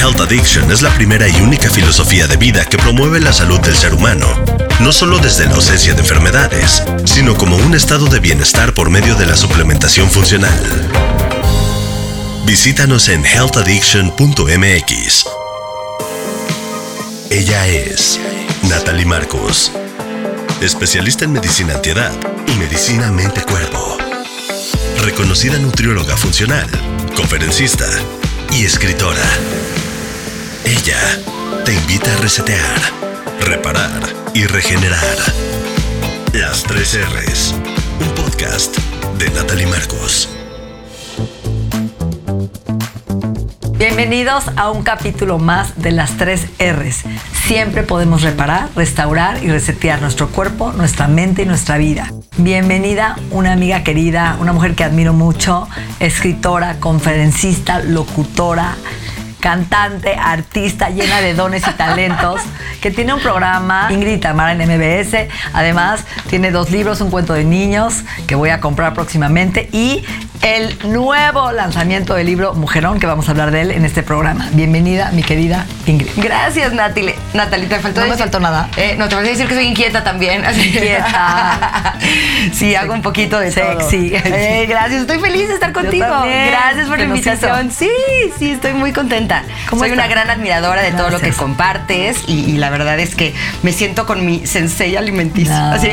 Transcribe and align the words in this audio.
Health 0.00 0.20
Addiction 0.20 0.72
es 0.72 0.80
la 0.80 0.88
primera 0.94 1.28
y 1.28 1.42
única 1.42 1.68
filosofía 1.68 2.26
de 2.26 2.38
vida 2.38 2.64
que 2.64 2.78
promueve 2.78 3.20
la 3.20 3.34
salud 3.34 3.60
del 3.60 3.76
ser 3.76 3.92
humano, 3.92 4.26
no 4.80 4.92
solo 4.92 5.18
desde 5.18 5.44
la 5.44 5.56
ausencia 5.56 5.92
de 5.92 6.00
enfermedades, 6.00 6.82
sino 7.04 7.36
como 7.36 7.58
un 7.58 7.74
estado 7.74 8.06
de 8.06 8.18
bienestar 8.18 8.72
por 8.72 8.88
medio 8.88 9.14
de 9.16 9.26
la 9.26 9.36
suplementación 9.36 10.10
funcional. 10.10 10.58
Visítanos 12.46 13.10
en 13.10 13.26
healthaddiction.mx. 13.26 15.26
Ella 17.28 17.68
es 17.68 18.18
Natalie 18.70 19.04
Marcos, 19.04 19.70
especialista 20.62 21.26
en 21.26 21.32
medicina 21.32 21.74
antiedad 21.74 22.12
y 22.46 22.52
medicina 22.52 23.12
mente-cuerpo. 23.12 23.98
Reconocida 25.04 25.58
nutrióloga 25.58 26.16
funcional, 26.16 26.70
conferencista 27.14 27.84
y 28.50 28.64
escritora. 28.64 29.28
Ella 30.64 30.98
te 31.64 31.74
invita 31.74 32.12
a 32.12 32.16
resetear, 32.18 32.80
reparar 33.40 34.02
y 34.34 34.44
regenerar. 34.46 35.16
Las 36.32 36.62
tres 36.62 36.98
R's, 36.98 37.54
un 38.00 38.08
podcast 38.14 38.76
de 39.18 39.30
Natalie 39.30 39.66
Marcos. 39.66 40.28
Bienvenidos 43.78 44.44
a 44.56 44.70
un 44.70 44.82
capítulo 44.82 45.38
más 45.38 45.80
de 45.80 45.92
las 45.92 46.16
tres 46.16 46.46
R's. 46.58 47.04
Siempre 47.46 47.82
podemos 47.82 48.22
reparar, 48.22 48.68
restaurar 48.76 49.42
y 49.42 49.48
resetear 49.48 50.02
nuestro 50.02 50.28
cuerpo, 50.28 50.72
nuestra 50.72 51.08
mente 51.08 51.42
y 51.42 51.46
nuestra 51.46 51.78
vida. 51.78 52.12
Bienvenida 52.36 53.16
una 53.30 53.52
amiga 53.52 53.82
querida, 53.82 54.36
una 54.40 54.52
mujer 54.52 54.74
que 54.74 54.84
admiro 54.84 55.12
mucho, 55.12 55.68
escritora, 55.98 56.78
conferencista, 56.78 57.80
locutora, 57.80 58.76
cantante, 59.40 60.14
artista 60.14 60.90
llena 60.90 61.20
de 61.20 61.34
dones 61.34 61.66
y 61.66 61.72
talentos, 61.72 62.40
que 62.80 62.90
tiene 62.90 63.14
un 63.14 63.20
programa, 63.20 63.88
Ingrid 63.90 64.20
Tamara 64.20 64.52
en 64.52 64.58
MBS. 64.58 65.28
Además, 65.52 66.04
tiene 66.28 66.50
dos 66.50 66.70
libros, 66.70 67.00
un 67.00 67.10
cuento 67.10 67.32
de 67.32 67.44
niños 67.44 68.02
que 68.26 68.34
voy 68.34 68.50
a 68.50 68.60
comprar 68.60 68.94
próximamente 68.94 69.68
y 69.72 70.04
el 70.42 70.78
nuevo 70.90 71.52
lanzamiento 71.52 72.14
del 72.14 72.26
libro 72.26 72.54
Mujerón, 72.54 72.98
que 72.98 73.06
vamos 73.06 73.28
a 73.28 73.32
hablar 73.32 73.50
de 73.50 73.60
él 73.62 73.70
en 73.70 73.84
este 73.84 74.02
programa. 74.02 74.48
Bienvenida, 74.52 75.10
mi 75.12 75.22
querida 75.22 75.66
Ingrid. 75.86 76.10
Gracias, 76.16 76.72
Natalie. 76.72 77.14
Natalie, 77.34 77.66
te 77.66 77.78
faltó 77.78 78.00
No 78.00 78.06
me 78.06 78.16
faltó 78.16 78.40
nada. 78.40 78.68
Eh, 78.76 78.94
no, 78.96 79.08
te 79.08 79.16
faltó 79.16 79.30
decir 79.30 79.46
que 79.46 79.54
soy 79.54 79.66
inquieta 79.66 80.02
también. 80.02 80.44
Así. 80.44 80.68
Inquieta. 80.68 81.98
sí, 82.52 82.74
hago 82.74 82.94
un 82.94 83.02
poquito 83.02 83.38
de 83.38 83.50
Sexy. 83.50 84.10
todo. 84.10 84.34
Eh, 84.34 84.66
gracias, 84.66 85.02
estoy 85.02 85.18
feliz 85.18 85.48
de 85.48 85.54
estar 85.54 85.72
contigo. 85.72 86.06
Gracias 86.06 86.88
por 86.88 86.98
la 86.98 87.04
invitación. 87.04 87.70
Sí, 87.70 87.90
sí, 88.38 88.52
estoy 88.52 88.72
muy 88.72 88.92
contenta. 88.92 89.29
¿Cómo 89.68 89.82
soy 89.82 89.92
una 89.92 90.06
gran 90.06 90.30
admiradora 90.30 90.82
de 90.82 90.92
todo 90.92 91.10
lo 91.10 91.20
que 91.20 91.32
compartes 91.32 92.24
y, 92.26 92.50
y 92.50 92.56
la 92.56 92.70
verdad 92.70 92.98
es 92.98 93.14
que 93.14 93.34
me 93.62 93.72
siento 93.72 94.06
con 94.06 94.24
mi 94.24 94.46
sensei 94.46 94.96
alimenticio. 94.96 95.54
No. 95.54 95.72
Así. 95.72 95.90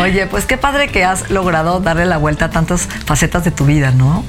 Oye, 0.00 0.26
pues 0.26 0.44
qué 0.44 0.56
padre 0.56 0.88
que 0.88 1.04
has 1.04 1.30
logrado 1.30 1.80
darle 1.80 2.06
la 2.06 2.18
vuelta 2.18 2.46
a 2.46 2.50
tantas 2.50 2.88
facetas 3.04 3.44
de 3.44 3.50
tu 3.50 3.64
vida, 3.64 3.90
¿no? 3.90 4.24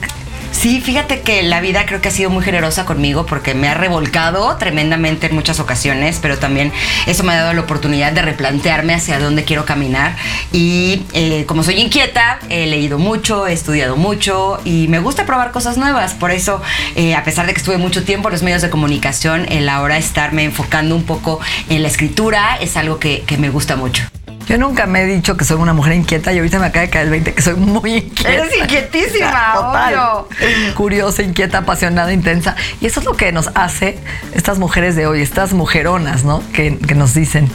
Sí, 0.52 0.82
fíjate 0.82 1.22
que 1.22 1.42
la 1.44 1.62
vida 1.62 1.86
creo 1.86 2.02
que 2.02 2.10
ha 2.10 2.12
sido 2.12 2.30
muy 2.30 2.44
generosa 2.44 2.86
conmigo 2.86 3.26
porque 3.26 3.54
me 3.54 3.70
ha 3.70 3.76
revolcado 3.76 4.58
tremendamente 4.58 5.28
en 5.28 5.36
muchas 5.36 5.60
ocasiones, 5.60 6.20
pero 6.22 6.38
también 6.38 6.74
eso 7.08 7.24
me 7.24 7.34
ha 7.34 7.38
dado 7.38 7.54
la 7.54 7.62
oportunidad 7.62 8.12
de 8.12 8.22
replantearme 8.22 8.94
hacia 8.94 9.20
dónde 9.20 9.46
quiero 9.46 9.66
caminar. 9.66 10.18
Y 10.52 11.04
eh, 11.14 11.46
como 11.46 11.64
soy 11.64 11.76
inquieta, 11.76 12.40
he 12.50 12.68
leído 12.68 12.98
mucho, 12.98 13.48
he 13.48 13.54
estudiado 13.54 13.96
mucho 13.96 14.60
y 14.66 14.88
me 14.90 15.00
gusta 15.00 15.26
probar 15.26 15.52
cosas 15.52 15.78
nuevas. 15.78 16.14
Por 16.14 16.32
eso, 16.32 16.62
eh, 16.96 17.16
a 17.16 17.24
pesar 17.24 17.46
de 17.46 17.54
que 17.54 17.60
estuve 17.60 17.78
mucho 17.78 18.04
tiempo 18.04 18.28
en 18.28 18.34
los 18.34 18.44
medios 18.44 18.62
de 18.62 18.70
comunicación, 18.70 19.46
el 19.50 19.70
ahora 19.70 19.98
estarme 19.98 20.44
enfocando 20.44 20.96
un 20.96 21.04
poco 21.04 21.40
en 21.70 21.84
la 21.84 21.88
escritura 21.88 22.58
es 22.60 22.76
algo 22.76 23.00
que, 23.00 23.22
que 23.22 23.38
me 23.38 23.50
gusta 23.50 23.78
mucho. 23.78 24.04
Yo 24.50 24.58
nunca 24.58 24.88
me 24.88 25.04
he 25.04 25.06
dicho 25.06 25.38
que 25.38 25.46
soy 25.46 25.58
una 25.58 25.74
mujer 25.74 25.94
inquieta 25.94 26.34
y 26.34 26.40
ahorita 26.40 26.58
me 26.58 26.66
acaba 26.66 26.82
de 26.84 26.90
caer 26.90 27.06
el 27.06 27.12
20 27.12 27.36
que 27.36 27.42
soy 27.44 27.54
muy 27.54 27.98
inquieta. 27.98 28.34
Eres 28.34 28.58
inquietísima, 28.58 29.52
Total. 29.54 29.94
obvio. 29.94 30.74
Curiosa, 30.74 31.22
inquieta, 31.22 31.60
apasionada, 31.60 32.12
intensa. 32.12 32.56
Y 32.82 32.88
eso 32.88 33.00
es 33.00 33.06
lo 33.06 33.16
que 33.16 33.32
nos 33.32 33.50
hace 33.54 34.00
estas 34.34 34.58
mujeres 34.58 34.96
de 34.96 35.06
hoy, 35.06 35.22
estas 35.22 35.54
mujeronas, 35.54 36.24
¿no? 36.24 36.42
Que, 36.52 36.80
que 36.80 36.96
nos 36.96 37.14
dicen, 37.14 37.48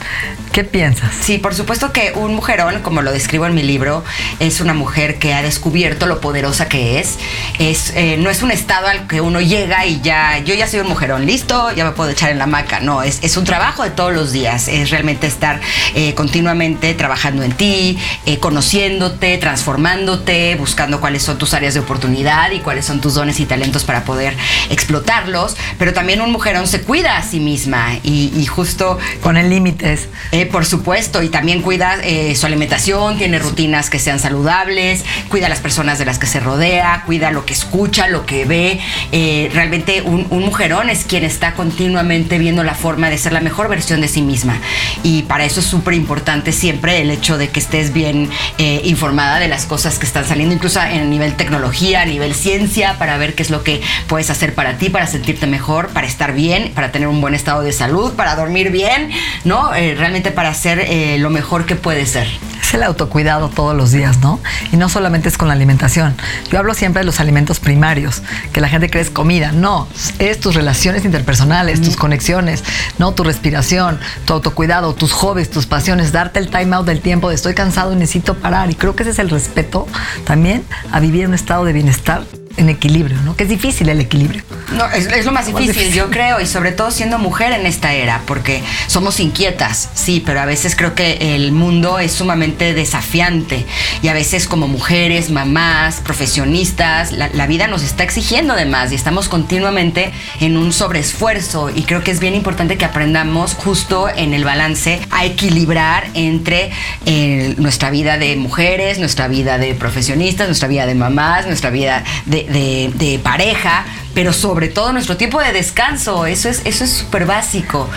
¿qué 0.53 0.63
piensas? 0.63 1.11
Sí, 1.19 1.37
por 1.37 1.53
supuesto 1.53 1.91
que 1.91 2.13
un 2.15 2.33
mujerón, 2.33 2.81
como 2.81 3.01
lo 3.01 3.11
describo 3.11 3.45
en 3.45 3.55
mi 3.55 3.63
libro, 3.63 4.01
es 4.39 4.61
una 4.61 4.73
mujer 4.73 5.19
que 5.19 5.33
ha 5.33 5.41
descubierto 5.41 6.05
lo 6.05 6.21
poderosa 6.21 6.69
que 6.69 6.99
es. 6.99 7.17
es 7.59 7.91
eh, 7.97 8.15
no 8.17 8.29
es 8.29 8.41
un 8.41 8.51
estado 8.51 8.87
al 8.87 9.05
que 9.07 9.19
uno 9.19 9.41
llega 9.41 9.85
y 9.85 9.99
ya, 9.99 10.39
yo 10.39 10.55
ya 10.55 10.65
soy 10.65 10.79
un 10.79 10.87
mujerón, 10.87 11.25
listo, 11.25 11.73
ya 11.75 11.83
me 11.83 11.91
puedo 11.91 12.09
echar 12.11 12.31
en 12.31 12.37
la 12.37 12.45
hamaca. 12.45 12.79
No, 12.79 13.03
es, 13.03 13.19
es 13.21 13.35
un 13.35 13.43
trabajo 13.43 13.83
de 13.83 13.89
todos 13.89 14.13
los 14.13 14.31
días. 14.31 14.69
Es 14.69 14.91
realmente 14.91 15.27
estar 15.27 15.59
eh, 15.93 16.13
continuamente 16.13 16.84
trabajando 16.93 17.43
en 17.43 17.51
ti, 17.53 17.97
eh, 18.25 18.37
conociéndote, 18.37 19.37
transformándote, 19.37 20.55
buscando 20.55 20.99
cuáles 20.99 21.23
son 21.23 21.37
tus 21.37 21.53
áreas 21.53 21.73
de 21.73 21.79
oportunidad 21.79 22.51
y 22.51 22.59
cuáles 22.59 22.85
son 22.85 23.01
tus 23.01 23.15
dones 23.15 23.39
y 23.39 23.45
talentos 23.45 23.83
para 23.83 24.03
poder 24.03 24.35
explotarlos. 24.69 25.55
Pero 25.77 25.93
también 25.93 26.21
un 26.21 26.31
mujerón 26.31 26.67
se 26.67 26.81
cuida 26.81 27.17
a 27.17 27.23
sí 27.23 27.39
misma 27.39 27.95
y, 28.03 28.31
y 28.35 28.45
justo 28.45 28.97
Ponen 29.21 29.49
límites. 29.49 30.07
eh, 30.31 30.45
por 30.45 30.65
supuesto, 30.65 31.23
y 31.23 31.29
también 31.29 31.61
cuida 31.61 31.97
eh, 32.03 32.35
su 32.35 32.45
alimentación, 32.45 33.17
tiene 33.17 33.39
rutinas 33.39 33.89
que 33.89 33.99
sean 33.99 34.19
saludables, 34.19 35.03
cuida 35.29 35.47
a 35.47 35.49
las 35.49 35.59
personas 35.59 35.97
de 35.99 36.05
las 36.05 36.19
que 36.19 36.27
se 36.27 36.39
rodea, 36.39 37.03
cuida 37.05 37.31
lo 37.31 37.45
que 37.45 37.53
escucha, 37.53 38.07
lo 38.07 38.25
que 38.25 38.45
ve. 38.45 38.79
Eh, 39.11 39.49
realmente 39.53 40.01
un, 40.01 40.27
un 40.29 40.43
mujerón 40.43 40.89
es 40.89 41.05
quien 41.05 41.23
está 41.23 41.53
continuamente 41.53 42.37
viendo 42.37 42.63
la 42.63 42.75
forma 42.75 43.09
de 43.09 43.17
ser 43.17 43.33
la 43.33 43.41
mejor 43.41 43.67
versión 43.69 44.01
de 44.01 44.07
sí 44.07 44.21
misma. 44.21 44.59
Y 45.03 45.23
para 45.23 45.45
eso 45.45 45.59
es 45.59 45.65
súper 45.65 45.93
importante 45.93 46.51
siempre 46.51 46.74
el 46.83 47.11
hecho 47.11 47.37
de 47.37 47.49
que 47.49 47.59
estés 47.59 47.93
bien 47.93 48.29
eh, 48.57 48.81
informada 48.83 49.39
de 49.39 49.47
las 49.47 49.65
cosas 49.65 49.99
que 49.99 50.05
están 50.05 50.25
saliendo, 50.25 50.53
incluso 50.53 50.81
en 50.81 51.09
nivel 51.09 51.35
tecnología, 51.35 52.01
a 52.01 52.05
nivel 52.05 52.33
ciencia, 52.35 52.95
para 52.97 53.17
ver 53.17 53.35
qué 53.35 53.43
es 53.43 53.49
lo 53.49 53.63
que 53.63 53.81
puedes 54.07 54.29
hacer 54.29 54.53
para 54.53 54.77
ti, 54.77 54.89
para 54.89 55.07
sentirte 55.07 55.47
mejor, 55.47 55.89
para 55.89 56.07
estar 56.07 56.33
bien, 56.33 56.71
para 56.73 56.91
tener 56.91 57.07
un 57.07 57.21
buen 57.21 57.33
estado 57.33 57.61
de 57.61 57.71
salud, 57.71 58.13
para 58.13 58.35
dormir 58.35 58.71
bien, 58.71 59.11
¿no? 59.43 59.73
Eh, 59.73 59.95
realmente 59.95 60.31
para 60.31 60.49
hacer 60.49 60.79
eh, 60.79 61.17
lo 61.19 61.29
mejor 61.29 61.65
que 61.65 61.75
puede 61.75 62.05
ser. 62.05 62.27
Es 62.61 62.73
el 62.73 62.83
autocuidado 62.83 63.49
todos 63.49 63.75
los 63.75 63.91
días, 63.91 64.19
¿no? 64.19 64.39
Y 64.71 64.77
no 64.77 64.89
solamente 64.89 65.29
es 65.29 65.37
con 65.37 65.47
la 65.47 65.53
alimentación. 65.53 66.15
Yo 66.51 66.57
hablo 66.57 66.73
siempre 66.73 67.01
de 67.01 67.05
los 67.05 67.19
alimentos 67.19 67.59
primarios, 67.59 68.23
que 68.53 68.61
la 68.61 68.69
gente 68.69 68.89
cree 68.89 69.03
es 69.03 69.11
comida. 69.11 69.51
No, 69.51 69.87
es 70.17 70.39
tus 70.39 70.55
relaciones 70.55 71.05
interpersonales, 71.05 71.81
tus 71.81 71.95
conexiones, 71.95 72.63
¿no? 72.97 73.13
Tu 73.13 73.23
respiración, 73.23 73.99
tu 74.25 74.33
autocuidado, 74.33 74.95
tus 74.95 75.11
hobbies, 75.13 75.51
tus 75.51 75.67
pasiones, 75.67 76.11
darte 76.11 76.39
el 76.39 76.49
time 76.49 76.64
out 76.73 76.85
del 76.85 77.01
tiempo 77.01 77.29
de 77.29 77.35
estoy 77.35 77.53
cansado 77.53 77.93
necesito 77.95 78.35
parar. 78.35 78.69
Y 78.71 78.75
creo 78.75 78.95
que 78.95 79.03
ese 79.03 79.11
es 79.11 79.19
el 79.19 79.29
respeto 79.29 79.87
también 80.25 80.63
a 80.91 80.99
vivir 80.99 81.21
en 81.21 81.29
un 81.29 81.35
estado 81.35 81.65
de 81.65 81.73
bienestar 81.73 82.23
en 82.57 82.69
equilibrio, 82.69 83.21
¿no? 83.21 83.35
Que 83.35 83.43
es 83.43 83.49
difícil 83.49 83.89
el 83.89 84.01
equilibrio. 84.01 84.43
No, 84.73 84.85
es, 84.87 85.07
es 85.07 85.25
lo 85.25 85.31
más 85.31 85.51
Más 85.51 85.61
difícil, 85.61 85.93
yo 85.93 86.09
creo, 86.09 86.39
y 86.41 86.45
sobre 86.45 86.71
todo 86.71 86.91
siendo 86.91 87.17
mujer 87.17 87.53
en 87.53 87.65
esta 87.65 87.93
era, 87.93 88.21
porque 88.25 88.61
somos 88.87 89.19
inquietas, 89.19 89.89
sí, 89.93 90.23
pero 90.25 90.41
a 90.41 90.45
veces 90.45 90.75
creo 90.75 90.95
que 90.95 91.35
el 91.35 91.51
mundo 91.51 91.99
es 91.99 92.11
sumamente 92.11 92.73
desafiante 92.73 93.65
y 94.01 94.07
a 94.07 94.13
veces 94.13 94.47
como 94.47 94.67
mujeres, 94.67 95.29
mamás, 95.29 96.01
profesionistas, 96.01 97.11
la, 97.11 97.29
la 97.29 97.47
vida 97.47 97.67
nos 97.67 97.83
está 97.83 98.03
exigiendo 98.03 98.55
de 98.55 98.65
más 98.65 98.91
y 98.91 98.95
estamos 98.95 99.27
continuamente 99.27 100.11
en 100.39 100.57
un 100.57 100.73
sobreesfuerzo 100.73 101.69
y 101.73 101.83
creo 101.83 102.03
que 102.03 102.11
es 102.11 102.19
bien 102.19 102.35
importante 102.35 102.77
que 102.77 102.85
aprendamos 102.85 103.53
justo 103.53 104.09
en 104.09 104.33
el 104.33 104.43
balance 104.43 104.99
a 105.11 105.25
equilibrar 105.25 106.07
entre 106.13 106.71
eh, 107.05 107.55
nuestra 107.57 107.89
vida 107.89 108.17
de 108.17 108.35
mujeres, 108.35 108.99
nuestra 108.99 109.27
vida 109.27 109.57
de 109.57 109.73
profesionistas, 109.73 110.47
nuestra 110.47 110.67
vida 110.67 110.85
de 110.85 110.95
mamás, 110.95 111.47
nuestra 111.47 111.69
vida 111.69 112.03
de, 112.25 112.44
de- 112.49 112.91
de 112.95 113.19
pareja, 113.19 113.85
pero 114.13 114.33
sobre 114.33 114.67
todo 114.67 114.93
nuestro 114.93 115.17
tiempo 115.17 115.39
de 115.41 115.51
descanso. 115.51 116.25
Eso 116.25 116.49
es 116.49 116.61
eso 116.65 116.83
es 116.83 116.91
súper 116.91 117.25
básico. 117.25 117.89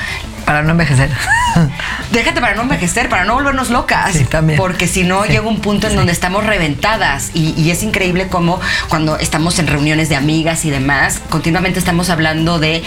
Para 0.44 0.62
no 0.62 0.70
envejecer. 0.70 1.10
Déjate 2.12 2.40
para 2.40 2.54
no 2.54 2.62
envejecer, 2.62 3.10
para 3.10 3.24
no 3.26 3.34
volvernos 3.34 3.68
locas. 3.68 4.12
Sí, 4.14 4.24
también. 4.24 4.56
Porque 4.58 4.86
si 4.88 5.04
no, 5.04 5.24
Sí. 5.24 5.32
llega 5.32 5.46
un 5.46 5.60
punto 5.60 5.88
en 5.88 5.96
donde 5.96 6.12
estamos 6.12 6.46
reventadas. 6.46 7.30
Y, 7.34 7.52
y 7.60 7.70
es 7.70 7.82
increíble 7.82 8.28
cómo 8.28 8.58
cuando 8.88 9.18
estamos 9.18 9.58
en 9.58 9.66
reuniones 9.66 10.08
de 10.08 10.16
amigas 10.16 10.64
y 10.64 10.70
demás, 10.70 11.20
continuamente 11.28 11.78
estamos 11.78 12.08
hablando 12.08 12.58
de 12.58 12.82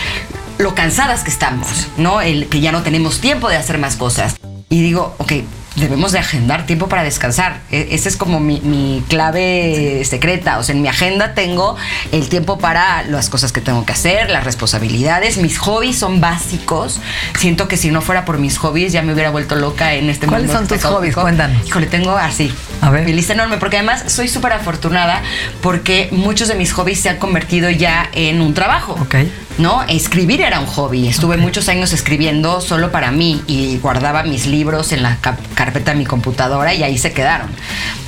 lo 0.57 0.74
cansadas 0.74 1.24
que 1.24 1.30
estamos, 1.30 1.88
¿no? 1.97 2.21
El 2.21 2.47
que 2.47 2.62
ya 2.62 2.71
no 2.71 2.81
tenemos 2.81 3.19
tiempo 3.19 3.47
de 3.50 3.57
hacer 3.57 3.77
más 3.77 3.95
cosas. 3.95 4.35
Y 4.69 4.81
digo, 4.81 5.13
ok, 5.19 5.33
debemos 5.75 6.12
de 6.12 6.19
agendar 6.19 6.65
tiempo 6.65 6.89
para 6.89 7.03
descansar. 7.03 7.59
E- 7.71 7.89
Esa 7.91 8.09
es 8.09 8.18
como 8.18 8.39
mi, 8.39 8.59
mi 8.62 9.03
clave 9.07 10.03
secreta. 10.06 10.57
O 10.59 10.63
sea, 10.63 10.75
en 10.75 10.81
mi 10.81 10.88
agenda 10.88 11.33
tengo 11.33 11.77
el 12.12 12.27
tiempo 12.29 12.57
para 12.57 13.03
las 13.03 13.29
cosas 13.29 13.51
que 13.51 13.62
tengo 13.62 13.85
que 13.85 13.94
hacer, 13.94 14.29
las 14.29 14.44
responsabilidades. 14.44 15.38
Mis 15.38 15.57
hobbies 15.57 15.97
son 15.97 16.19
básicos. 16.21 17.00
Siento 17.38 17.68
que 17.68 17.77
si 17.77 17.89
no 17.91 18.01
fuera 18.01 18.25
por 18.25 18.38
mis 18.38 18.57
hobbies 18.57 18.91
ya 18.91 19.01
me 19.01 19.13
hubiera 19.13 19.29
vuelto 19.29 19.56
loca 19.56 19.94
en 19.94 20.09
este 20.09 20.27
¿Cuáles 20.27 20.47
mundo 20.47 20.59
son 20.59 20.68
tus 20.68 20.83
hobbies? 20.85 21.15
Cuéntanos. 21.15 21.65
Híjole, 21.68 21.88
tengo 21.88 22.12
así. 22.18 22.53
A 22.81 22.89
ver. 22.89 23.06
Mi 23.06 23.13
lista 23.13 23.33
enorme, 23.33 23.57
porque 23.57 23.77
además 23.77 24.03
soy 24.07 24.27
súper 24.27 24.53
afortunada 24.53 25.21
porque 25.62 26.09
muchos 26.12 26.47
de 26.47 26.56
mis 26.56 26.73
hobbies 26.73 27.00
se 27.00 27.09
han 27.09 27.18
convertido 27.18 27.69
ya 27.69 28.09
en 28.13 28.41
un 28.41 28.53
trabajo. 28.53 28.94
Ok. 29.00 29.15
¿No? 29.57 29.83
Escribir 29.83 30.42
era 30.42 30.59
un 30.59 30.65
hobby. 30.65 31.07
Estuve 31.07 31.38
muchos 31.38 31.69
años 31.69 31.94
escribiendo 31.94 32.62
solo 32.62 32.92
para 32.92 33.12
mí 33.12 33.42
y 33.48 33.77
guardaba 33.77 34.24
mis 34.24 34.48
libros 34.48 34.92
en 34.92 35.03
la 35.03 35.18
carpeta 35.56 35.92
de 35.92 35.98
mi 35.98 36.06
computadora 36.06 36.74
y 36.74 36.83
ahí 36.83 36.98
se 36.98 37.13
quedaron. 37.13 37.50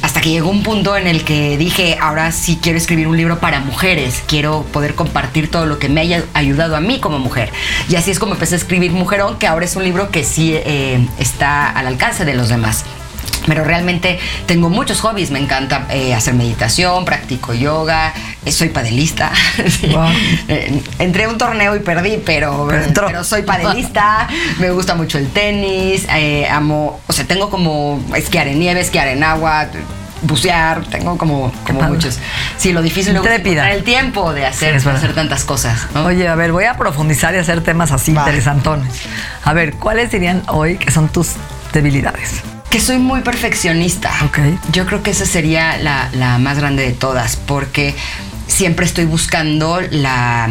Hasta 0.02 0.22
que 0.22 0.30
llegó 0.30 0.50
un 0.50 0.64
punto 0.64 0.98
en 0.98 1.08
el 1.08 1.24
que 1.24 1.58
dije, 1.58 1.98
ahora 2.02 2.32
sí 2.32 2.60
quiero 2.62 2.78
escribir 2.78 3.08
un 3.08 3.18
libro 3.18 3.40
para 3.40 3.60
mujeres, 3.60 4.24
quiero 4.28 4.64
poder 4.72 4.96
compartir 4.96 5.50
todo 5.50 5.66
lo 5.66 5.80
que 5.80 5.90
me 5.90 6.02
haya 6.02 6.24
ayudado 6.34 6.76
a 6.76 6.82
mí 6.82 7.00
como 7.00 7.20
mujer. 7.20 7.52
Y 7.90 7.96
así 7.96 8.12
es 8.12 8.20
como 8.20 8.34
empecé 8.34 8.56
a 8.56 8.58
escribir 8.58 8.92
Mujerón, 8.92 9.38
que 9.38 9.48
ahora 9.48 9.66
es 9.66 9.76
un 9.76 9.84
libro 9.84 10.12
que 10.12 10.24
sí 10.24 10.54
eh, 10.54 11.08
está 11.20 11.70
al 11.70 11.88
alcance 11.88 12.26
de 12.26 12.34
los 12.34 12.50
demás 12.50 12.84
pero 13.48 13.64
realmente 13.64 14.20
tengo 14.46 14.70
muchos 14.70 15.02
hobbies. 15.02 15.32
Me 15.32 15.40
encanta 15.40 15.88
eh, 15.90 16.14
hacer 16.14 16.34
meditación, 16.34 17.06
practico 17.06 17.54
yoga, 17.54 18.14
eh, 18.46 18.52
soy 18.52 18.70
padelista. 18.70 19.32
Eh, 20.48 20.82
entré 21.00 21.24
a 21.24 21.30
un 21.30 21.38
torneo 21.38 21.76
y 21.76 21.80
perdí, 21.80 22.22
pero, 22.24 22.68
pero, 22.68 23.24
soy 23.24 23.44
padelista. 23.44 24.28
me 24.60 24.72
gusta 24.72 24.96
mucho 24.96 25.18
el 25.18 25.30
tenis. 25.30 26.08
amo, 26.50 27.00
o 27.08 27.14
sea, 27.14 27.26
tengo 27.26 27.50
como 27.50 28.04
esquiar 28.16 28.48
en 28.48 28.60
nieve, 28.60 28.82
esquiar 28.82 29.08
en 29.08 29.24
agua 29.24 29.68
bucear, 30.24 30.86
tengo 30.86 31.18
como, 31.18 31.52
como 31.66 31.82
muchos. 31.84 32.20
Sí, 32.58 32.74
lo 32.74 32.82
difícil 32.82 33.16
es 33.16 33.26
el 33.26 33.84
tiempo 33.84 34.34
de 34.34 34.46
hacer, 34.46 34.76
hacer 34.76 35.14
tantas 35.14 35.44
cosas. 35.44 35.88
Oye, 35.96 36.28
a 36.28 36.36
ver, 36.36 36.52
voy 36.52 36.66
a 36.66 36.76
profundizar 36.76 37.36
y 37.36 37.38
hacer 37.38 37.62
temas 37.62 37.92
así 37.92 38.12
interesantones. 38.12 39.02
A 39.44 39.54
ver, 39.54 39.74
¿cuáles 39.74 40.12
dirían 40.12 40.44
hoy 40.48 40.78
que 40.78 40.92
son 40.92 41.10
tus 41.10 41.32
debilidades? 41.74 42.42
Que 42.74 42.80
soy 42.80 42.98
muy 42.98 43.22
perfeccionista. 43.22 44.12
Okay. 44.26 44.58
Yo 44.72 44.88
creo 44.88 45.04
que 45.04 45.12
esa 45.12 45.28
sería 45.28 45.78
la, 45.78 46.10
la 46.14 46.40
más 46.40 46.58
grande 46.58 46.82
de 46.82 46.92
todas, 46.92 47.36
porque 47.36 47.94
siempre 48.48 48.88
estoy 48.88 49.06
buscando 49.06 49.80
la, 49.92 50.50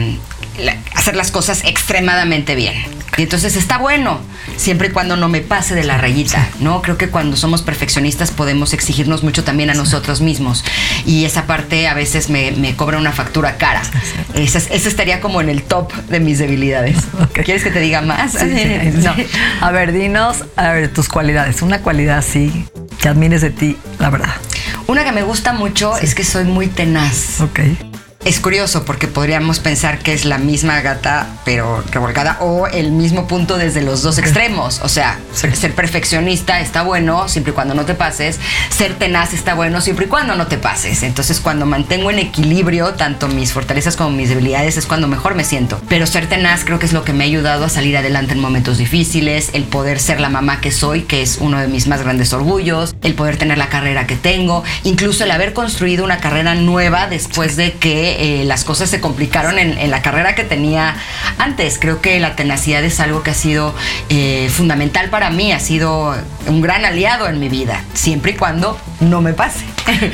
hacer 0.95 1.17
las 1.17 1.33
cosas 1.33 1.65
extremadamente 1.65 2.55
bien. 2.55 2.77
Y 3.19 3.23
entonces 3.23 3.56
está 3.56 3.76
bueno, 3.76 4.20
siempre 4.56 4.88
y 4.88 4.91
cuando 4.91 5.17
no 5.17 5.29
me 5.29 5.43
pase 5.43 5.75
de 5.75 5.85
la 5.85 5.99
rayita, 5.99 6.49
¿no? 6.61 6.81
Creo 6.81 6.97
que 6.97 7.11
cuando 7.11 7.37
somos 7.37 7.61
perfeccionistas 7.61 8.31
podemos 8.31 8.73
exigirnos 8.73 9.23
mucho 9.23 9.44
también 9.44 9.69
a 9.69 9.75
nosotros 9.75 10.23
mismos. 10.23 10.64
Y 11.05 11.26
esa 11.26 11.47
parte 11.47 11.88
a 11.88 11.94
veces 11.94 12.31
me, 12.31 12.75
cobra 12.75 12.97
una 12.97 13.12
factura 13.12 13.59
cara. 13.59 13.82
Esa, 14.35 14.59
estaría 14.59 15.20
como 15.20 15.43
en 15.43 15.50
el 15.50 15.62
top 15.62 15.93
de 16.09 16.20
mis 16.20 16.38
debilidades. 16.38 16.97
¿Quieres 17.35 17.62
que 17.62 17.70
te 17.70 17.81
diga 17.81 18.00
más? 18.00 18.35
no. 18.94 19.14
A 19.61 19.70
ver, 19.70 19.93
dinos 19.93 20.44
a 20.56 20.70
ver, 20.70 20.93
tus 20.93 21.09
cualidades. 21.09 21.61
Una 21.61 21.81
cualidad 21.81 22.17
así 22.17 22.67
que 22.99 23.09
admires 23.09 23.43
de 23.43 23.50
ti, 23.50 23.76
la 23.99 24.09
verdad. 24.09 24.35
Una 24.87 25.05
que 25.05 25.12
me 25.12 25.23
gusta 25.23 25.53
mucho 25.53 25.97
es 25.99 26.14
que 26.14 26.25
soy 26.25 26.44
muy 26.44 26.69
tenaz. 26.69 27.41
Ok. 27.43 27.61
Es 28.25 28.39
curioso 28.39 28.85
porque 28.85 29.09
podríamos 29.09 29.59
pensar 29.59 29.99
que 29.99 30.13
es 30.13 30.25
la 30.25 30.39
misma 30.39 30.81
gata 30.81 31.27
pero 31.45 31.83
revolcada 31.91 32.37
o 32.41 32.69
el 32.69 32.93
mismo 32.93 33.27
punto 33.27 33.59
desde 33.59 33.83
los 33.83 34.03
dos 34.03 34.17
extremos. 34.19 34.81
O 34.85 34.89
sea, 34.89 35.19
ser 35.33 35.75
perfeccionista 35.75 36.61
está 36.61 36.83
bueno 36.83 37.29
siempre 37.29 37.51
y 37.51 37.55
cuando 37.55 37.75
no 37.75 37.85
te 37.85 37.95
pases, 37.95 38.39
ser 38.71 38.95
tenaz 38.95 39.35
está 39.35 39.55
bueno 39.55 39.81
siempre 39.81 40.07
y 40.07 40.09
cuando 40.09 40.37
no 40.37 40.47
te 40.47 40.57
pases. 40.57 41.03
Entonces 41.03 41.41
cuando 41.41 41.67
mantengo 41.67 42.13
en 42.13 42.21
equilibrio 42.21 42.95
tanto 42.95 43.27
mis 43.27 43.53
fortalezas 43.53 43.97
como 43.97 44.11
mis 44.11 44.29
debilidades 44.29 44.77
es 44.77 44.87
cuando 44.87 45.09
mejor 45.09 45.35
me 45.35 45.43
siento. 45.43 45.81
Pero 45.89 46.07
ser 46.07 46.29
tenaz 46.29 46.65
creo 46.65 46.79
que 46.79 46.87
es 46.87 46.93
lo 46.93 47.03
que 47.03 47.13
me 47.13 47.25
ha 47.25 47.27
ayudado 47.27 47.65
a 47.65 47.69
salir 47.69 47.97
adelante 47.97 48.35
en 48.35 48.41
momentos 48.41 48.79
difíciles, 48.79 49.51
el 49.53 49.65
poder 49.65 49.99
ser 49.99 50.21
la 50.21 50.29
mamá 50.29 50.61
que 50.61 50.71
soy, 50.71 51.03
que 51.03 51.23
es 51.23 51.39
uno 51.41 51.59
de 51.59 51.67
mis 51.67 51.89
más 51.89 52.03
grandes 52.03 52.33
orgullos, 52.33 52.95
el 53.03 53.15
poder 53.15 53.37
tener 53.37 53.59
la 53.59 53.69
carrera 53.69 54.07
que 54.07 54.15
tengo, 54.15 54.63
incluso 54.85 55.25
el 55.25 55.33
haber 55.33 55.55
construido 55.55 56.05
una 56.05 56.19
carrera 56.19 56.55
nueva 56.55 57.09
después 57.09 57.57
de 57.57 57.73
que 57.73 58.12
eh, 58.19 58.44
las 58.44 58.64
cosas 58.64 58.91
se 58.91 59.00
complicaron 59.00 59.59
en, 59.59 59.91
la 59.91 60.03
carrera 60.03 60.35
que 60.35 60.44
tenía 60.44 60.97
antes. 61.38 61.79
Creo 61.79 62.00
que 62.00 62.19
la 62.20 62.37
tenacidad 62.37 62.82
es 62.85 63.00
algo 63.00 63.23
que 63.23 63.31
ha 63.31 63.35
sido 63.35 63.75
eh, 64.09 64.50
fundamental 64.50 65.11
para 65.11 65.31
mí, 65.31 65.53
ha 65.53 65.61
sido 65.61 66.14
un 66.47 66.61
gran 66.61 66.85
aliado 66.85 67.29
en 67.29 67.38
mi 67.38 67.49
vida, 67.49 67.82
siempre 67.94 68.32
y 68.32 68.35
cuando 68.35 68.79
no 69.00 69.20
me 69.20 69.32
pase. 69.32 69.64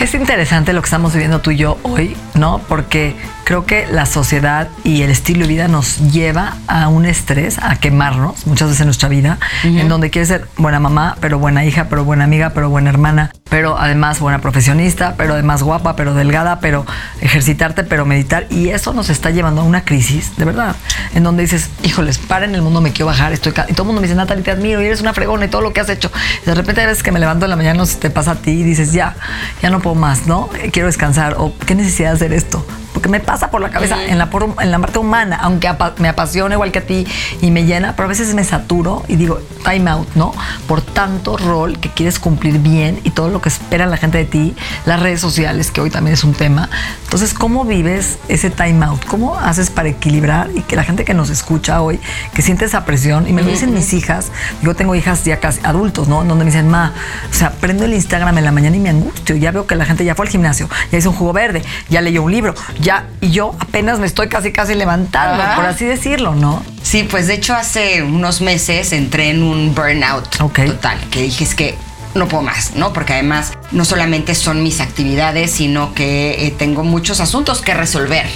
Es 0.00 0.14
interesante 0.14 0.72
lo 0.72 0.80
que 0.80 0.86
estamos 0.86 1.12
viviendo 1.12 1.40
tú 1.40 1.52
y 1.52 1.58
yo 1.58 1.78
hoy, 1.82 2.16
¿no? 2.34 2.60
Porque 2.68 3.16
creo 3.44 3.66
que 3.66 3.86
la 3.86 4.06
sociedad 4.06 4.68
y 4.84 5.02
el 5.02 5.10
estilo 5.10 5.42
de 5.42 5.48
vida 5.48 5.68
nos 5.68 5.98
lleva 6.12 6.56
a 6.66 6.88
un 6.88 7.06
estrés, 7.06 7.58
a 7.58 7.76
quemarnos 7.76 8.46
muchas 8.46 8.68
veces 8.68 8.80
en 8.80 8.86
nuestra 8.86 9.08
vida, 9.08 9.38
en 9.64 9.88
donde 9.88 10.10
quieres 10.10 10.28
ser 10.28 10.48
buena 10.56 10.80
mamá, 10.80 11.16
pero 11.20 11.38
buena 11.38 11.64
hija, 11.64 11.86
pero 11.88 12.04
buena 12.04 12.24
amiga, 12.24 12.50
pero 12.54 12.70
buena 12.70 12.90
hermana, 12.90 13.32
pero 13.48 13.78
además 13.78 14.20
buena 14.20 14.40
profesionista, 14.40 15.14
pero 15.16 15.34
además 15.34 15.62
guapa, 15.62 15.96
pero 15.96 16.14
delgada, 16.14 16.60
pero 16.60 16.86
ejercitarte, 17.20 17.84
pero 17.84 18.06
meditar. 18.06 18.46
Y 18.50 18.68
eso 18.68 18.92
nos 18.92 19.10
está 19.10 19.30
llevando 19.30 19.60
a 19.60 19.64
una 19.64 19.84
crisis, 19.84 20.36
de 20.36 20.44
verdad, 20.44 20.76
en 21.14 21.22
donde 21.22 21.42
dices, 21.42 21.68
híjoles, 21.82 22.18
para 22.18 22.46
en 22.46 22.54
el 22.54 22.62
mundo, 22.62 22.80
me 22.80 22.92
quiero 22.92 23.06
bajar, 23.06 23.32
estoy... 23.32 23.52
Y 23.68 23.74
todo 23.74 23.82
el 23.82 23.86
mundo 23.88 24.00
me 24.00 24.06
dice, 24.06 24.16
Natalie, 24.16 24.42
te 24.42 24.50
admiro, 24.50 24.80
y 24.80 24.86
eres 24.86 25.00
una 25.00 25.12
fregona 25.12 25.44
y 25.44 25.48
todo 25.48 25.60
lo 25.60 25.72
que 25.72 25.80
has 25.80 25.88
hecho. 25.88 26.10
de 26.46 26.54
repente 26.54 26.80
a 26.80 26.86
veces 26.86 27.02
que 27.02 27.12
me 27.12 27.20
levanto 27.20 27.44
en 27.46 27.50
la 27.50 27.56
mañana, 27.56 27.78
no 27.78 27.86
te 27.86 28.10
pasa 28.10 28.32
a 28.32 28.34
ti 28.36 28.52
y 28.52 28.62
dices, 28.62 28.92
ya, 28.92 29.16
ya 29.60 29.70
no 29.70 29.80
puedo 29.80 29.96
más, 29.96 30.26
¿no? 30.26 30.48
Quiero 30.72 30.86
descansar, 30.86 31.36
o 31.38 31.52
qué 31.66 31.74
necesidad 31.74 32.12
de 32.12 32.18
hacer 32.22 32.34
esto 32.34 32.64
porque 32.92 33.08
me 33.08 33.20
pasa 33.20 33.50
por 33.50 33.60
la 33.60 33.70
cabeza 33.70 34.02
en 34.04 34.18
la, 34.18 34.28
en 34.60 34.70
la 34.70 34.78
parte 34.78 34.98
humana, 34.98 35.38
aunque 35.42 35.68
me 35.98 36.08
apasiona 36.08 36.54
igual 36.54 36.72
que 36.72 36.80
a 36.80 36.86
ti 36.86 37.06
y 37.40 37.50
me 37.50 37.64
llena, 37.64 37.94
pero 37.96 38.06
a 38.06 38.08
veces 38.08 38.34
me 38.34 38.44
saturo 38.44 39.02
y 39.08 39.16
digo, 39.16 39.40
time 39.64 39.90
out, 39.90 40.08
¿no? 40.14 40.32
Por 40.66 40.82
tanto 40.82 41.36
rol 41.36 41.78
que 41.78 41.88
quieres 41.88 42.18
cumplir 42.18 42.58
bien 42.58 43.00
y 43.04 43.10
todo 43.10 43.28
lo 43.30 43.40
que 43.40 43.48
espera 43.48 43.86
la 43.86 43.96
gente 43.96 44.18
de 44.18 44.24
ti, 44.24 44.54
las 44.86 45.00
redes 45.00 45.20
sociales, 45.20 45.70
que 45.70 45.80
hoy 45.80 45.90
también 45.90 46.14
es 46.14 46.24
un 46.24 46.34
tema. 46.34 46.68
Entonces, 47.04 47.34
¿cómo 47.34 47.64
vives 47.64 48.18
ese 48.28 48.50
time 48.50 48.84
out? 48.84 49.04
¿Cómo 49.06 49.38
haces 49.38 49.70
para 49.70 49.88
equilibrar 49.88 50.50
y 50.54 50.62
que 50.62 50.76
la 50.76 50.84
gente 50.84 51.04
que 51.04 51.14
nos 51.14 51.30
escucha 51.30 51.80
hoy, 51.82 52.00
que 52.34 52.42
siente 52.42 52.64
esa 52.64 52.84
presión, 52.84 53.28
y 53.28 53.32
me 53.32 53.42
lo 53.42 53.50
dicen 53.50 53.72
mis 53.72 53.92
hijas, 53.92 54.30
yo 54.62 54.74
tengo 54.74 54.94
hijas 54.94 55.24
ya 55.24 55.40
casi 55.40 55.60
adultos, 55.64 56.08
¿no? 56.08 56.24
Donde 56.24 56.44
me 56.44 56.50
dicen, 56.50 56.68
ma, 56.68 56.92
o 57.30 57.34
sea, 57.34 57.52
prendo 57.52 57.84
el 57.84 57.94
Instagram 57.94 58.38
en 58.38 58.44
la 58.44 58.52
mañana 58.52 58.76
y 58.76 58.80
me 58.80 58.90
angustio, 58.90 59.36
ya 59.36 59.50
veo 59.50 59.66
que 59.66 59.74
la 59.76 59.84
gente 59.84 60.04
ya 60.04 60.14
fue 60.14 60.26
al 60.26 60.32
gimnasio, 60.32 60.68
ya 60.90 60.98
hizo 60.98 61.10
un 61.10 61.16
jugo 61.16 61.32
verde, 61.32 61.62
ya 61.88 62.00
leyó 62.00 62.22
un 62.22 62.32
libro, 62.32 62.54
ya, 62.82 63.06
y 63.20 63.30
yo 63.30 63.54
apenas 63.60 63.98
me 63.98 64.06
estoy 64.06 64.28
casi 64.28 64.52
casi 64.52 64.74
levantando, 64.74 65.42
por 65.54 65.64
así 65.64 65.84
decirlo, 65.84 66.34
¿no? 66.34 66.62
Sí, 66.82 67.04
pues 67.04 67.28
de 67.28 67.34
hecho 67.34 67.54
hace 67.54 68.02
unos 68.02 68.40
meses 68.40 68.92
entré 68.92 69.30
en 69.30 69.42
un 69.42 69.74
burnout 69.74 70.28
total, 70.36 70.98
que 71.10 71.22
dije 71.22 71.44
es 71.44 71.54
que 71.54 71.76
no 72.14 72.28
puedo 72.28 72.42
más, 72.42 72.74
¿no? 72.74 72.92
Porque 72.92 73.14
además 73.14 73.52
no 73.70 73.84
solamente 73.84 74.34
son 74.34 74.62
mis 74.62 74.80
actividades, 74.80 75.50
sino 75.52 75.94
que 75.94 76.46
eh, 76.46 76.50
tengo 76.50 76.84
muchos 76.84 77.20
asuntos 77.20 77.62
que 77.62 77.72
resolver. 77.72 78.26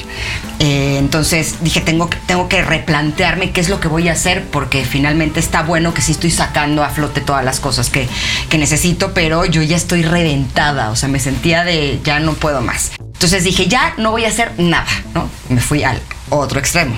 Eh, 0.60 0.96
entonces 0.98 1.56
dije, 1.60 1.80
tengo, 1.80 2.08
tengo 2.26 2.48
que 2.48 2.62
replantearme 2.62 3.50
qué 3.50 3.60
es 3.60 3.68
lo 3.68 3.80
que 3.80 3.88
voy 3.88 4.08
a 4.08 4.12
hacer, 4.12 4.44
porque 4.46 4.84
finalmente 4.84 5.40
está 5.40 5.62
bueno 5.62 5.92
que 5.92 6.00
sí 6.00 6.12
estoy 6.12 6.30
sacando 6.30 6.84
a 6.84 6.88
flote 6.88 7.20
todas 7.20 7.44
las 7.44 7.60
cosas 7.60 7.90
que, 7.90 8.08
que 8.48 8.58
necesito, 8.58 9.12
pero 9.12 9.44
yo 9.44 9.62
ya 9.62 9.76
estoy 9.76 10.02
reventada, 10.02 10.90
o 10.90 10.96
sea, 10.96 11.08
me 11.08 11.20
sentía 11.20 11.64
de 11.64 12.00
ya 12.02 12.20
no 12.20 12.32
puedo 12.32 12.62
más. 12.62 12.92
Entonces 13.16 13.44
dije, 13.44 13.66
ya 13.66 13.94
no 13.96 14.10
voy 14.10 14.26
a 14.26 14.28
hacer 14.28 14.52
nada, 14.58 14.86
¿no? 15.14 15.28
Me 15.48 15.60
fui 15.60 15.82
al 15.82 16.00
otro 16.30 16.58
extremo. 16.58 16.96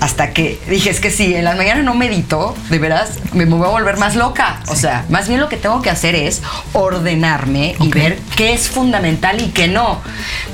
Hasta 0.00 0.32
que 0.32 0.60
dije, 0.68 0.90
es 0.90 1.00
que 1.00 1.10
si 1.10 1.34
en 1.34 1.44
las 1.44 1.56
mañanas 1.56 1.84
no 1.84 1.94
medito, 1.94 2.56
de 2.70 2.78
veras, 2.78 3.18
me 3.32 3.44
voy 3.44 3.66
a 3.66 3.70
volver 3.70 3.96
más 3.96 4.16
loca. 4.16 4.60
O 4.68 4.74
sea, 4.74 5.04
más 5.08 5.28
bien 5.28 5.40
lo 5.40 5.48
que 5.48 5.56
tengo 5.56 5.82
que 5.82 5.90
hacer 5.90 6.14
es 6.14 6.42
ordenarme 6.72 7.76
y 7.80 7.88
ver 7.88 8.18
qué 8.36 8.52
es 8.52 8.68
fundamental 8.68 9.40
y 9.40 9.48
qué 9.48 9.68
no. 9.68 10.00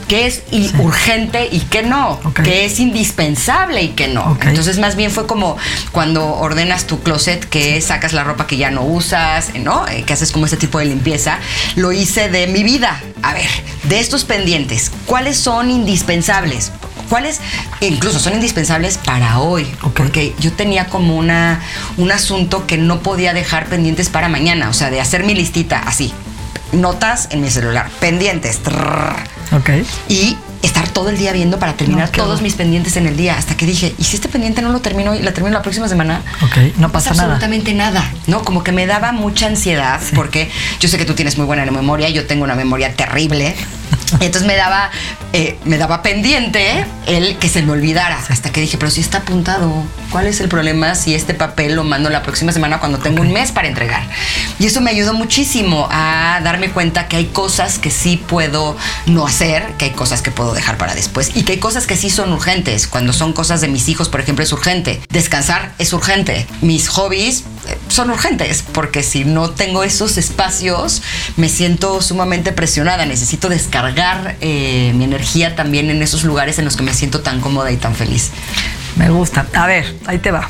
Qué 0.08 0.26
es 0.26 0.42
urgente 0.78 1.48
y 1.50 1.60
qué 1.60 1.82
no. 1.82 2.20
Qué 2.42 2.64
es 2.64 2.80
indispensable 2.80 3.82
y 3.82 3.88
qué 3.90 4.08
no. 4.08 4.36
Entonces, 4.42 4.78
más 4.78 4.96
bien 4.96 5.12
fue 5.12 5.26
como 5.26 5.56
cuando 5.92 6.34
ordenas 6.34 6.86
tu 6.86 7.00
closet, 7.00 7.48
que 7.48 7.80
sacas 7.80 8.12
la 8.12 8.24
ropa 8.24 8.48
que 8.48 8.56
ya 8.56 8.72
no 8.72 8.82
usas, 8.82 9.54
¿no? 9.54 9.86
Eh, 9.86 10.02
que 10.04 10.12
haces 10.12 10.32
como 10.32 10.46
ese 10.46 10.56
tipo 10.56 10.78
de 10.78 10.86
limpieza. 10.86 11.38
Lo 11.76 11.92
hice 11.92 12.28
de 12.28 12.48
mi 12.48 12.64
vida. 12.64 13.00
A 13.22 13.34
ver, 13.34 13.48
de 13.84 14.00
estos 14.00 14.24
pendientes, 14.24 14.90
¿cuáles 15.06 15.38
son 15.38 15.70
indispensables? 15.70 16.72
¿Cuáles 17.10 17.40
incluso 17.80 18.20
son 18.20 18.34
indispensables 18.34 18.96
para 18.96 19.40
hoy? 19.40 19.66
Porque 19.96 20.32
yo 20.38 20.52
tenía 20.52 20.86
como 20.86 21.16
una, 21.16 21.60
un 21.96 22.12
asunto 22.12 22.68
que 22.68 22.78
no 22.78 23.00
podía 23.00 23.34
dejar 23.34 23.66
pendientes 23.66 24.08
para 24.08 24.28
mañana, 24.28 24.70
o 24.70 24.72
sea, 24.72 24.90
de 24.90 25.00
hacer 25.00 25.24
mi 25.24 25.34
listita 25.34 25.80
así. 25.80 26.12
Notas 26.72 27.26
en 27.32 27.40
mi 27.40 27.50
celular, 27.50 27.90
pendientes. 27.98 28.60
ok. 29.50 29.70
Y 30.08 30.38
estar 30.62 30.88
todo 30.88 31.08
el 31.08 31.18
día 31.18 31.32
viendo 31.32 31.58
para 31.58 31.72
terminar 31.72 32.10
todos 32.10 32.42
mis 32.42 32.54
pendientes 32.54 32.96
en 32.96 33.08
el 33.08 33.16
día. 33.16 33.36
Hasta 33.36 33.56
que 33.56 33.66
dije, 33.66 33.92
¿y 33.98 34.04
si 34.04 34.14
este 34.14 34.28
pendiente 34.28 34.62
no 34.62 34.70
lo 34.70 34.80
termino 34.80 35.14
y 35.14 35.20
la 35.20 35.32
termino 35.32 35.56
la 35.56 35.62
próxima 35.62 35.88
semana? 35.88 36.22
Ok, 36.42 36.76
no 36.76 36.92
pasa 36.92 37.10
nada. 37.10 37.22
Absolutamente 37.24 37.74
nada. 37.74 38.08
¿no? 38.28 38.44
Como 38.44 38.62
que 38.62 38.70
me 38.70 38.86
daba 38.86 39.10
mucha 39.10 39.46
ansiedad 39.46 40.00
porque 40.14 40.48
yo 40.78 40.88
sé 40.88 40.96
que 40.96 41.04
tú 41.04 41.14
tienes 41.14 41.36
muy 41.38 41.46
buena 41.46 41.64
memoria, 41.70 42.08
yo 42.08 42.26
tengo 42.26 42.44
una 42.44 42.54
memoria 42.54 42.94
terrible. 42.94 43.56
Entonces 44.14 44.44
me 44.44 44.56
daba, 44.56 44.90
eh, 45.32 45.58
me 45.64 45.78
daba 45.78 46.02
pendiente 46.02 46.84
el 47.06 47.36
que 47.38 47.48
se 47.48 47.62
me 47.62 47.72
olvidara. 47.72 48.18
Hasta 48.28 48.50
que 48.50 48.60
dije, 48.60 48.78
pero 48.78 48.90
si 48.90 49.00
está 49.00 49.18
apuntado, 49.18 49.84
¿cuál 50.10 50.26
es 50.26 50.40
el 50.40 50.48
problema 50.48 50.94
si 50.94 51.14
este 51.14 51.34
papel 51.34 51.74
lo 51.74 51.84
mando 51.84 52.10
la 52.10 52.22
próxima 52.22 52.52
semana 52.52 52.80
cuando 52.80 52.98
tengo 52.98 53.22
un 53.22 53.32
mes 53.32 53.52
para 53.52 53.68
entregar? 53.68 54.02
Y 54.58 54.66
eso 54.66 54.80
me 54.80 54.90
ayudó 54.90 55.14
muchísimo 55.14 55.88
a 55.90 56.40
darme 56.42 56.70
cuenta 56.70 57.08
que 57.08 57.16
hay 57.16 57.26
cosas 57.26 57.78
que 57.78 57.90
sí 57.90 58.16
puedo 58.16 58.76
no 59.06 59.26
hacer, 59.26 59.64
que 59.78 59.86
hay 59.86 59.90
cosas 59.92 60.22
que 60.22 60.30
puedo 60.30 60.52
dejar 60.54 60.78
para 60.78 60.94
después 60.94 61.32
y 61.34 61.42
que 61.42 61.52
hay 61.52 61.58
cosas 61.58 61.86
que 61.86 61.96
sí 61.96 62.10
son 62.10 62.32
urgentes. 62.32 62.86
Cuando 62.86 63.12
son 63.12 63.32
cosas 63.32 63.60
de 63.60 63.68
mis 63.68 63.88
hijos, 63.88 64.08
por 64.08 64.20
ejemplo, 64.20 64.44
es 64.44 64.52
urgente. 64.52 65.00
Descansar 65.10 65.72
es 65.78 65.92
urgente. 65.92 66.46
Mis 66.60 66.88
hobbies 66.88 67.44
son 67.88 68.10
urgentes 68.10 68.64
porque 68.72 69.02
si 69.02 69.24
no 69.24 69.50
tengo 69.50 69.82
esos 69.82 70.16
espacios 70.16 71.02
me 71.36 71.48
siento 71.48 72.00
sumamente 72.02 72.52
presionada. 72.52 73.06
Necesito 73.06 73.48
descargar 73.48 74.36
eh, 74.40 74.92
mi 74.94 75.04
energía 75.04 75.56
también 75.56 75.90
en 75.90 76.02
esos 76.02 76.24
lugares 76.24 76.58
en 76.58 76.64
los 76.64 76.76
que 76.76 76.82
me 76.82 76.94
siento 76.94 77.20
tan 77.20 77.40
cómoda 77.40 77.70
y 77.72 77.76
tan 77.76 77.94
feliz. 77.94 78.30
Me 78.96 79.08
gusta. 79.08 79.46
A 79.54 79.66
ver, 79.66 79.94
ahí 80.06 80.18
te 80.18 80.30
va. 80.30 80.48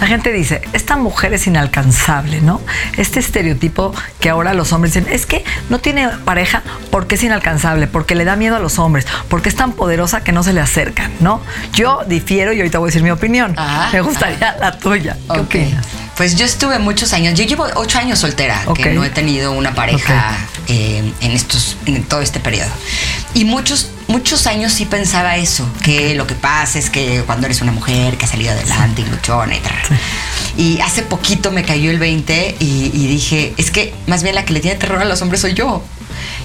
La 0.00 0.06
gente 0.06 0.32
dice, 0.32 0.62
esta 0.72 0.96
mujer 0.96 1.32
es 1.34 1.46
inalcanzable, 1.46 2.40
¿no? 2.40 2.60
Este 2.96 3.20
estereotipo 3.20 3.94
que 4.18 4.30
ahora 4.30 4.54
los 4.54 4.72
hombres 4.72 4.94
dicen, 4.94 5.12
es 5.12 5.26
que 5.26 5.44
no 5.68 5.78
tiene 5.78 6.08
pareja 6.24 6.62
porque 6.90 7.14
es 7.14 7.22
inalcanzable, 7.22 7.86
porque 7.86 8.14
le 8.14 8.24
da 8.24 8.36
miedo 8.36 8.56
a 8.56 8.60
los 8.60 8.78
hombres, 8.78 9.06
porque 9.28 9.48
es 9.48 9.56
tan 9.56 9.72
poderosa 9.72 10.22
que 10.22 10.32
no 10.32 10.42
se 10.42 10.52
le 10.52 10.60
acercan, 10.60 11.10
¿no? 11.20 11.40
Yo 11.72 12.00
difiero 12.06 12.52
y 12.52 12.58
ahorita 12.58 12.78
voy 12.78 12.86
a 12.86 12.90
decir 12.90 13.02
mi 13.02 13.10
opinión. 13.10 13.54
Ah, 13.56 13.88
Me 13.92 14.00
gustaría 14.00 14.56
la 14.58 14.78
tuya. 14.78 15.16
¿Qué 15.32 15.40
opinas? 15.40 15.86
Pues 16.20 16.36
yo 16.36 16.44
estuve 16.44 16.78
muchos 16.78 17.14
años, 17.14 17.32
yo 17.32 17.46
llevo 17.46 17.64
ocho 17.76 17.98
años 17.98 18.18
soltera, 18.18 18.62
que 18.74 18.92
no 18.92 19.02
he 19.02 19.08
tenido 19.08 19.52
una 19.52 19.74
pareja 19.74 20.36
eh, 20.68 21.14
en 21.22 21.30
estos, 21.30 21.78
en 21.86 22.04
todo 22.04 22.20
este 22.20 22.40
periodo. 22.40 22.68
Y 23.32 23.46
muchos, 23.46 23.88
muchos 24.10 24.46
años 24.46 24.72
sí 24.72 24.84
pensaba 24.84 25.36
eso, 25.36 25.66
que 25.82 26.14
lo 26.14 26.26
que 26.26 26.34
pasa 26.34 26.78
es 26.78 26.90
que 26.90 27.22
cuando 27.26 27.46
eres 27.46 27.62
una 27.62 27.72
mujer 27.72 28.16
que 28.18 28.24
ha 28.26 28.28
salido 28.28 28.52
adelante 28.52 29.02
y 29.02 29.06
luchona 29.06 29.54
y 29.56 29.60
tal. 29.60 29.72
Y 30.56 30.80
hace 30.80 31.02
poquito 31.02 31.50
me 31.52 31.62
cayó 31.64 31.90
el 31.90 31.98
20 31.98 32.56
y, 32.60 32.90
y 32.92 33.06
dije, 33.06 33.54
es 33.56 33.70
que 33.70 33.94
más 34.06 34.22
bien 34.22 34.34
la 34.34 34.44
que 34.44 34.52
le 34.52 34.60
tiene 34.60 34.76
terror 34.78 35.00
a 35.00 35.04
los 35.04 35.22
hombres 35.22 35.40
soy 35.40 35.54
yo. 35.54 35.82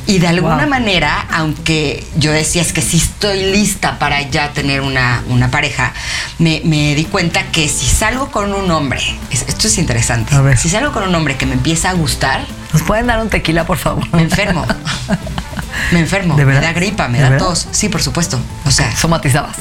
Y 0.08 0.20
de 0.20 0.28
alguna 0.28 0.60
Wow. 0.62 0.70
manera, 0.70 1.26
aunque 1.32 2.06
yo 2.16 2.32
decía 2.32 2.62
es 2.62 2.72
que 2.72 2.82
sí 2.84 2.98
estoy 2.98 3.52
lista 3.52 3.98
para 3.98 4.22
ya 4.22 4.52
tener 4.54 4.82
una, 4.82 5.24
una 5.28 5.50
pareja, 5.50 5.92
me, 6.38 6.62
me 6.64 6.94
di 6.94 7.06
cuenta 7.06 7.48
que 7.52 7.68
si 7.68 7.88
salgo 7.88 8.30
con 8.30 8.54
un 8.54 8.70
hombre, 8.70 9.02
es- 9.32 9.46
esto 9.48 9.68
es 9.68 9.80
interesante, 9.80 10.36
A 10.36 10.42
ver. 10.42 10.58
si 10.60 10.70
salgo 10.70 10.92
con 10.94 11.04
un 11.04 11.16
hombre 11.16 11.36
que 11.36 11.48
me 11.48 11.54
empieza 11.54 11.90
a 11.90 11.94
gustar, 11.94 12.46
¿Nos 12.72 12.84
pueden 12.84 13.08
dar 13.08 13.20
un 13.20 13.30
tequila, 13.30 13.66
por 13.66 13.78
favor? 13.78 14.08
me 14.14 14.22
enfermo. 14.22 14.66
me 15.92 16.00
enfermo, 16.00 16.36
¿De 16.36 16.46
me 16.46 16.54
da 16.56 16.74
gripa, 16.74 17.08
me 17.08 17.18
¿De 17.18 17.24
da 17.24 17.30
verdad? 17.32 17.48
tos. 17.48 17.68
Sí, 17.72 17.90
por 17.90 18.02
supuesto. 18.02 18.40
O 18.66 18.72
sea, 18.72 18.96
Somatizabas. 18.96 19.56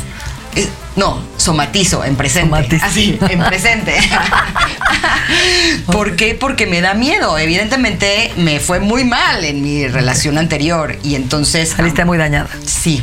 eh, 0.56 0.68
no, 0.96 1.20
somatizo 1.36 2.04
en 2.04 2.14
presente. 2.16 2.48
Somatizo. 2.50 2.86
Así, 2.86 3.18
en 3.28 3.38
presente. 3.44 3.94
¿Por 5.86 6.16
qué? 6.16 6.34
Porque 6.34 6.66
me 6.66 6.80
da 6.80 6.94
miedo. 6.94 7.36
Evidentemente 7.38 8.32
me 8.36 8.60
fue 8.60 8.80
muy 8.80 9.04
mal 9.04 9.44
en 9.44 9.62
mi 9.62 9.86
relación 9.88 10.38
anterior 10.38 10.96
y 11.02 11.14
entonces... 11.16 11.70
Saliste 11.76 12.04
muy 12.04 12.18
dañada. 12.18 12.48
Sí. 12.64 13.02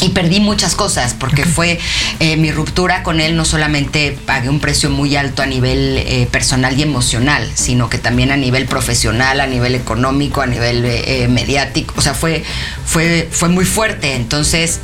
Y 0.00 0.10
perdí 0.10 0.40
muchas 0.40 0.74
cosas 0.74 1.14
porque 1.14 1.44
fue 1.44 1.78
eh, 2.20 2.36
mi 2.36 2.50
ruptura 2.52 3.02
con 3.02 3.20
él, 3.20 3.36
no 3.36 3.44
solamente 3.44 4.16
pagué 4.26 4.48
un 4.48 4.60
precio 4.60 4.90
muy 4.90 5.16
alto 5.16 5.42
a 5.42 5.46
nivel 5.46 5.98
eh, 5.98 6.28
personal 6.30 6.78
y 6.78 6.82
emocional, 6.82 7.50
sino 7.54 7.88
que 7.90 7.98
también 7.98 8.30
a 8.30 8.36
nivel 8.36 8.66
profesional, 8.66 9.40
a 9.40 9.46
nivel 9.46 9.74
económico, 9.74 10.40
a 10.40 10.46
nivel 10.46 10.84
eh, 10.84 11.26
mediático. 11.28 11.94
O 11.96 12.00
sea, 12.02 12.14
fue, 12.14 12.44
fue, 12.84 13.28
fue 13.30 13.48
muy 13.48 13.64
fuerte. 13.64 14.14
Entonces, 14.14 14.80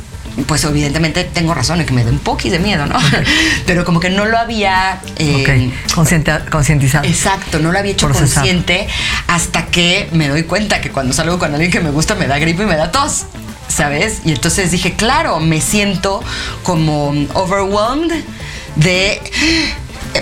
pues 0.47 0.63
evidentemente 0.65 1.23
tengo 1.23 1.53
razón 1.53 1.79
en 1.79 1.85
que 1.85 1.93
me 1.93 2.03
da 2.03 2.11
un 2.11 2.19
poquis 2.19 2.51
de 2.51 2.59
miedo, 2.59 2.85
¿no? 2.85 2.97
Pero 3.65 3.85
como 3.85 3.99
que 3.99 4.09
no 4.09 4.25
lo 4.25 4.37
había... 4.37 4.99
eh, 5.17 5.71
Concientizada. 6.49 7.07
Exacto, 7.07 7.59
no 7.59 7.71
lo 7.71 7.79
había 7.79 7.93
hecho 7.93 8.09
consciente 8.09 8.87
hasta 9.27 9.67
que 9.67 10.09
me 10.11 10.27
doy 10.27 10.43
cuenta 10.43 10.81
que 10.81 10.91
cuando 10.91 11.13
salgo 11.13 11.39
con 11.39 11.53
alguien 11.53 11.71
que 11.71 11.79
me 11.79 11.89
gusta 11.89 12.15
me 12.15 12.27
da 12.27 12.37
gripe 12.37 12.63
y 12.63 12.65
me 12.65 12.75
da 12.75 12.91
tos, 12.91 13.25
¿sabes? 13.67 14.21
Y 14.25 14.31
entonces 14.31 14.71
dije, 14.71 14.93
claro, 14.95 15.39
me 15.39 15.61
siento 15.61 16.23
como 16.63 17.09
overwhelmed 17.33 18.23
de... 18.75 19.21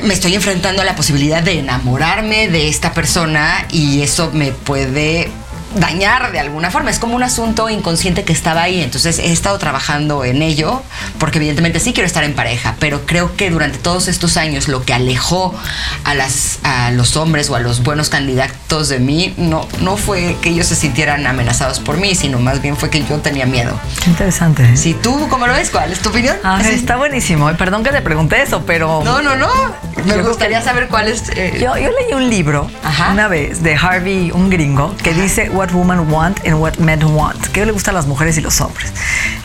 Me 0.04 0.14
estoy 0.16 0.34
enfrentando 0.34 0.82
a 0.82 0.86
la 0.86 0.96
posibilidad 0.96 1.44
de 1.44 1.60
enamorarme 1.60 2.48
de 2.48 2.68
esta 2.68 2.94
persona 2.94 3.68
y 3.72 4.02
eso 4.02 4.32
me 4.34 4.52
puede 4.52 5.30
dañar 5.76 6.32
de 6.32 6.40
alguna 6.40 6.72
forma. 6.72 6.90
Es 6.90 7.00
como 7.00 7.16
un 7.16 7.24
asunto 7.24 7.70
inconsciente 7.70 8.24
que 8.24 8.34
estaba 8.34 8.64
ahí. 8.64 8.82
Entonces 8.82 9.20
he 9.20 9.32
estado 9.32 9.58
trabajando 9.58 10.24
en 10.26 10.42
ello 10.42 10.82
porque 11.20 11.38
evidentemente 11.40 11.80
sí 11.80 11.94
quiero 11.94 12.08
estar 12.08 12.24
en 12.24 12.34
pareja, 12.34 12.76
pero 12.80 13.06
creo 13.06 13.36
que 13.36 13.50
durante 13.50 13.78
todos 13.78 14.08
estos 14.08 14.38
años 14.38 14.68
lo 14.68 14.84
que 14.84 14.94
alejó 14.94 15.54
a, 16.04 16.14
las, 16.16 16.60
a 16.64 16.92
los 16.92 17.16
hombres 17.18 17.50
o 17.50 17.56
a 17.56 17.60
los 17.60 17.84
buenos 17.84 18.10
candidatos 18.10 18.90
de 18.90 19.00
mí 19.00 19.34
no, 19.38 19.68
no 19.82 19.98
fue 19.98 20.36
que 20.42 20.50
ellos 20.50 20.68
se 20.68 20.76
sintieran 20.76 21.26
amenazados 21.28 21.80
por 21.80 21.98
mí, 21.98 22.16
sino 22.16 22.40
más 22.40 22.62
bien 22.62 22.78
fue 22.78 22.90
que 22.90 23.04
yo 23.04 23.20
tenía 23.20 23.46
miedo. 23.46 23.80
Qué 24.04 24.10
interesante. 24.10 24.64
¿eh? 24.64 24.78
Si 24.78 24.94
tú, 24.94 25.28
¿cómo 25.30 25.48
lo 25.48 25.54
ves? 25.54 25.70
¿Cuál 25.70 25.92
es 25.92 26.00
tu 26.00 26.10
opinión? 26.10 26.36
Ah, 26.44 26.58
Así. 26.60 26.72
está 26.74 26.96
buenísimo. 26.98 27.50
Eh, 27.50 27.56
Perdón 27.56 27.84
que 27.84 27.92
te 27.92 28.02
pregunté 28.02 28.42
eso, 28.42 28.64
pero. 28.66 29.02
No, 29.04 29.22
no, 29.22 29.36
no. 29.36 29.48
Yo 29.98 30.04
Me 30.06 30.14
creo 30.14 30.28
gustaría 30.28 30.60
que- 30.60 30.66
saber 30.66 30.88
cuál 30.90 31.08
es... 31.08 31.24
eh, 31.36 31.54
Yo, 31.62 31.78
yo 31.78 31.90
leí 31.92 32.14
un 32.14 32.30
libro 32.30 32.70
Ajá. 32.84 33.12
una 33.12 33.28
vez 33.28 33.64
de 33.64 33.76
Harvey, 33.76 34.32
un 34.32 34.50
gringo, 34.50 34.96
que 35.02 35.14
dice 35.14 35.50
What 35.64 35.72
Women 35.74 36.12
Want 36.12 36.40
and 36.46 36.56
What 36.56 36.76
Men 36.80 37.02
Want, 37.06 37.48
que 37.48 37.66
le 37.66 37.72
gusta 37.72 37.92
a 37.92 37.94
las 37.94 38.06
mujeres 38.06 38.38
y 38.38 38.42
los 38.42 38.60
hombres. 38.60 38.92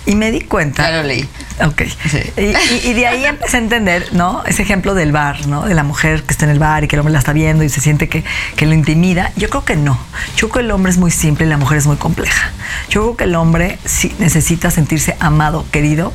Y 0.05 0.17
me 0.17 0.33
di 0.33 0.41
cuenta. 0.41 0.91
lo 0.91 1.05
leí. 1.05 1.29
Ok. 1.65 1.83
Sí. 2.11 2.19
Y, 2.37 2.41
y- 2.41 2.81
y 2.91 2.93
de 2.95 3.07
ahí 3.07 3.25
empecé 3.25 3.59
a 3.59 3.61
entender, 3.61 4.09
¿no? 4.13 4.43
Ese 4.47 4.63
ejemplo 4.63 4.95
del 4.95 5.13
bar, 5.13 5.47
¿no? 5.47 5.63
De 5.67 5.75
la 5.75 5.85
mujer 5.85 6.25
que 6.25 6.33
está 6.33 6.45
en 6.45 6.51
el 6.51 6.59
bar 6.59 6.83
y 6.83 6.89
que 6.89 6.97
el 6.97 7.01
hombre 7.01 7.13
la 7.13 7.21
está 7.21 7.33
viendo 7.33 7.63
y 7.63 7.69
se 7.69 7.81
siente 7.81 8.09
que, 8.09 8.25
que 8.57 8.67
lo 8.67 8.75
intimida. 8.75 9.31
Yo 9.37 9.49
creo 9.49 9.65
que 9.65 9.77
no. 9.77 9.97
Yo 10.37 10.49
creo 10.49 10.63
que 10.63 10.67
el 10.67 10.71
hombre 10.73 10.91
es 10.91 10.99
muy 10.99 11.13
simple 11.13 11.47
y 11.47 11.49
la 11.49 11.57
mujer 11.57 11.79
es 11.79 11.87
muy 11.87 11.97
compleja. 11.97 12.51
Yo 12.89 13.03
creo 13.03 13.17
que 13.17 13.25
el 13.25 13.37
hombre 13.37 13.79
sí 13.85 14.13
necesita 14.19 14.73
sentirse 14.73 15.17
amado, 15.21 15.65
querido 15.71 16.13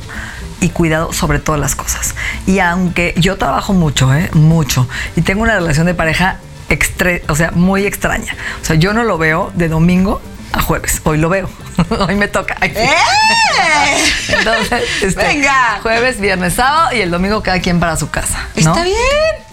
y 0.60 0.68
cuidado 0.68 1.14
sobre 1.14 1.38
todas 1.38 1.60
las 1.60 1.74
cosas. 1.74 2.14
Y 2.46 2.58
aunque 2.58 3.14
yo 3.16 3.38
trabajo 3.38 3.72
mucho, 3.72 4.14
¿eh? 4.14 4.28
Mucho. 4.34 4.86
Y 5.16 5.22
tengo 5.22 5.42
una 5.42 5.54
relación 5.54 5.86
de 5.86 5.94
pareja 5.94 6.36
extre- 6.78 7.22
o 7.28 7.34
sea, 7.36 7.50
muy 7.52 7.86
extraña. 7.86 8.34
O 8.62 8.64
sea, 8.64 8.76
yo 8.76 8.92
no 8.92 9.04
lo 9.04 9.18
veo 9.18 9.52
de 9.54 9.68
domingo 9.68 10.20
a 10.52 10.60
jueves. 10.62 11.00
Hoy 11.04 11.18
lo 11.18 11.28
veo. 11.28 11.48
Hoy 12.06 12.14
me 12.14 12.28
toca. 12.28 12.56
Ay. 12.60 12.72
¡Eh! 12.76 13.98
Entonces, 14.28 14.82
este, 15.02 15.22
Venga. 15.26 15.78
jueves, 15.82 16.20
viernes, 16.20 16.54
sábado 16.54 16.94
y 16.94 17.00
el 17.00 17.10
domingo 17.10 17.42
cada 17.42 17.60
quien 17.60 17.80
para 17.80 17.96
su 17.96 18.10
casa. 18.10 18.46
¿no? 18.56 18.70
Está 18.72 18.84
bien. 18.84 18.96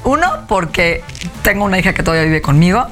Uno, 0.03 0.45
porque 0.47 1.03
tengo 1.43 1.65
una 1.65 1.79
hija 1.79 1.93
que 1.93 2.03
todavía 2.03 2.25
vive 2.25 2.41
conmigo, 2.41 2.87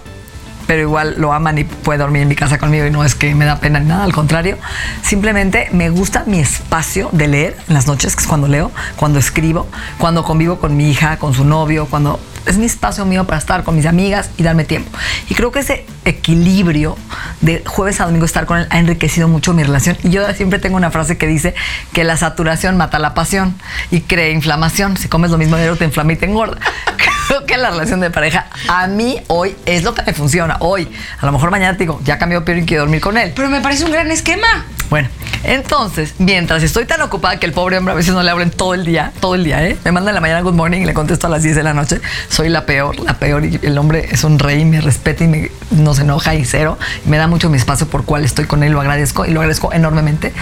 pero 0.69 0.83
igual 0.83 1.15
lo 1.17 1.33
aman 1.33 1.57
y 1.57 1.63
puede 1.63 1.97
dormir 1.97 2.21
en 2.21 2.27
mi 2.27 2.35
casa 2.35 2.59
conmigo 2.59 2.85
y 2.85 2.91
no 2.91 3.03
es 3.03 3.15
que 3.15 3.33
me 3.33 3.45
da 3.45 3.59
pena 3.59 3.79
ni 3.79 3.87
nada, 3.87 4.03
al 4.03 4.13
contrario. 4.13 4.55
Simplemente 5.01 5.67
me 5.71 5.89
gusta 5.89 6.25
mi 6.27 6.37
espacio 6.37 7.09
de 7.11 7.27
leer 7.27 7.57
en 7.67 7.73
las 7.73 7.87
noches, 7.87 8.15
que 8.15 8.21
es 8.21 8.27
cuando 8.27 8.47
leo, 8.47 8.71
cuando 8.95 9.17
escribo, 9.17 9.67
cuando 9.97 10.23
convivo 10.23 10.59
con 10.59 10.77
mi 10.77 10.91
hija, 10.91 11.17
con 11.17 11.33
su 11.33 11.43
novio, 11.43 11.87
cuando 11.87 12.19
es 12.45 12.57
mi 12.57 12.65
espacio 12.65 13.05
mío 13.05 13.25
para 13.25 13.39
estar 13.39 13.63
con 13.63 13.75
mis 13.75 13.87
amigas 13.87 14.29
y 14.37 14.43
darme 14.43 14.63
tiempo. 14.63 14.89
Y 15.27 15.33
creo 15.33 15.51
que 15.51 15.59
ese 15.59 15.87
equilibrio 16.05 16.97
de 17.41 17.63
jueves 17.65 17.99
a 17.99 18.05
domingo 18.05 18.25
estar 18.25 18.45
con 18.45 18.59
él 18.59 18.67
ha 18.69 18.79
enriquecido 18.79 19.27
mucho 19.27 19.53
mi 19.53 19.63
relación. 19.63 19.97
Y 20.03 20.09
yo 20.09 20.31
siempre 20.33 20.59
tengo 20.59 20.77
una 20.77 20.91
frase 20.91 21.17
que 21.17 21.27
dice 21.27 21.55
que 21.93 22.03
la 22.03 22.15
saturación 22.17 22.77
mata 22.77 22.99
la 22.99 23.13
pasión 23.13 23.55
y 23.91 24.01
crea 24.01 24.29
inflamación. 24.29 24.97
Si 24.97 25.07
comes 25.07 25.31
lo 25.31 25.39
mismo 25.39 25.57
de 25.57 25.75
te 25.75 25.85
inflama 25.85 26.13
y 26.13 26.15
te 26.15 26.25
engorda. 26.25 26.59
Creo 27.27 27.45
que 27.45 27.57
la 27.57 27.69
relación 27.69 27.99
de 27.99 28.09
pareja 28.09 28.47
a 28.67 28.87
mí 28.87 29.21
hoy 29.27 29.55
es 29.67 29.83
lo 29.83 29.93
que 29.93 30.01
me 30.03 30.13
funciona. 30.13 30.57
Hoy, 30.59 30.87
a 31.19 31.25
lo 31.25 31.31
mejor 31.31 31.51
mañana 31.51 31.73
te 31.73 31.83
digo, 31.83 31.99
ya 32.03 32.17
cambió 32.17 32.43
Piero 32.45 32.59
y 32.61 32.65
quiero 32.65 32.83
dormir 32.83 33.01
con 33.01 33.17
él. 33.17 33.33
Pero 33.35 33.49
me 33.49 33.61
parece 33.61 33.85
un 33.85 33.91
gran 33.91 34.11
esquema. 34.11 34.65
Bueno, 34.89 35.07
entonces, 35.43 36.15
mientras 36.17 36.63
estoy 36.63 36.85
tan 36.85 37.01
ocupada 37.01 37.39
que 37.39 37.45
el 37.45 37.53
pobre 37.53 37.77
hombre 37.77 37.93
a 37.93 37.95
veces 37.95 38.13
no 38.13 38.23
le 38.23 38.31
hablen 38.31 38.49
todo 38.49 38.73
el 38.73 38.85
día, 38.85 39.13
todo 39.19 39.35
el 39.35 39.43
día, 39.43 39.65
¿eh? 39.65 39.77
Me 39.85 39.91
manda 39.91 40.09
en 40.09 40.15
la 40.15 40.21
mañana 40.21 40.41
good 40.41 40.53
morning 40.53 40.81
y 40.81 40.85
le 40.85 40.93
contesto 40.93 41.27
a 41.27 41.29
las 41.29 41.43
10 41.43 41.55
de 41.55 41.63
la 41.63 41.73
noche. 41.73 42.01
Soy 42.27 42.49
la 42.49 42.65
peor, 42.65 42.99
la 42.99 43.19
peor. 43.19 43.45
Y 43.45 43.59
el 43.61 43.77
hombre 43.77 44.09
es 44.11 44.23
un 44.23 44.39
rey, 44.39 44.65
me 44.65 44.81
respeta 44.81 45.23
y 45.23 45.27
me, 45.27 45.51
no 45.71 45.93
se 45.93 46.01
enoja 46.01 46.33
y 46.35 46.43
cero. 46.43 46.79
Me 47.05 47.17
da 47.17 47.27
mucho 47.27 47.49
mi 47.49 47.57
espacio 47.57 47.87
por 47.87 48.03
cual 48.03 48.25
estoy 48.25 48.45
con 48.45 48.63
él, 48.63 48.73
lo 48.73 48.81
agradezco 48.81 49.25
y 49.25 49.31
lo 49.31 49.41
agradezco 49.41 49.71
enormemente. 49.71 50.33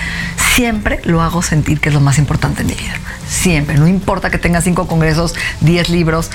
Siempre 0.55 1.01
lo 1.03 1.21
hago 1.21 1.41
sentir 1.41 1.79
que 1.81 1.89
es 1.89 1.95
lo 1.95 2.01
más 2.01 2.17
importante 2.17 2.61
en 2.61 2.67
mi 2.67 2.73
vida. 2.73 2.93
Siempre. 3.27 3.75
No 3.75 3.87
importa 3.87 4.29
que 4.29 4.37
tenga 4.37 4.61
cinco 4.61 4.87
congresos, 4.87 5.35
10 5.61 5.89
libros. 5.89 6.31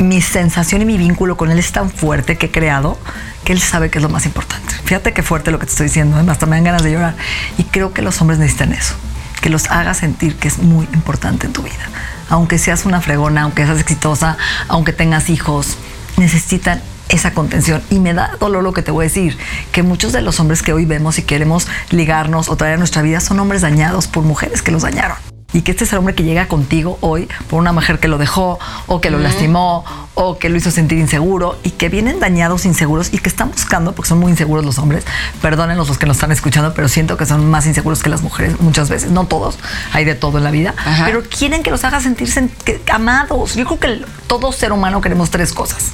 Mi 0.00 0.22
sensación 0.22 0.80
y 0.80 0.86
mi 0.86 0.96
vínculo 0.96 1.36
con 1.36 1.50
él 1.50 1.58
es 1.58 1.72
tan 1.72 1.90
fuerte 1.90 2.38
que 2.38 2.46
he 2.46 2.50
creado 2.50 2.96
que 3.44 3.52
él 3.52 3.60
sabe 3.60 3.90
que 3.90 3.98
es 3.98 4.02
lo 4.02 4.08
más 4.08 4.24
importante. 4.24 4.72
Fíjate 4.84 5.12
qué 5.12 5.22
fuerte 5.22 5.50
lo 5.50 5.58
que 5.58 5.66
te 5.66 5.72
estoy 5.72 5.88
diciendo, 5.88 6.18
¿eh? 6.18 6.24
hasta 6.30 6.46
me 6.46 6.56
dan 6.56 6.64
ganas 6.64 6.82
de 6.82 6.92
llorar. 6.92 7.16
Y 7.58 7.64
creo 7.64 7.92
que 7.92 8.00
los 8.00 8.18
hombres 8.22 8.38
necesitan 8.38 8.72
eso, 8.72 8.94
que 9.42 9.50
los 9.50 9.70
hagas 9.70 9.98
sentir 9.98 10.36
que 10.36 10.48
es 10.48 10.56
muy 10.56 10.88
importante 10.94 11.46
en 11.46 11.52
tu 11.52 11.62
vida. 11.62 11.86
Aunque 12.30 12.56
seas 12.56 12.86
una 12.86 13.02
fregona, 13.02 13.42
aunque 13.42 13.66
seas 13.66 13.78
exitosa, 13.78 14.38
aunque 14.68 14.94
tengas 14.94 15.28
hijos, 15.28 15.76
necesitan 16.16 16.80
esa 17.10 17.34
contención. 17.34 17.82
Y 17.90 17.98
me 17.98 18.14
da 18.14 18.38
dolor 18.40 18.62
lo 18.64 18.72
que 18.72 18.80
te 18.80 18.90
voy 18.90 19.04
a 19.04 19.08
decir, 19.08 19.36
que 19.70 19.82
muchos 19.82 20.14
de 20.14 20.22
los 20.22 20.40
hombres 20.40 20.62
que 20.62 20.72
hoy 20.72 20.86
vemos 20.86 21.18
y 21.18 21.22
queremos 21.24 21.68
ligarnos 21.90 22.48
o 22.48 22.56
traer 22.56 22.74
a 22.74 22.78
nuestra 22.78 23.02
vida 23.02 23.20
son 23.20 23.38
hombres 23.38 23.60
dañados 23.60 24.06
por 24.06 24.24
mujeres 24.24 24.62
que 24.62 24.70
los 24.70 24.80
dañaron 24.80 25.18
y 25.52 25.62
que 25.62 25.72
este 25.72 25.84
es 25.84 25.92
el 25.92 25.98
hombre 25.98 26.14
que 26.14 26.22
llega 26.22 26.48
contigo 26.48 26.98
hoy 27.00 27.28
por 27.48 27.58
una 27.58 27.72
mujer 27.72 27.98
que 27.98 28.08
lo 28.08 28.18
dejó 28.18 28.58
o 28.86 29.00
que 29.00 29.10
lo 29.10 29.18
lastimó 29.18 29.84
o 30.14 30.38
que 30.38 30.48
lo 30.48 30.56
hizo 30.56 30.70
sentir 30.70 30.98
inseguro 30.98 31.58
y 31.62 31.70
que 31.70 31.88
vienen 31.88 32.20
dañados, 32.20 32.64
inseguros 32.64 33.12
y 33.12 33.18
que 33.18 33.28
están 33.28 33.50
buscando, 33.50 33.92
porque 33.92 34.08
son 34.08 34.18
muy 34.18 34.30
inseguros 34.30 34.64
los 34.64 34.78
hombres, 34.78 35.04
perdónenos 35.40 35.88
los 35.88 35.98
que 35.98 36.06
nos 36.06 36.16
están 36.16 36.32
escuchando, 36.32 36.74
pero 36.74 36.88
siento 36.88 37.16
que 37.16 37.26
son 37.26 37.50
más 37.50 37.66
inseguros 37.66 38.02
que 38.02 38.10
las 38.10 38.22
mujeres 38.22 38.60
muchas 38.60 38.90
veces, 38.90 39.10
no 39.10 39.26
todos, 39.26 39.58
hay 39.92 40.04
de 40.04 40.14
todo 40.14 40.38
en 40.38 40.44
la 40.44 40.50
vida, 40.50 40.74
pero 41.04 41.22
quieren 41.22 41.62
que 41.62 41.70
los 41.70 41.84
haga 41.84 42.00
sentirse 42.00 42.48
amados. 42.92 43.54
Yo 43.54 43.64
creo 43.64 43.78
que 43.78 44.04
todo 44.26 44.52
ser 44.52 44.72
humano 44.72 45.00
queremos 45.00 45.30
tres 45.30 45.52
cosas, 45.52 45.92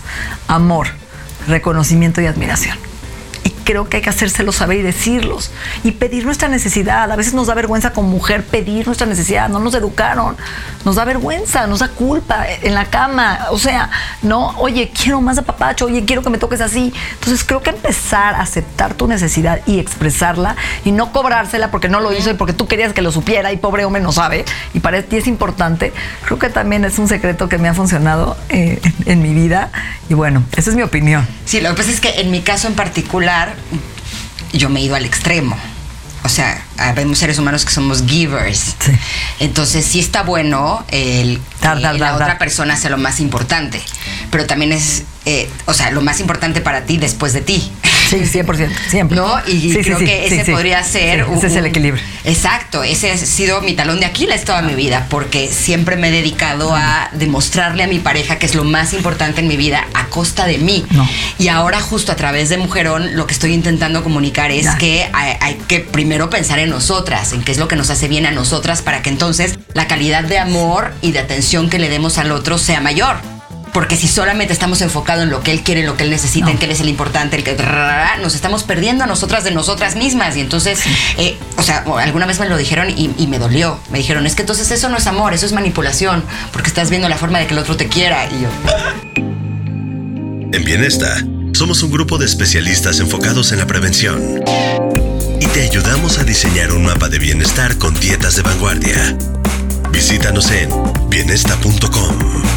amor, 0.48 0.88
reconocimiento 1.46 2.20
y 2.20 2.26
admiración 2.26 2.76
creo 3.66 3.90
que 3.90 3.98
hay 3.98 4.02
que 4.02 4.08
hacérselo 4.08 4.52
saber 4.52 4.78
y 4.78 4.82
decirlos 4.82 5.50
y 5.84 5.92
pedir 5.92 6.24
nuestra 6.24 6.48
necesidad. 6.48 7.10
A 7.10 7.16
veces 7.16 7.34
nos 7.34 7.48
da 7.48 7.54
vergüenza 7.54 7.90
como 7.90 8.08
mujer 8.08 8.44
pedir 8.44 8.86
nuestra 8.86 9.06
necesidad, 9.06 9.50
no 9.50 9.58
nos 9.58 9.74
educaron, 9.74 10.36
nos 10.84 10.96
da 10.96 11.04
vergüenza, 11.04 11.66
nos 11.66 11.80
da 11.80 11.88
culpa 11.88 12.46
en 12.62 12.74
la 12.74 12.86
cama, 12.86 13.48
o 13.50 13.58
sea, 13.58 13.90
no, 14.22 14.56
oye, 14.58 14.90
quiero 14.90 15.20
más 15.20 15.36
de 15.36 15.42
papacho, 15.42 15.86
oye, 15.86 16.04
quiero 16.04 16.22
que 16.22 16.30
me 16.30 16.38
toques 16.38 16.60
así. 16.60 16.94
Entonces 17.14 17.44
creo 17.44 17.60
que 17.60 17.70
empezar 17.70 18.36
a 18.36 18.40
aceptar 18.40 18.94
tu 18.94 19.06
necesidad 19.06 19.60
y 19.66 19.80
expresarla 19.80 20.56
y 20.84 20.92
no 20.92 21.12
cobrársela 21.12 21.70
porque 21.70 21.88
no 21.88 22.00
lo 22.00 22.12
hizo 22.12 22.30
y 22.30 22.34
porque 22.34 22.52
tú 22.52 22.68
querías 22.68 22.92
que 22.92 23.02
lo 23.02 23.10
supiera 23.10 23.52
y 23.52 23.56
pobre 23.56 23.84
hombre 23.84 24.00
no 24.00 24.12
sabe 24.12 24.44
y 24.72 24.80
para 24.80 25.02
ti 25.02 25.16
es 25.16 25.26
importante, 25.26 25.92
creo 26.24 26.38
que 26.38 26.48
también 26.48 26.84
es 26.84 26.98
un 26.98 27.08
secreto 27.08 27.48
que 27.48 27.58
me 27.58 27.68
ha 27.68 27.74
funcionado 27.74 28.36
eh, 28.48 28.80
en 29.06 29.20
mi 29.20 29.34
vida 29.34 29.70
y 30.08 30.14
bueno, 30.14 30.44
esa 30.56 30.70
es 30.70 30.76
mi 30.76 30.82
opinión. 30.82 31.26
Sí, 31.44 31.60
lo 31.60 31.70
que 31.70 31.76
pasa 31.76 31.90
es 31.90 32.00
que 32.00 32.20
en 32.20 32.30
mi 32.30 32.42
caso 32.42 32.68
en 32.68 32.74
particular, 32.74 33.55
yo 34.52 34.68
me 34.68 34.80
he 34.80 34.84
ido 34.84 34.96
al 34.96 35.04
extremo. 35.04 35.56
O 36.24 36.28
sea, 36.28 36.60
vemos 36.96 37.18
seres 37.18 37.38
humanos 37.38 37.64
que 37.64 37.70
somos 37.70 38.04
givers. 38.04 38.74
Entonces, 39.38 39.84
sí 39.84 40.00
está 40.00 40.22
bueno 40.22 40.84
el 40.88 41.40
que 41.60 41.98
la 41.98 42.14
otra 42.16 42.36
persona 42.38 42.76
sea 42.76 42.90
lo 42.90 42.98
más 42.98 43.20
importante. 43.20 43.80
Pero 44.30 44.44
también 44.46 44.72
es, 44.72 45.04
eh, 45.24 45.48
o 45.66 45.74
sea, 45.74 45.92
lo 45.92 46.00
más 46.00 46.18
importante 46.18 46.60
para 46.60 46.84
ti 46.84 46.96
después 46.96 47.32
de 47.32 47.42
ti. 47.42 47.72
Sí, 48.08 48.18
100%, 48.18 48.70
siempre. 48.88 49.16
¿No? 49.16 49.34
Y 49.46 49.72
creo 49.74 49.98
que 49.98 50.26
ese 50.26 50.52
podría 50.52 50.82
ser... 50.84 51.26
ese 51.34 51.46
es 51.48 51.56
el 51.56 51.66
equilibrio. 51.66 52.02
Exacto, 52.24 52.82
ese 52.82 53.10
ha 53.10 53.16
sido 53.16 53.60
mi 53.60 53.74
talón 53.74 54.00
de 54.00 54.06
Aquiles 54.06 54.44
toda 54.44 54.62
mi 54.62 54.74
vida, 54.74 55.06
porque 55.10 55.48
siempre 55.48 55.96
me 55.96 56.08
he 56.08 56.10
dedicado 56.10 56.74
a 56.74 57.10
demostrarle 57.12 57.82
a 57.82 57.88
mi 57.88 57.98
pareja 57.98 58.38
que 58.38 58.46
es 58.46 58.54
lo 58.54 58.64
más 58.64 58.92
importante 58.92 59.40
en 59.40 59.48
mi 59.48 59.56
vida 59.56 59.86
a 59.94 60.06
costa 60.06 60.46
de 60.46 60.58
mí. 60.58 60.84
Y 61.38 61.48
ahora 61.48 61.80
justo 61.80 62.12
a 62.12 62.16
través 62.16 62.48
de 62.48 62.58
Mujerón 62.58 63.16
lo 63.16 63.26
que 63.26 63.32
estoy 63.32 63.52
intentando 63.52 64.02
comunicar 64.02 64.50
es 64.50 64.68
que 64.76 65.08
hay, 65.12 65.58
que 65.68 65.80
primero 65.80 66.30
pensar 66.30 66.58
en 66.58 66.70
nosotras, 66.70 67.32
en 67.32 67.42
qué 67.42 67.52
es 67.52 67.58
lo 67.58 67.68
que 67.68 67.76
nos 67.76 67.90
hace 67.90 68.08
bien 68.08 68.26
a 68.26 68.30
nosotras 68.30 68.82
para 68.82 69.02
que 69.02 69.10
entonces 69.10 69.58
la 69.74 69.86
calidad 69.86 70.24
de 70.24 70.38
amor 70.38 70.94
y 71.02 71.12
de 71.12 71.18
atención 71.18 71.68
que 71.68 71.78
le 71.78 71.88
demos 71.88 72.18
al 72.18 72.30
otro 72.32 72.58
sea 72.58 72.80
mayor. 72.80 73.35
Porque 73.76 73.94
si 73.94 74.08
solamente 74.08 74.54
estamos 74.54 74.80
enfocados 74.80 75.24
en 75.24 75.28
lo 75.28 75.42
que 75.42 75.50
él 75.50 75.62
quiere, 75.62 75.82
en 75.82 75.86
lo 75.86 75.98
que 75.98 76.04
él 76.04 76.08
necesita, 76.08 76.50
en 76.50 76.56
que 76.56 76.64
él 76.64 76.70
es 76.70 76.80
el 76.80 76.88
importante, 76.88 77.36
el 77.36 77.44
que 77.44 77.54
nos 78.22 78.34
estamos 78.34 78.62
perdiendo 78.62 79.04
a 79.04 79.06
nosotras 79.06 79.44
de 79.44 79.50
nosotras 79.50 79.96
mismas. 79.96 80.34
Y 80.38 80.40
entonces, 80.40 80.80
eh, 81.18 81.36
o 81.58 81.62
sea, 81.62 81.84
alguna 81.98 82.24
vez 82.24 82.40
me 82.40 82.48
lo 82.48 82.56
dijeron 82.56 82.88
y, 82.88 83.26
me 83.26 83.38
dolió. 83.38 83.78
Me 83.90 83.98
dijeron, 83.98 84.24
es 84.26 84.34
que 84.34 84.40
entonces 84.40 84.70
eso 84.70 84.88
no 84.88 84.96
es 84.96 85.06
amor, 85.06 85.34
eso 85.34 85.44
es 85.44 85.52
manipulación, 85.52 86.24
porque 86.52 86.68
estás 86.68 86.88
viendo 86.88 87.06
la 87.10 87.18
forma 87.18 87.38
de 87.38 87.48
que 87.48 87.52
el 87.52 87.58
otro 87.58 87.76
te 87.76 87.86
quiera. 87.86 88.26
Y 88.30 88.44
yo. 88.44 88.48
En 90.54 90.64
Bienesta, 90.64 91.14
somos 91.52 91.82
un 91.82 91.90
grupo 91.90 92.16
de 92.16 92.24
especialistas 92.24 92.98
enfocados 92.98 93.52
en 93.52 93.58
la 93.58 93.66
prevención. 93.66 94.42
Y 95.38 95.46
te 95.48 95.64
ayudamos 95.64 96.18
a 96.18 96.24
diseñar 96.24 96.72
un 96.72 96.86
mapa 96.86 97.10
de 97.10 97.18
bienestar 97.18 97.76
con 97.76 97.92
dietas 98.00 98.36
de 98.36 98.42
vanguardia. 98.42 99.18
Visítanos 99.92 100.50
en 100.50 100.70
bienesta.com. 101.10 102.55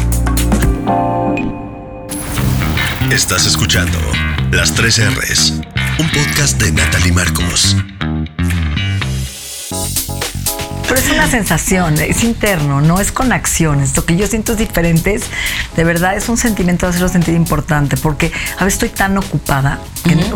Estás 3.10 3.44
escuchando 3.44 3.98
Las 4.52 4.72
3 4.72 5.16
R's, 5.16 5.60
un 5.98 6.08
podcast 6.10 6.62
de 6.62 6.70
Natalie 6.70 7.12
Marcos. 7.12 7.76
Es 11.20 11.26
una 11.26 11.32
sensación, 11.32 11.98
es 11.98 12.24
interno, 12.24 12.80
no 12.80 12.98
es 12.98 13.12
con 13.12 13.30
acciones. 13.32 13.94
Lo 13.94 14.06
que 14.06 14.16
yo 14.16 14.26
siento 14.26 14.52
es 14.52 14.58
diferente, 14.58 15.20
de 15.76 15.84
verdad 15.84 16.16
es 16.16 16.30
un 16.30 16.38
sentimiento 16.38 16.86
de 16.86 16.90
hacerlo 16.90 17.10
sentir 17.10 17.34
importante, 17.34 17.98
porque 17.98 18.32
a 18.56 18.64
veces 18.64 18.82
estoy 18.82 18.88
tan 18.88 19.18
ocupada, 19.18 19.80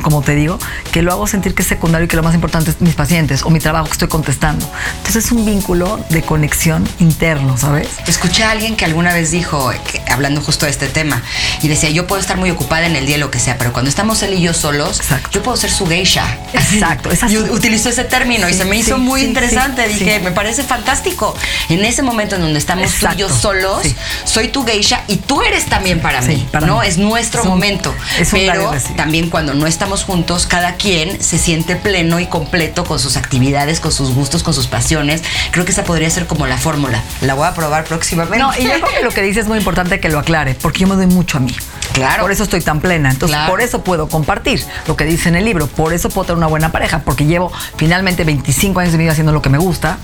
como 0.03 0.21
te 0.21 0.35
digo, 0.35 0.59
que 0.93 1.01
lo 1.01 1.11
hago 1.11 1.27
sentir 1.27 1.55
que 1.55 1.63
es 1.63 1.69
secundario 1.69 2.05
y 2.05 2.09
que 2.09 2.17
lo 2.17 2.23
más 2.23 2.35
importante 2.35 2.71
es 2.71 2.83
mis 2.83 2.95
pacientes 2.95 3.45
o 3.45 3.51
mi 3.51 3.61
trabajo 3.61 3.87
que 3.87 3.93
estoy 3.93 4.09
contestando. 4.09 4.71
Entonces 4.99 5.25
es 5.25 5.33
un 5.33 5.47
vínculo 5.47 6.05
de 6.11 6.21
conexión 6.21 6.87
interno, 6.99 7.57
¿sabes? 7.57 7.89
Escuché 8.07 8.45
a 8.45 8.51
alguien 8.51 8.77
que 8.77 8.85
alguna 8.85 9.15
vez 9.15 9.31
dijo, 9.31 9.73
hablando 10.11 10.43
justo 10.43 10.67
de 10.67 10.71
este 10.71 10.89
tema, 10.89 11.23
y 11.63 11.69
decía, 11.69 11.89
yo 11.89 12.07
puedo 12.07 12.21
estar 12.21 12.37
muy 12.37 12.51
ocupada 12.51 12.87
en 12.87 12.95
el 12.95 13.07
día, 13.07 13.17
lo 13.17 13.31
que 13.31 13.39
sea, 13.39 13.57
pero 13.57 13.73
cuando 13.73 13.89
estamos 13.89 14.23
él 14.23 14.35
y 14.35 14.43
yo 14.43 14.53
solos, 14.53 15.01
yo 15.33 15.43
puedo 15.43 15.57
ser 15.57 15.71
su 15.71 15.87
geisha. 15.87 16.27
Exacto, 16.53 17.11
es 17.11 17.23
así. 17.23 17.39
utilizó 17.39 17.89
ese 17.89 18.05
término 18.05 18.51
y 18.51 18.53
se 18.53 18.67
me 18.67 18.77
hizo 18.77 18.99
muy 18.99 19.23
interesante. 19.23 19.89
Dije, 19.89 20.21
me 20.21 20.31
parece 20.31 20.63
fantástico. 20.75 21.35
En 21.69 21.85
ese 21.85 22.03
momento 22.03 22.35
en 22.35 22.43
donde 22.43 22.59
estamos 22.59 22.93
tú 22.99 23.07
y 23.15 23.17
yo 23.17 23.29
solos, 23.29 23.83
soy 24.25 24.49
tu 24.49 24.65
geisha 24.65 25.05
y 25.07 25.17
tú 25.17 25.41
eres 25.43 25.67
también 25.67 26.01
para 26.01 26.21
mí, 26.21 26.47
¿no? 26.67 26.83
Es 26.83 26.99
nuestro 26.99 27.45
momento. 27.45 27.95
pero 28.33 28.73
también 28.97 29.31
cuando 29.31 29.55
no 29.55 29.67
estamos 29.67 30.03
juntos, 30.03 30.47
cada 30.47 30.75
quien 30.75 31.23
se 31.23 31.39
siente 31.39 31.77
pleno 31.77 32.19
y 32.19 32.27
completo 32.27 32.85
con 32.85 32.99
sus 32.99 33.17
actividades, 33.17 33.79
con 33.79 33.93
sus 33.93 34.13
gustos, 34.15 34.43
con 34.43 34.53
sus 34.53 34.67
pasiones. 34.67 35.23
Creo 35.53 35.65
que 35.65 35.71
esa 35.71 35.85
podría 35.85 36.11
ser 36.11 36.27
como 36.27 36.47
la 36.47 36.59
fórmula. 36.59 37.03
La 37.21 37.35
voy 37.35 37.47
a 37.47 37.55
probar 37.55 37.85
próximamente. 37.85 38.39
No, 38.39 38.53
y 38.59 38.65
yo 38.65 38.73
creo 38.81 38.99
que 38.99 39.05
lo 39.05 39.11
que 39.11 39.23
dices 39.23 39.45
es 39.45 39.49
muy 39.49 39.59
importante 39.59 40.01
que 40.01 40.09
lo 40.09 40.19
aclare, 40.19 40.55
porque 40.55 40.81
yo 40.81 40.89
me 40.89 40.97
doy 40.97 41.07
mucho 41.07 41.39
a 41.39 41.41
mí. 41.41 41.55
Claro. 41.95 42.23
Por 42.23 42.33
eso 42.33 42.43
estoy 42.43 42.61
tan 42.61 42.81
plena. 42.81 43.11
Entonces, 43.11 43.39
por 43.49 43.61
eso 43.61 43.85
puedo 43.85 44.09
compartir 44.09 44.63
lo 44.89 44.97
que 44.97 45.05
dice 45.05 45.29
en 45.29 45.37
el 45.37 45.45
libro. 45.45 45.69
Por 45.69 45.93
eso 45.93 46.11
puedo 46.11 46.27
tener 46.27 46.39
una 46.39 46.49
buena 46.49 46.73
pareja, 46.73 47.03
porque 47.05 47.25
llevo 47.25 47.53
finalmente 47.77 48.25
25 48.25 48.81
años 48.81 48.93
de 48.93 48.99
vida 48.99 49.13
haciendo 49.13 49.33
lo 49.33 49.41
que 49.41 49.49
me 49.49 49.59
gusta, 49.59 49.99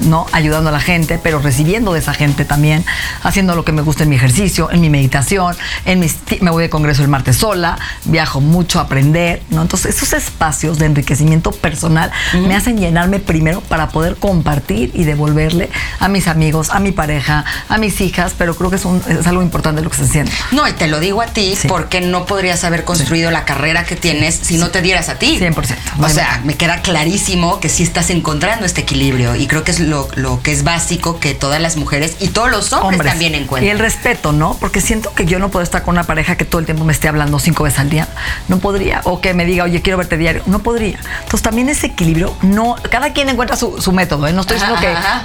¿no? 0.00 0.26
Ayudando 0.32 0.70
a 0.70 0.72
la 0.72 0.80
gente, 0.80 1.20
pero 1.22 1.38
recibiendo 1.38 1.92
de 1.92 2.00
esa 2.00 2.14
gente 2.14 2.46
también, 2.46 2.84
haciendo 3.22 3.54
lo 3.54 3.64
que 3.64 3.72
me 3.72 3.82
gusta 3.82 4.04
en 4.04 4.08
mi 4.08 4.16
ejercicio, 4.16 4.70
en 4.70 4.80
mi 4.80 4.88
meditación, 4.88 5.54
en 5.84 6.00
mis, 6.00 6.16
me 6.40 6.50
voy 6.50 6.62
de 6.62 6.70
congreso 6.70 7.02
el 7.02 7.08
martes 7.08 7.36
sola, 7.36 7.78
viajo 8.04 8.40
mucho 8.40 8.78
a 8.78 8.82
aprender, 8.82 9.42
¿no? 9.50 9.60
Entonces, 9.60 9.94
esos 9.94 10.14
espacios 10.14 10.78
de 10.78 10.86
enriquecimiento 10.86 11.52
personal 11.52 12.10
me 12.32 12.54
hacen 12.54 12.78
llenarme 12.78 13.18
primero 13.18 13.60
para 13.60 13.90
poder 13.90 14.16
compartir 14.16 14.90
y 14.94 15.04
devolverle 15.04 15.68
a 16.00 16.08
mis 16.08 16.28
amigos, 16.28 16.70
a 16.70 16.80
mi 16.80 16.92
pareja, 16.92 17.44
a 17.68 17.76
mis 17.76 18.00
hijas, 18.00 18.34
pero 18.38 18.54
creo 18.54 18.70
que 18.70 18.76
es, 18.76 18.86
es 19.08 19.26
algo 19.26 19.42
importante 19.42 19.82
lo 19.82 19.90
que 19.90 19.98
se 19.98 20.08
siente. 20.08 20.32
No, 20.52 20.66
y 20.66 20.72
te 20.72 20.88
lo 20.88 20.98
digo 20.98 21.25
a 21.26 21.32
ti 21.32 21.56
porque 21.68 22.00
no 22.00 22.26
podrías 22.26 22.64
haber 22.64 22.84
construido 22.84 23.30
la 23.30 23.44
carrera 23.44 23.84
que 23.84 23.96
tienes 23.96 24.34
si 24.34 24.56
no 24.56 24.70
te 24.70 24.82
dieras 24.82 25.08
a 25.08 25.18
ti. 25.18 25.38
100%. 25.38 25.76
O 26.02 26.08
sea, 26.08 26.40
me 26.44 26.54
queda 26.54 26.82
clarísimo 26.82 27.60
que 27.60 27.68
sí 27.68 27.82
estás 27.82 28.10
encontrando 28.10 28.66
este 28.66 28.82
equilibrio 28.82 29.36
y 29.36 29.46
creo 29.46 29.64
que 29.64 29.70
es 29.70 29.80
lo, 29.80 30.08
lo 30.14 30.42
que 30.42 30.52
es 30.52 30.64
básico 30.64 31.20
que 31.20 31.34
todas 31.34 31.60
las 31.60 31.76
mujeres 31.76 32.16
y 32.20 32.28
todos 32.28 32.50
los 32.50 32.72
hombres, 32.72 33.10
también 33.10 33.34
encuentren. 33.34 33.68
Y 33.68 33.70
el 33.70 33.78
respeto, 33.78 34.32
¿no? 34.32 34.56
Porque 34.58 34.80
siento 34.80 35.12
que 35.14 35.26
yo 35.26 35.38
no 35.38 35.50
puedo 35.50 35.62
estar 35.62 35.82
con 35.82 35.94
una 35.94 36.04
pareja 36.04 36.36
que 36.36 36.44
todo 36.44 36.60
el 36.60 36.66
tiempo 36.66 36.84
me 36.84 36.92
esté 36.92 37.08
hablando 37.08 37.38
cinco 37.38 37.64
veces 37.64 37.80
al 37.80 37.90
día. 37.90 38.08
No 38.48 38.58
podría. 38.58 39.00
O 39.04 39.20
que 39.20 39.34
me 39.34 39.44
diga, 39.44 39.64
oye, 39.64 39.82
quiero 39.82 39.98
verte 39.98 40.16
diario. 40.16 40.42
No 40.46 40.60
podría. 40.60 40.98
Entonces 41.18 41.42
también 41.42 41.68
ese 41.68 41.88
equilibrio, 41.88 42.36
no, 42.42 42.76
cada 42.90 43.12
quien 43.12 43.28
encuentra 43.28 43.56
su, 43.56 43.92
método. 43.92 44.26
¿eh? 44.26 44.32
No 44.32 44.42
estoy 44.42 44.58
diciendo 44.58 44.80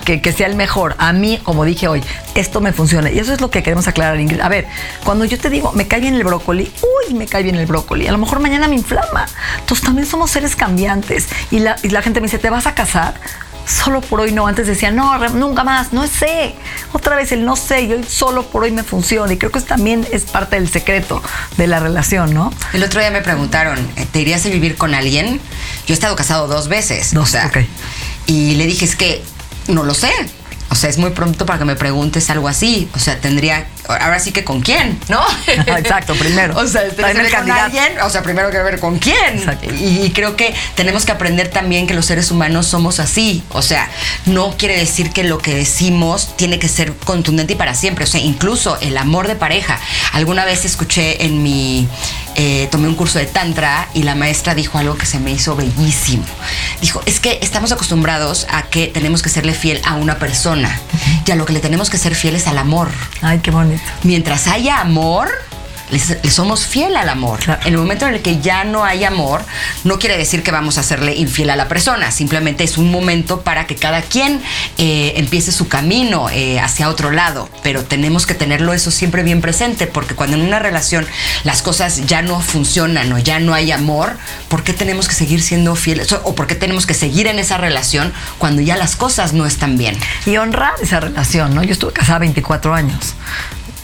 que, 0.05 0.21
que, 0.21 0.31
sea 0.33 0.47
el 0.47 0.55
mejor. 0.55 0.95
A 0.97 1.13
mí, 1.13 1.39
como 1.43 1.65
dije 1.65 1.87
hoy, 1.87 2.03
esto 2.35 2.61
me 2.61 2.73
funciona. 2.73 3.11
Y 3.11 3.19
eso 3.19 3.33
es 3.33 3.41
lo 3.41 3.49
que 3.49 3.63
queremos 3.63 3.87
aclarar, 3.87 4.19
Ingrid. 4.19 4.41
A 4.41 4.49
ver, 4.49 4.67
cuando 5.03 5.25
yo 5.25 5.37
te 5.37 5.49
digo, 5.49 5.71
me 5.73 5.87
cae 5.91 5.99
bien 5.99 6.15
el 6.15 6.23
brócoli, 6.23 6.71
uy, 6.81 7.13
me 7.15 7.27
cae 7.27 7.43
bien 7.43 7.57
el 7.57 7.65
brócoli. 7.65 8.07
A 8.07 8.13
lo 8.13 8.17
mejor 8.17 8.39
mañana 8.39 8.69
me 8.69 8.75
inflama. 8.75 9.25
Entonces 9.59 9.85
también 9.85 10.07
somos 10.07 10.31
seres 10.31 10.55
cambiantes. 10.55 11.27
Y 11.51 11.59
la, 11.59 11.75
y 11.83 11.89
la 11.89 12.01
gente 12.01 12.21
me 12.21 12.27
dice, 12.27 12.39
¿te 12.39 12.49
vas 12.49 12.65
a 12.65 12.75
casar? 12.75 13.15
solo 13.67 14.01
por 14.01 14.21
hoy 14.21 14.31
no. 14.31 14.47
Antes 14.47 14.67
decía, 14.67 14.89
no, 14.89 15.17
nunca 15.29 15.65
más, 15.65 15.91
no 15.91 16.07
sé. 16.07 16.55
Otra 16.93 17.17
vez 17.17 17.33
el 17.33 17.43
no 17.45 17.57
sé, 17.57 17.83
y 17.83 17.91
hoy 17.91 18.05
solo 18.05 18.43
por 18.43 18.63
hoy 18.63 18.71
me 18.71 18.83
funciona. 18.83 19.33
Y 19.33 19.37
creo 19.37 19.51
que 19.51 19.59
eso 19.59 19.67
también 19.67 20.07
es 20.11 20.23
parte 20.23 20.55
del 20.55 20.69
secreto 20.69 21.21
de 21.57 21.67
la 21.67 21.79
relación, 21.79 22.33
¿no? 22.33 22.53
El 22.71 22.83
otro 22.83 23.01
día 23.01 23.11
me 23.11 23.21
preguntaron, 23.21 23.77
eh, 23.97 24.07
¿te 24.09 24.21
irías 24.21 24.45
a 24.45 24.49
vivir 24.49 24.77
con 24.77 24.95
alguien? 24.95 25.41
Yo 25.87 25.89
he 25.89 25.93
estado 25.93 26.15
casado 26.15 26.47
dos 26.47 26.69
veces. 26.69 27.13
Dos, 27.13 27.29
o 27.29 27.31
sea, 27.31 27.51
Y 28.27 28.55
le 28.55 28.65
dije, 28.65 28.85
es 28.85 28.95
que 28.95 29.21
no 29.67 29.83
lo 29.83 29.93
sé. 29.93 30.11
O 30.71 30.75
sea, 30.75 30.89
es 30.89 30.97
muy 30.97 31.09
pronto 31.09 31.45
para 31.45 31.59
que 31.59 31.65
me 31.65 31.75
preguntes 31.75 32.29
algo 32.29 32.47
así. 32.47 32.89
O 32.95 32.99
sea, 32.99 33.19
tendría. 33.19 33.67
Ahora 33.89 34.19
sí 34.19 34.31
que 34.31 34.45
con 34.45 34.61
quién, 34.61 34.97
¿no? 35.09 35.21
Exacto, 35.47 36.15
primero. 36.15 36.57
o 36.57 36.65
sea, 36.65 36.83
con 36.95 37.51
alguien. 37.51 37.99
O 38.01 38.09
sea, 38.09 38.23
primero 38.23 38.49
que 38.51 38.57
ver 38.59 38.79
con 38.79 38.97
quién. 38.97 39.43
Y, 39.77 40.11
creo 40.11 40.37
que 40.37 40.55
tenemos 40.75 41.05
que 41.05 41.11
aprender 41.11 41.49
también 41.49 41.87
que 41.87 41.93
los 41.93 42.05
seres 42.05 42.31
humanos 42.31 42.67
somos 42.67 43.01
así. 43.01 43.43
O 43.49 43.61
sea, 43.61 43.89
no 44.25 44.55
quiere 44.57 44.77
decir 44.77 45.11
que 45.11 45.25
lo 45.25 45.39
que 45.39 45.53
decimos 45.53 46.37
tiene 46.37 46.57
que 46.57 46.69
ser 46.69 46.93
contundente 46.93 47.53
y 47.53 47.55
para 47.57 47.75
siempre. 47.75 48.05
O 48.05 48.07
sea, 48.07 48.21
incluso 48.21 48.79
el 48.79 48.97
amor 48.97 49.27
de 49.27 49.35
pareja. 49.35 49.77
Alguna 50.13 50.45
vez 50.45 50.63
escuché 50.63 51.25
en 51.25 51.43
mi 51.43 51.85
eh, 52.35 52.67
tomé 52.71 52.87
un 52.87 52.95
curso 52.95 53.19
de 53.19 53.25
Tantra 53.25 53.87
y 53.93 54.03
la 54.03 54.15
maestra 54.15 54.55
dijo 54.55 54.77
algo 54.77 54.95
que 54.95 55.05
se 55.05 55.19
me 55.19 55.31
hizo 55.31 55.55
bellísimo. 55.55 56.23
Dijo, 56.81 57.01
es 57.05 57.19
que 57.19 57.39
estamos 57.41 57.71
acostumbrados 57.71 58.47
a 58.49 58.63
que 58.63 58.87
tenemos 58.87 59.21
que 59.21 59.29
serle 59.29 59.53
fiel 59.53 59.81
a 59.85 59.95
una 59.95 60.17
persona 60.17 60.79
y 61.25 61.31
a 61.31 61.35
lo 61.35 61.45
que 61.45 61.53
le 61.53 61.59
tenemos 61.59 61.89
que 61.89 61.97
ser 61.97 62.15
fiel 62.15 62.35
es 62.35 62.47
al 62.47 62.57
amor. 62.57 62.89
Ay, 63.21 63.39
qué 63.39 63.51
bonito. 63.51 63.81
Mientras 64.03 64.47
haya 64.47 64.81
amor, 64.81 65.29
le, 65.91 65.99
le 66.21 66.31
somos 66.31 66.65
fiel 66.65 66.95
al 66.95 67.09
amor. 67.09 67.39
Claro. 67.39 67.61
En 67.65 67.73
el 67.73 67.79
momento 67.79 68.07
en 68.07 68.15
el 68.15 68.21
que 68.21 68.39
ya 68.39 68.63
no 68.63 68.83
hay 68.83 69.03
amor, 69.03 69.43
no 69.83 69.99
quiere 69.99 70.17
decir 70.17 70.43
que 70.43 70.51
vamos 70.51 70.77
a 70.77 70.83
serle 70.83 71.15
infiel 71.15 71.49
a 71.49 71.55
la 71.55 71.67
persona, 71.67 72.11
simplemente 72.11 72.63
es 72.63 72.77
un 72.77 72.91
momento 72.91 73.41
para 73.41 73.67
que 73.67 73.75
cada 73.75 74.01
quien 74.01 74.41
eh, 74.77 75.13
empiece 75.17 75.51
su 75.51 75.67
camino 75.67 76.29
eh, 76.29 76.59
hacia 76.59 76.89
otro 76.89 77.11
lado, 77.11 77.49
pero 77.63 77.83
tenemos 77.83 78.25
que 78.25 78.33
tenerlo 78.33 78.73
eso 78.73 78.91
siempre 78.91 79.23
bien 79.23 79.41
presente, 79.41 79.87
porque 79.87 80.15
cuando 80.15 80.37
en 80.37 80.43
una 80.43 80.59
relación 80.59 81.05
las 81.43 81.61
cosas 81.61 82.05
ya 82.07 82.21
no 82.21 82.39
funcionan 82.41 83.11
o 83.13 83.19
ya 83.19 83.39
no 83.39 83.53
hay 83.53 83.71
amor, 83.71 84.17
¿por 84.47 84.63
qué 84.63 84.73
tenemos 84.73 85.07
que 85.07 85.15
seguir 85.15 85.41
siendo 85.41 85.75
fieles 85.75 86.11
o 86.11 86.35
por 86.35 86.47
qué 86.47 86.55
tenemos 86.55 86.85
que 86.85 86.93
seguir 86.93 87.27
en 87.27 87.39
esa 87.39 87.57
relación 87.57 88.13
cuando 88.37 88.61
ya 88.61 88.77
las 88.77 88.95
cosas 88.95 89.33
no 89.33 89.45
están 89.45 89.77
bien? 89.77 89.97
Y 90.25 90.37
honrar 90.37 90.73
esa 90.81 90.99
relación, 90.99 91.53
¿no? 91.53 91.63
Yo 91.63 91.73
estuve 91.73 91.93
casada 91.93 92.19
24 92.19 92.73
años 92.73 93.15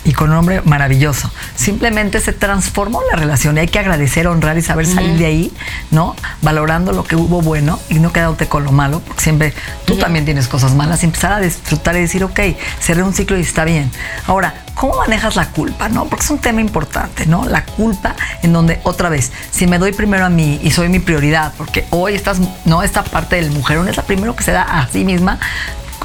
y 0.08 0.14
con 0.14 0.32
un 0.32 0.38
hombre 0.38 0.62
maravilloso. 0.62 1.30
Simplemente 1.56 2.22
se 2.22 2.32
transformó 2.32 3.02
la 3.12 3.18
relación 3.18 3.58
y 3.58 3.60
hay 3.60 3.68
que 3.68 3.78
agradecer, 3.78 4.26
honrar 4.26 4.58
y 4.58 4.62
saber 4.62 4.88
salir 4.88 5.18
de 5.18 5.26
ahí, 5.26 5.54
¿no? 5.92 6.16
Valorando 6.42 6.94
lo 6.94 7.04
que 7.04 7.18
hubo 7.18 7.42
bueno 7.42 7.78
y 7.90 7.96
no 7.96 8.14
quedándote 8.14 8.48
con 8.48 8.64
lo 8.64 8.72
malo, 8.72 9.02
porque 9.06 9.22
siempre 9.22 9.54
tú 9.86 9.98
también 9.98 10.24
tienes 10.24 10.48
cosas 10.48 10.74
malas 10.74 11.04
y 11.04 11.08
empezar 11.08 11.34
a 11.34 11.40
disfrutar 11.42 11.98
y 11.98 12.00
decir, 12.00 12.24
ok, 12.24 12.40
cerré 12.80 13.04
un 13.04 13.14
ciclo 13.14 13.38
y 13.38 13.42
está 13.42 13.66
bien. 13.66 13.92
Ahora, 14.28 14.64
¿cómo 14.76 14.96
manejas 14.96 15.36
la 15.36 15.50
culpa, 15.52 15.90
no? 15.90 16.06
Porque 16.06 16.24
es 16.24 16.32
un 16.32 16.40
tema 16.40 16.62
importante, 16.62 17.26
¿no? 17.26 17.46
La 17.46 17.66
culpa 17.66 18.16
en 18.44 18.54
donde, 18.54 18.80
otra 18.84 19.10
vez, 19.10 19.34
si 19.52 19.68
me 19.68 19.78
doy 19.78 19.92
primero 19.92 20.26
a 20.26 20.30
mí 20.30 20.58
y 20.64 20.72
soy 20.72 20.88
mi 20.88 21.00
prioridad, 21.00 21.52
porque 21.58 21.86
hoy 21.90 22.14
estás, 22.14 22.38
no, 22.64 22.82
esta 22.82 23.04
parte 23.04 23.36
del 23.36 23.52
mujerón 23.52 23.90
es 23.90 23.98
la 23.98 24.04
primero 24.04 24.38
que 24.38 24.44
se 24.44 24.54
da 24.54 24.62
a 24.62 24.88
sí 24.88 25.04
misma, 25.04 25.38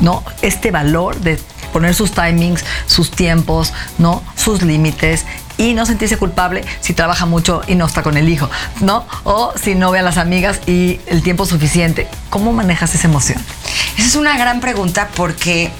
¿no? 0.00 0.24
Este 0.42 0.72
valor 0.72 1.20
de 1.20 1.38
poner 1.72 1.94
sus 1.94 2.12
timings, 2.12 2.64
sus 2.86 3.10
tiempos, 3.10 3.72
¿no? 3.98 4.22
Sus 4.36 4.62
límites 4.62 5.24
y 5.58 5.74
no 5.74 5.84
sentirse 5.86 6.16
culpable 6.16 6.64
si 6.80 6.94
trabaja 6.94 7.26
mucho 7.26 7.62
y 7.66 7.74
no 7.74 7.86
está 7.86 8.02
con 8.02 8.16
el 8.16 8.28
hijo, 8.28 8.48
¿no? 8.80 9.04
O 9.24 9.52
si 9.62 9.74
no 9.74 9.90
ve 9.90 9.98
a 9.98 10.02
las 10.02 10.16
amigas 10.18 10.60
y 10.66 11.00
el 11.06 11.22
tiempo 11.22 11.44
suficiente. 11.46 12.08
¿Cómo 12.30 12.52
manejas 12.52 12.94
esa 12.94 13.08
emoción? 13.08 13.38
Esa 13.98 14.06
es 14.06 14.16
una 14.16 14.36
gran 14.38 14.60
pregunta 14.60 15.08
porque 15.14 15.70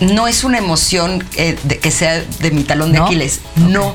no 0.00 0.28
es 0.28 0.44
una 0.44 0.58
emoción 0.58 1.24
eh, 1.36 1.58
de- 1.64 1.78
que 1.78 1.90
sea 1.90 2.22
de 2.40 2.50
mi 2.50 2.62
talón 2.64 2.92
de 2.92 2.98
¿No? 2.98 3.06
Aquiles. 3.06 3.40
No. 3.56 3.94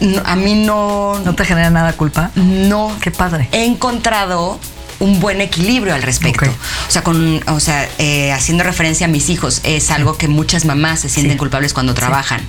No, 0.00 0.22
A 0.24 0.36
mí 0.36 0.54
no. 0.54 1.18
¿No 1.24 1.34
te 1.34 1.44
genera 1.44 1.70
nada 1.70 1.92
culpa? 1.94 2.30
No. 2.36 2.92
Qué 3.00 3.10
padre. 3.10 3.48
He 3.50 3.64
encontrado 3.64 4.60
un 5.00 5.20
buen 5.20 5.40
equilibrio 5.40 5.94
al 5.94 6.02
respecto. 6.02 6.46
O 6.88 6.90
sea, 6.90 7.02
con, 7.02 7.40
o 7.48 7.60
sea 7.60 7.88
eh, 7.98 8.32
haciendo 8.32 8.64
referencia 8.64 9.06
a 9.06 9.08
mis 9.08 9.28
hijos, 9.30 9.60
es 9.64 9.90
algo 9.90 10.16
que 10.18 10.28
muchas 10.28 10.64
mamás 10.64 11.00
se 11.00 11.08
sienten 11.08 11.32
Sí. 11.34 11.38
culpables 11.38 11.72
cuando 11.72 11.94
trabajan. 11.94 12.40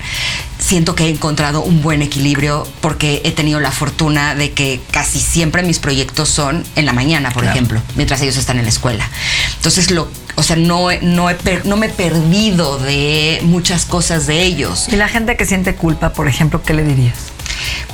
Siento 0.58 0.94
que 0.96 1.06
he 1.06 1.10
encontrado 1.10 1.62
un 1.62 1.82
buen 1.82 2.02
equilibrio 2.02 2.68
porque 2.82 3.22
he 3.24 3.32
tenido 3.32 3.60
la 3.60 3.72
fortuna 3.72 4.36
de 4.36 4.52
que 4.52 4.80
casi 4.92 5.20
siempre 5.20 5.64
mis 5.64 5.80
proyectos 5.80 6.30
son 6.30 6.64
en 6.76 6.86
la 6.86 6.94
mañana, 6.94 7.30
por 7.32 7.44
Claro. 7.44 7.56
ejemplo, 7.56 7.82
mientras 7.96 8.22
ellos 8.22 8.36
están 8.38 8.58
en 8.60 8.64
la 8.66 8.70
escuela. 8.70 9.08
Entonces, 9.58 9.90
lo, 9.92 10.10
o 10.36 10.44
sea, 10.44 10.56
no, 10.56 10.88
no, 11.02 11.30
he 11.30 11.36
per- 11.36 11.66
no 11.66 11.78
me 11.78 11.86
he 11.88 11.90
perdido 11.90 12.78
de 12.80 13.40
muchas 13.44 13.86
cosas 13.86 14.28
de 14.28 14.44
ellos. 14.44 14.88
Y 14.90 14.96
la 14.96 15.08
gente 15.08 15.38
que 15.38 15.46
siente 15.46 15.76
culpa, 15.76 16.14
por 16.14 16.28
ejemplo, 16.28 16.62
¿qué 16.62 16.74
le 16.74 16.84
dirías? 16.84 17.16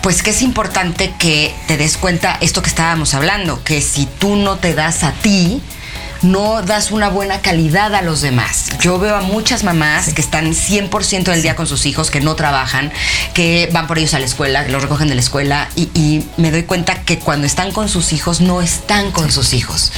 Pues 0.01 0.23
que 0.23 0.31
es 0.31 0.41
importante 0.41 1.13
que 1.17 1.53
te 1.67 1.77
des 1.77 1.97
cuenta 1.97 2.38
esto 2.41 2.61
que 2.61 2.69
estábamos 2.69 3.13
hablando, 3.13 3.63
que 3.63 3.81
si 3.81 4.05
tú 4.05 4.35
no 4.35 4.57
te 4.57 4.73
das 4.73 5.03
a 5.03 5.11
ti, 5.13 5.61
no 6.21 6.62
das 6.62 6.91
una 6.91 7.10
buena 7.10 7.41
calidad 7.41 7.93
a 7.95 8.01
los 8.01 8.21
demás. 8.21 8.71
Yo 8.80 8.99
veo 8.99 9.15
a 9.15 9.21
muchas 9.21 9.63
mamás 9.63 10.13
que 10.13 10.21
están 10.21 10.54
100% 10.54 11.23
del 11.23 11.41
día 11.41 11.56
con 11.56 11.67
sus 11.67 11.86
hijos, 11.86 12.12
que 12.12 12.21
no 12.21 12.36
trabajan, 12.36 12.91
que 13.34 13.69
van 13.71 13.88
por 13.88 13.97
ellos 13.97 14.13
a 14.13 14.19
la 14.19 14.25
escuela, 14.25 14.65
que 14.65 14.71
los 14.71 14.82
recogen 14.82 15.08
de 15.08 15.15
la 15.15 15.21
escuela 15.21 15.69
y, 15.75 15.89
y 15.93 16.25
me 16.38 16.51
doy 16.51 16.63
cuenta 16.63 17.01
que 17.01 17.19
cuando 17.19 17.47
están 17.47 17.71
con 17.71 17.89
sus 17.89 18.13
hijos 18.13 18.41
no 18.41 18.62
están 18.62 19.12
con 19.12 19.32
sus 19.32 19.54
hijos. 19.54 19.91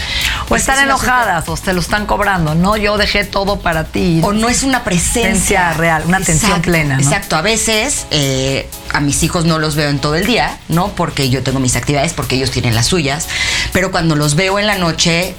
O 0.49 0.55
están 0.55 0.77
es 0.77 0.83
enojadas, 0.83 1.47
o 1.49 1.57
te 1.57 1.73
lo 1.73 1.81
están 1.81 2.05
cobrando. 2.05 2.55
No, 2.55 2.77
yo 2.77 2.97
dejé 2.97 3.23
todo 3.23 3.59
para 3.59 3.85
ti. 3.85 4.19
o 4.23 4.33
no 4.33 4.49
es 4.49 4.63
una 4.63 4.83
presencia 4.83 5.07
Presencia 5.21 5.73
real, 5.73 6.03
una 6.05 6.17
atención 6.17 6.51
Exacto, 6.51 6.71
plena, 6.71 6.95
¿no? 6.97 7.01
Exacto, 7.01 7.35
a 7.35 7.41
veces 7.41 8.05
eh, 8.11 8.69
a 8.91 8.99
mis 8.99 9.23
hijos 9.23 9.45
no 9.45 9.59
los 9.59 9.75
veo 9.75 9.89
en 9.89 9.99
todo 9.99 10.15
el 10.15 10.25
día, 10.25 10.57
¿no? 10.69 10.89
Porque 10.89 11.29
yo 11.29 11.43
tengo 11.43 11.59
mis 11.59 11.75
actividades, 11.75 12.13
porque 12.13 12.35
ellos 12.35 12.51
tienen 12.51 12.75
las 12.75 12.87
suyas, 12.87 13.27
pero 13.73 13.91
cuando 13.91 14.15
los 14.15 14.35
veo 14.35 14.59
en 14.59 14.67
la 14.67 14.77
noche 14.77 15.35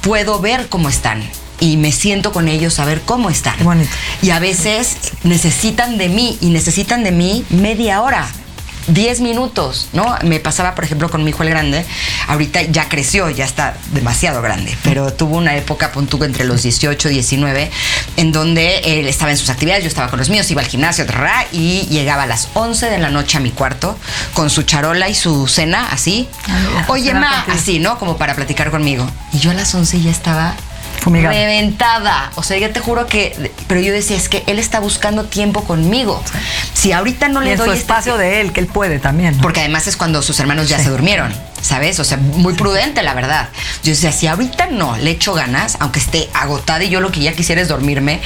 puedo 0.00 0.40
ver 0.40 0.68
cómo 0.68 0.88
están. 0.88 1.22
Y 1.60 1.76
me 1.76 1.90
siento 1.90 2.32
con 2.32 2.48
ellos 2.48 2.78
a 2.78 2.84
ver 2.84 3.00
cómo 3.02 3.30
están. 3.30 3.62
Bonito. 3.64 3.90
Y 4.22 4.30
a 4.30 4.38
veces 4.38 4.96
necesitan 5.24 5.98
de 5.98 6.08
mí 6.08 6.38
y 6.40 6.50
necesitan 6.50 7.02
de 7.02 7.10
mí 7.10 7.44
media 7.50 8.00
hora. 8.02 8.28
10 8.88 9.20
minutos, 9.20 9.88
¿no? 9.92 10.16
Me 10.22 10.40
pasaba, 10.40 10.74
por 10.74 10.84
ejemplo, 10.84 11.10
con 11.10 11.24
mi 11.24 11.30
hijo 11.30 11.42
el 11.42 11.50
grande. 11.50 11.84
Ahorita 12.26 12.62
ya 12.62 12.88
creció, 12.88 13.30
ya 13.30 13.44
está 13.44 13.76
demasiado 13.92 14.42
grande, 14.42 14.76
pero 14.82 15.12
tuvo 15.12 15.36
una 15.36 15.56
época, 15.56 15.92
tú, 15.92 16.22
entre 16.24 16.44
los 16.44 16.62
18 16.62 17.10
y 17.10 17.12
19, 17.14 17.70
en 18.16 18.32
donde 18.32 18.78
él 18.84 19.06
estaba 19.06 19.30
en 19.30 19.36
sus 19.36 19.50
actividades, 19.50 19.84
yo 19.84 19.88
estaba 19.88 20.08
con 20.08 20.18
los 20.18 20.28
míos, 20.30 20.50
iba 20.50 20.62
al 20.62 20.68
gimnasio, 20.68 21.06
trará, 21.06 21.46
y 21.52 21.86
llegaba 21.88 22.24
a 22.24 22.26
las 22.26 22.48
11 22.54 22.90
de 22.90 22.98
la 22.98 23.10
noche 23.10 23.36
a 23.36 23.40
mi 23.40 23.50
cuarto 23.50 23.98
con 24.34 24.50
su 24.50 24.62
charola 24.62 25.08
y 25.08 25.14
su 25.14 25.46
cena, 25.46 25.88
así. 25.90 26.28
Oye, 26.88 27.08
cena 27.08 27.20
ma, 27.20 27.44
contigo. 27.44 27.58
así, 27.58 27.78
¿no? 27.78 27.98
Como 27.98 28.16
para 28.16 28.34
platicar 28.34 28.70
conmigo. 28.70 29.08
Y 29.32 29.38
yo 29.38 29.50
a 29.50 29.54
las 29.54 29.74
11 29.74 30.00
ya 30.00 30.10
estaba 30.10 30.54
Fumigada. 31.00 31.34
reventada. 31.34 32.30
O 32.34 32.42
sea, 32.42 32.58
yo 32.58 32.70
te 32.70 32.80
juro 32.80 33.06
que. 33.06 33.52
Pero 33.66 33.80
yo 33.80 33.92
decía, 33.92 34.16
es 34.16 34.28
que 34.28 34.42
él 34.46 34.58
está 34.58 34.80
buscando 34.80 35.24
tiempo 35.24 35.64
conmigo. 35.64 36.22
Si 36.74 36.92
ahorita 36.92 37.28
no 37.28 37.42
Y 37.42 37.46
le 37.46 37.56
doy 37.56 37.66
su 37.66 37.72
este 37.72 37.80
espacio 37.80 38.16
de 38.16 38.40
él, 38.40 38.52
que 38.52 38.60
él 38.60 38.66
puede 38.66 38.98
también. 38.98 39.36
¿no? 39.36 39.42
porque 39.42 39.60
además 39.60 39.86
es 39.86 39.96
cuando 39.96 40.22
sus 40.22 40.38
hermanos 40.40 40.68
ya 40.68 40.78
Sí. 40.78 40.84
se 40.84 40.90
durmieron, 40.90 41.34
¿sabes? 41.62 41.98
O 42.00 42.04
sea, 42.04 42.16
muy 42.16 42.54
prudente, 42.54 43.02
la 43.02 43.14
verdad. 43.14 43.48
Yo 43.82 43.90
decía, 43.90 44.12
si 44.12 44.26
ahorita 44.26 44.66
no 44.66 44.96
le 44.96 45.10
echo 45.10 45.34
ganas, 45.34 45.76
aunque 45.80 46.00
esté 46.00 46.28
agotada 46.34 46.84
y 46.84 46.88
yo 46.88 47.00
lo 47.00 47.10
que 47.10 47.20
ya 47.20 47.32
quisiera 47.32 47.60
es 47.60 47.68
dormirme, 47.68 48.20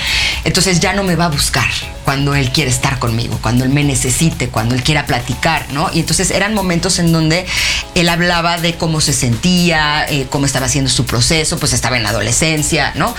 entonces 0.44 0.80
ya 0.80 0.92
no 0.92 1.02
me 1.02 1.16
va 1.16 1.26
a 1.26 1.28
buscar 1.28 1.68
cuando 2.04 2.34
él 2.34 2.50
quiere 2.50 2.70
estar 2.70 2.98
conmigo, 2.98 3.38
cuando 3.40 3.64
él 3.64 3.70
me 3.70 3.84
necesite, 3.84 4.48
cuando 4.48 4.74
él 4.74 4.82
quiera 4.82 5.06
platicar, 5.06 5.66
¿no? 5.72 5.90
Y 5.92 6.00
entonces 6.00 6.30
eran 6.30 6.52
momentos 6.52 6.98
en 6.98 7.12
donde 7.12 7.46
él 7.94 8.08
hablaba 8.08 8.58
de 8.58 8.74
cómo 8.76 9.00
se 9.00 9.12
sentía, 9.12 10.04
eh, 10.08 10.26
cómo 10.28 10.46
estaba 10.46 10.66
haciendo 10.66 10.90
su 10.90 11.06
proceso, 11.06 11.58
pues 11.58 11.72
estaba 11.72 11.96
en 11.96 12.02
la 12.02 12.08
adolescencia, 12.08 12.92
¿no? 12.96 13.14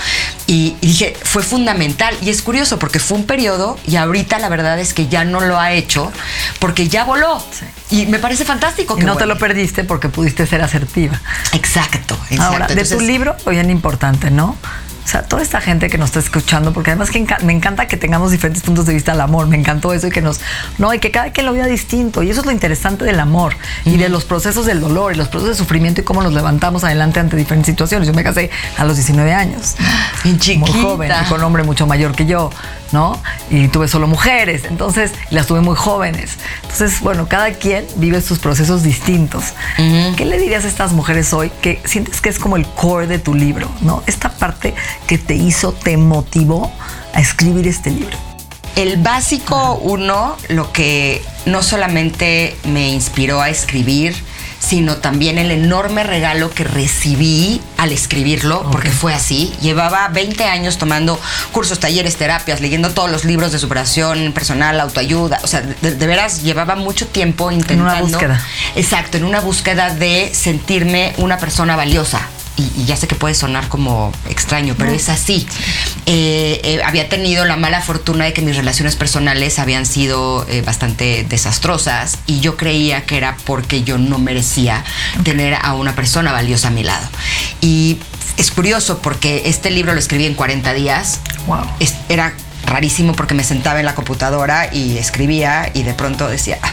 Y, 0.46 0.76
y 0.80 0.88
dije, 0.88 1.16
fue 1.22 1.42
fundamental. 1.42 2.14
Y 2.20 2.30
es 2.30 2.42
curioso 2.42 2.78
porque 2.78 2.98
fue 2.98 3.18
un 3.18 3.24
periodo 3.24 3.78
y 3.86 3.96
ahorita 3.96 4.38
la 4.38 4.48
verdad 4.48 4.78
es 4.78 4.92
que 4.92 5.08
ya 5.08 5.24
no 5.24 5.40
lo 5.40 5.58
ha 5.58 5.72
hecho 5.72 6.12
porque 6.58 6.88
ya 6.88 7.04
voló. 7.04 7.42
Y 7.94 8.06
me 8.06 8.18
parece 8.18 8.44
fantástico 8.44 8.94
Y 8.96 9.00
que 9.00 9.06
no 9.06 9.16
te 9.16 9.26
lo 9.26 9.38
perdiste 9.38 9.84
porque 9.84 10.08
pudiste 10.08 10.46
ser 10.46 10.62
asertiva. 10.62 11.20
Exacto, 11.52 12.18
exacto. 12.30 12.42
Ahora, 12.42 12.66
de 12.66 12.84
tu 12.84 13.00
libro, 13.00 13.36
bien 13.48 13.70
importante, 13.70 14.30
¿no? 14.30 14.56
O 15.04 15.06
sea, 15.06 15.22
toda 15.22 15.42
esta 15.42 15.60
gente 15.60 15.90
que 15.90 15.98
nos 15.98 16.06
está 16.08 16.18
escuchando, 16.20 16.72
porque 16.72 16.90
además 16.92 17.10
que 17.10 17.18
enca- 17.22 17.38
me 17.42 17.52
encanta 17.52 17.86
que 17.86 17.98
tengamos 17.98 18.30
diferentes 18.32 18.62
puntos 18.62 18.86
de 18.86 18.94
vista 18.94 19.12
del 19.12 19.20
amor, 19.20 19.46
me 19.46 19.56
encantó 19.58 19.92
eso 19.92 20.06
y 20.06 20.10
que 20.10 20.22
nos, 20.22 20.40
no, 20.78 20.94
y 20.94 20.98
que 20.98 21.10
cada 21.10 21.30
quien 21.30 21.44
lo 21.44 21.52
vea 21.52 21.66
distinto. 21.66 22.22
Y 22.22 22.30
eso 22.30 22.40
es 22.40 22.46
lo 22.46 22.52
interesante 22.52 23.04
del 23.04 23.20
amor 23.20 23.54
y 23.84 23.98
de 23.98 24.08
los 24.08 24.24
procesos 24.24 24.64
del 24.64 24.80
dolor 24.80 25.12
y 25.12 25.16
los 25.16 25.28
procesos 25.28 25.56
de 25.58 25.62
sufrimiento 25.62 26.00
y 26.00 26.04
cómo 26.04 26.22
nos 26.22 26.32
levantamos 26.32 26.84
adelante 26.84 27.20
ante 27.20 27.36
diferentes 27.36 27.66
situaciones. 27.66 28.08
Yo 28.08 28.14
me 28.14 28.24
casé 28.24 28.50
a 28.78 28.84
los 28.86 28.96
19 28.96 29.34
años. 29.34 29.74
Bien 30.24 30.58
Muy 30.58 30.70
joven, 30.70 31.12
y 31.12 31.28
con 31.28 31.38
un 31.40 31.44
hombre 31.44 31.62
mucho 31.62 31.86
mayor 31.86 32.14
que 32.14 32.24
yo, 32.24 32.50
¿no? 32.92 33.20
Y 33.50 33.68
tuve 33.68 33.88
solo 33.88 34.06
mujeres, 34.06 34.62
entonces, 34.64 35.12
las 35.30 35.46
tuve 35.46 35.60
muy 35.60 35.76
jóvenes. 35.76 36.38
Entonces, 36.62 37.00
bueno, 37.00 37.28
cada 37.28 37.52
quien 37.52 37.86
vive 37.96 38.22
sus 38.22 38.38
procesos 38.38 38.82
distintos. 38.82 39.52
¿Qué 39.76 40.24
le 40.24 40.38
dirías 40.38 40.64
a 40.64 40.68
estas 40.68 40.92
mujeres 40.92 41.32
hoy 41.34 41.50
que 41.60 41.82
sientes 41.84 42.22
que 42.22 42.30
es 42.30 42.38
como 42.38 42.56
el 42.56 42.66
core 42.66 43.06
de 43.06 43.18
tu 43.18 43.34
libro, 43.34 43.68
¿no? 43.82 44.02
Esta 44.06 44.30
parte 44.30 44.74
que 45.06 45.18
te 45.18 45.34
hizo, 45.34 45.72
te 45.72 45.98
motivó 45.98 46.72
a 47.12 47.20
escribir 47.20 47.68
este 47.68 47.90
libro. 47.90 48.16
El 48.76 48.96
básico 48.96 49.74
uno, 49.82 50.36
lo 50.48 50.72
que 50.72 51.22
no 51.46 51.62
solamente 51.62 52.56
me 52.64 52.88
inspiró 52.88 53.40
a 53.40 53.50
escribir, 53.50 54.16
sino 54.64 54.96
también 54.96 55.38
el 55.38 55.50
enorme 55.50 56.02
regalo 56.02 56.50
que 56.50 56.64
recibí 56.64 57.60
al 57.76 57.92
escribirlo, 57.92 58.68
porque 58.70 58.90
fue 58.90 59.12
así. 59.14 59.52
Llevaba 59.60 60.08
20 60.08 60.44
años 60.44 60.78
tomando 60.78 61.20
cursos, 61.52 61.78
talleres, 61.78 62.16
terapias, 62.16 62.60
leyendo 62.60 62.90
todos 62.90 63.10
los 63.10 63.24
libros 63.24 63.52
de 63.52 63.58
superación 63.58 64.32
personal, 64.32 64.80
autoayuda. 64.80 65.40
O 65.42 65.46
sea, 65.46 65.60
de, 65.60 65.94
de 65.94 66.06
veras 66.06 66.42
llevaba 66.42 66.76
mucho 66.76 67.06
tiempo 67.06 67.50
intentando. 67.50 68.06
búsqueda. 68.06 68.42
Exacto, 68.74 69.18
en 69.18 69.24
una 69.24 69.40
búsqueda 69.40 69.94
de 69.94 70.30
sentirme 70.34 71.12
una 71.18 71.38
persona 71.38 71.76
valiosa. 71.76 72.20
y, 72.56 72.84
ya 72.84 72.96
sé 72.96 73.08
que 73.08 73.16
puede 73.16 73.34
sonar 73.34 73.68
como 73.68 74.12
extraño, 74.28 74.74
pero 74.78 74.92
es 74.92 75.08
así. 75.08 75.46
Eh, 76.06 76.60
eh, 76.64 76.82
había 76.84 77.08
tenido 77.08 77.46
la 77.46 77.56
mala 77.56 77.80
fortuna 77.80 78.26
de 78.26 78.34
que 78.34 78.42
mis 78.42 78.56
relaciones 78.56 78.94
personales 78.94 79.58
habían 79.58 79.86
sido 79.86 80.46
eh, 80.48 80.60
bastante 80.60 81.24
desastrosas 81.26 82.18
y 82.26 82.40
yo 82.40 82.58
creía 82.58 83.06
que 83.06 83.16
era 83.16 83.38
porque 83.44 83.84
yo 83.84 83.96
no 83.96 84.18
merecía 84.18 84.84
tener 85.22 85.54
a 85.54 85.72
una 85.74 85.94
persona 85.94 86.30
valiosa 86.32 86.68
a 86.68 86.70
mi 86.72 86.82
lado. 86.82 87.08
Y 87.62 87.98
es 88.36 88.50
curioso 88.50 88.98
porque 88.98 89.42
este 89.46 89.70
libro 89.70 89.94
lo 89.94 89.98
escribí 89.98 90.26
en 90.26 90.34
40 90.34 90.74
días. 90.74 91.20
Wow. 91.46 91.64
era 92.08 92.34
rarísimo 92.66 93.14
porque 93.14 93.34
me 93.34 93.44
sentaba 93.44 93.80
en 93.80 93.86
la 93.86 93.94
computadora 93.94 94.72
y 94.72 94.96
escribía 94.98 95.70
y 95.74 95.82
de 95.82 95.94
pronto 95.94 96.28
decía, 96.28 96.58
ah, 96.62 96.72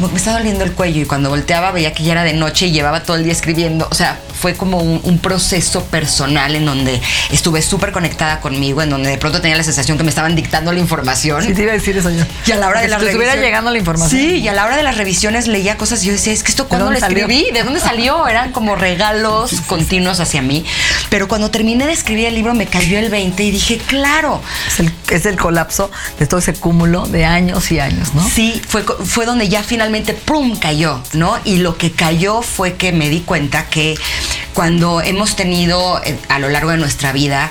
como 0.00 0.12
me 0.12 0.18
estaba 0.18 0.38
doliendo 0.38 0.64
el 0.64 0.72
cuello 0.72 1.02
y 1.02 1.04
cuando 1.04 1.28
volteaba 1.28 1.72
veía 1.72 1.92
que 1.92 2.02
ya 2.02 2.12
era 2.12 2.24
de 2.24 2.32
noche 2.32 2.66
y 2.66 2.72
llevaba 2.72 3.02
todo 3.02 3.16
el 3.16 3.24
día 3.24 3.32
escribiendo. 3.32 3.86
O 3.90 3.94
sea, 3.94 4.18
fue 4.40 4.54
como 4.54 4.78
un, 4.78 5.18
proceso 5.20 5.84
personal 5.84 6.56
en 6.56 6.64
donde 6.64 6.98
estuve 7.30 7.60
súper 7.60 7.92
conectada 7.92 8.40
conmigo, 8.40 8.80
en 8.80 8.88
donde 8.88 9.10
de 9.10 9.18
pronto 9.18 9.42
tenía 9.42 9.56
la 9.58 9.62
sensación 9.62 9.98
que 9.98 10.04
me 10.04 10.08
estaban 10.08 10.34
dictando 10.34 10.72
la 10.72 10.78
información. 10.78 11.44
Sí, 11.44 11.52
te 11.52 11.62
iba 11.62 11.72
a 11.72 11.74
decir 11.74 11.98
eso 11.98 12.08
yo. 12.08 12.24
Y 12.46 12.52
a 12.52 12.56
la 12.56 12.68
hora 12.68 12.80
de 12.80 12.88
las 12.88 13.02
estuviera 13.02 13.36
llegando 13.36 13.70
la 13.70 13.76
información. 13.76 14.18
Sí, 14.18 14.38
y 14.38 14.48
a 14.48 14.54
la 14.54 14.64
hora 14.64 14.78
de 14.78 14.82
las 14.82 14.96
revisiones 14.96 15.46
leía 15.46 15.76
cosas 15.76 16.02
y 16.02 16.06
yo 16.06 16.12
decía, 16.12 16.32
es 16.32 16.42
que 16.42 16.50
esto 16.50 16.68
cuando 16.68 16.90
lo 16.90 16.96
escribí, 16.96 17.50
¿de 17.52 17.62
dónde 17.62 17.80
salió? 17.80 18.26
Eran 18.28 18.52
como 18.52 18.76
regalos 18.76 19.60
continuos 19.66 20.20
hacia 20.20 20.40
mí. 20.40 20.64
Pero 21.10 21.28
cuando 21.28 21.50
terminé 21.50 21.86
de 21.86 21.92
escribir 21.92 22.26
el 22.26 22.34
libro 22.34 22.54
me 22.54 22.66
cayó 22.66 22.98
el 22.98 23.10
20 23.10 23.42
y 23.42 23.50
dije, 23.50 23.76
claro. 23.86 24.40
Es 24.66 24.80
el, 24.80 24.90
es 25.10 25.26
el 25.26 25.36
colapso 25.36 25.90
de 26.18 26.26
todo 26.26 26.40
ese 26.40 26.54
cúmulo 26.54 27.06
de 27.06 27.24
años 27.24 27.70
y 27.72 27.80
años, 27.80 28.14
¿no? 28.14 28.26
Sí, 28.26 28.60
fue, 28.66 28.82
fue 28.82 29.26
donde 29.26 29.48
ya 29.48 29.62
finalmente, 29.62 30.14
¡prum!, 30.14 30.56
cayó, 30.58 31.02
¿no? 31.12 31.38
Y 31.44 31.56
lo 31.56 31.76
que 31.76 31.92
cayó 31.92 32.42
fue 32.42 32.74
que 32.74 32.92
me 32.92 33.08
di 33.08 33.20
cuenta 33.20 33.66
que 33.66 33.96
cuando 34.54 35.00
hemos 35.00 35.36
tenido 35.36 36.00
eh, 36.04 36.18
a 36.28 36.38
lo 36.38 36.48
largo 36.48 36.70
de 36.70 36.78
nuestra 36.78 37.12
vida 37.12 37.50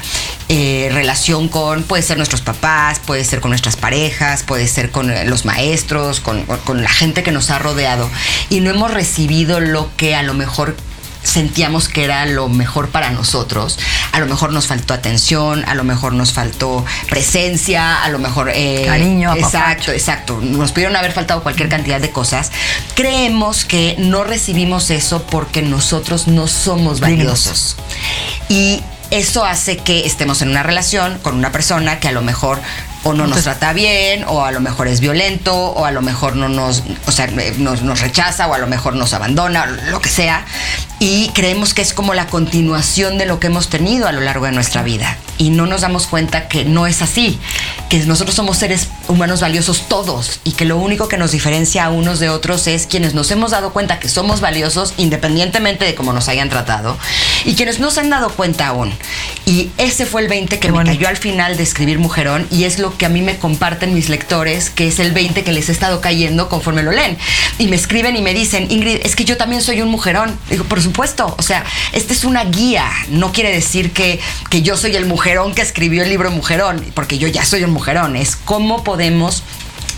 eh, 0.51 0.89
relación 0.91 1.47
con, 1.47 1.83
puede 1.83 2.01
ser 2.01 2.17
nuestros 2.17 2.41
papás, 2.41 2.99
puede 2.99 3.23
ser 3.23 3.39
con 3.39 3.51
nuestras 3.51 3.75
parejas, 3.75 4.43
puede 4.43 4.67
ser 4.67 4.89
con 4.89 5.11
eh, 5.11 5.25
los 5.25 5.45
maestros, 5.45 6.19
con, 6.19 6.43
con 6.43 6.81
la 6.81 6.89
gente 6.89 7.21
que 7.21 7.31
nos 7.31 7.51
ha 7.51 7.59
rodeado, 7.59 8.09
y 8.49 8.59
no 8.61 8.71
hemos 8.71 8.91
recibido 8.91 9.59
lo 9.59 9.91
que 9.95 10.15
a 10.15 10.23
lo 10.23 10.33
mejor 10.33 10.75
sentíamos 11.23 11.89
que 11.89 12.03
era 12.03 12.25
lo 12.25 12.49
mejor 12.49 12.89
para 12.89 13.11
nosotros. 13.11 13.77
A 14.11 14.19
lo 14.19 14.25
mejor 14.25 14.51
nos 14.51 14.67
faltó 14.67 14.93
atención, 14.93 15.63
a 15.67 15.75
lo 15.75 15.83
mejor 15.83 16.13
nos 16.13 16.33
faltó 16.33 16.85
presencia, 17.09 18.03
a 18.03 18.09
lo 18.09 18.19
mejor... 18.19 18.51
Eh, 18.53 18.83
Cariño. 18.85 19.35
Exacto, 19.35 19.91
exacto. 19.91 20.39
Nos 20.41 20.71
pudieron 20.71 20.95
haber 20.95 21.11
faltado 21.11 21.43
cualquier 21.43 21.69
cantidad 21.69 21.99
de 21.99 22.11
cosas. 22.11 22.51
Creemos 22.95 23.65
que 23.65 23.95
no 23.97 24.23
recibimos 24.23 24.89
eso 24.89 25.23
porque 25.23 25.61
nosotros 25.61 26.27
no 26.27 26.47
somos 26.47 26.99
valiosos. 26.99 27.75
Y 28.47 28.81
eso 29.11 29.43
hace 29.43 29.77
que 29.77 30.05
estemos 30.05 30.41
en 30.41 30.49
una 30.49 30.63
relación 30.63 31.17
con 31.19 31.35
una 31.35 31.51
persona 31.51 31.99
que 31.99 32.07
a 32.07 32.11
lo 32.11 32.21
mejor 32.21 32.59
o 33.03 33.13
no 33.13 33.27
nos 33.27 33.43
trata 33.43 33.73
bien, 33.73 34.25
o 34.27 34.43
a 34.43 34.51
lo 34.51 34.59
mejor 34.59 34.87
es 34.87 34.99
violento, 34.99 35.55
o 35.55 35.85
a 35.85 35.91
lo 35.91 36.01
mejor 36.01 36.35
no 36.35 36.49
nos, 36.49 36.83
o 37.05 37.11
sea, 37.11 37.27
nos, 37.27 37.81
nos, 37.81 38.01
rechaza, 38.01 38.47
o 38.47 38.53
a 38.53 38.57
lo 38.57 38.67
mejor 38.67 38.95
nos 38.95 39.13
abandona, 39.13 39.65
lo 39.65 40.01
que 40.01 40.09
sea. 40.09 40.45
Y 40.99 41.29
creemos 41.29 41.73
que 41.73 41.81
es 41.81 41.93
como 41.93 42.13
la 42.13 42.27
continuación 42.27 43.17
de 43.17 43.25
lo 43.25 43.39
que 43.39 43.47
hemos 43.47 43.69
tenido 43.69 44.07
a 44.07 44.11
lo 44.11 44.21
largo 44.21 44.45
de 44.45 44.51
nuestra 44.51 44.83
vida. 44.83 45.17
Y 45.37 45.51
no 45.51 45.65
nos 45.65 45.81
damos 45.81 46.07
cuenta 46.07 46.49
que 46.49 46.65
no 46.65 46.87
es 46.87 47.01
así, 47.01 47.39
que 47.89 47.99
nosotros 47.99 48.35
somos 48.35 48.57
seres 48.57 48.89
humanos 49.09 49.41
valiosos 49.41 49.89
todos, 49.89 50.39
y 50.43 50.53
que 50.53 50.65
lo 50.65 50.77
único 50.77 51.07
que 51.07 51.17
nos 51.17 51.31
diferencia 51.31 51.83
a 51.83 51.89
unos 51.89 52.19
de 52.19 52.29
otros 52.29 52.67
es 52.67 52.87
quienes 52.87 53.13
nos 53.13 53.29
hemos 53.31 53.51
dado 53.51 53.73
cuenta 53.73 53.99
que 53.99 54.07
somos 54.07 54.39
valiosos 54.39 54.93
independientemente 54.97 55.83
de 55.83 55.95
cómo 55.95 56.13
nos 56.13 56.29
hayan 56.29 56.49
tratado, 56.49 56.97
y 57.43 57.55
quienes 57.55 57.79
no 57.79 57.91
se 57.91 57.99
han 57.99 58.09
dado 58.09 58.29
cuenta 58.29 58.67
aún. 58.67 58.93
Y 59.45 59.71
ese 59.77 60.05
fue 60.05 60.21
el 60.21 60.27
20 60.27 60.59
que 60.59 60.71
me 60.71 60.83
cayó 60.85 61.07
al 61.07 61.17
final 61.17 61.57
de 61.57 61.63
escribir 61.63 61.99
Mujerón, 61.99 62.47
y 62.51 62.63
es 62.63 62.79
lo 62.79 62.97
que 62.97 63.05
a 63.05 63.09
mí 63.09 63.21
me 63.21 63.37
comparten 63.37 63.93
mis 63.93 64.07
lectores, 64.07 64.69
que 64.69 64.87
es 64.87 64.99
el 64.99 65.11
20 65.11 65.43
que 65.43 65.51
les 65.51 65.69
he 65.69 65.71
estado 65.71 65.99
cayendo 66.01 66.47
conforme 66.47 66.83
lo 66.83 66.91
leen. 66.91 67.17
Y 67.57 67.67
me 67.67 67.75
escriben 67.75 68.15
y 68.15 68.21
me 68.21 68.33
dicen, 68.33 68.67
Ingrid, 68.69 68.99
es 69.03 69.15
que 69.15 69.25
yo 69.25 69.37
también 69.37 69.61
soy 69.61 69.81
un 69.81 69.89
mujerón. 69.89 70.37
Digo, 70.49 70.63
por 70.65 70.81
supuesto, 70.81 71.35
o 71.37 71.41
sea, 71.41 71.65
esta 71.91 72.13
es 72.13 72.23
una 72.23 72.45
guía. 72.45 72.89
No 73.09 73.31
quiere 73.33 73.51
decir 73.51 73.91
que, 73.91 74.19
que 74.49 74.61
yo 74.61 74.77
soy 74.77 74.95
el 74.95 75.05
mujerón 75.05 75.53
que 75.53 75.61
escribió 75.61 76.03
el 76.03 76.09
libro 76.09 76.31
Mujerón, 76.31 76.85
porque 76.93 77.17
yo 77.17 77.27
ya 77.27 77.43
soy 77.43 77.63
un 77.63 77.71
mujerón. 77.71 78.15
Es 78.15 78.35
cómo 78.35 78.83
podemos 78.99 79.43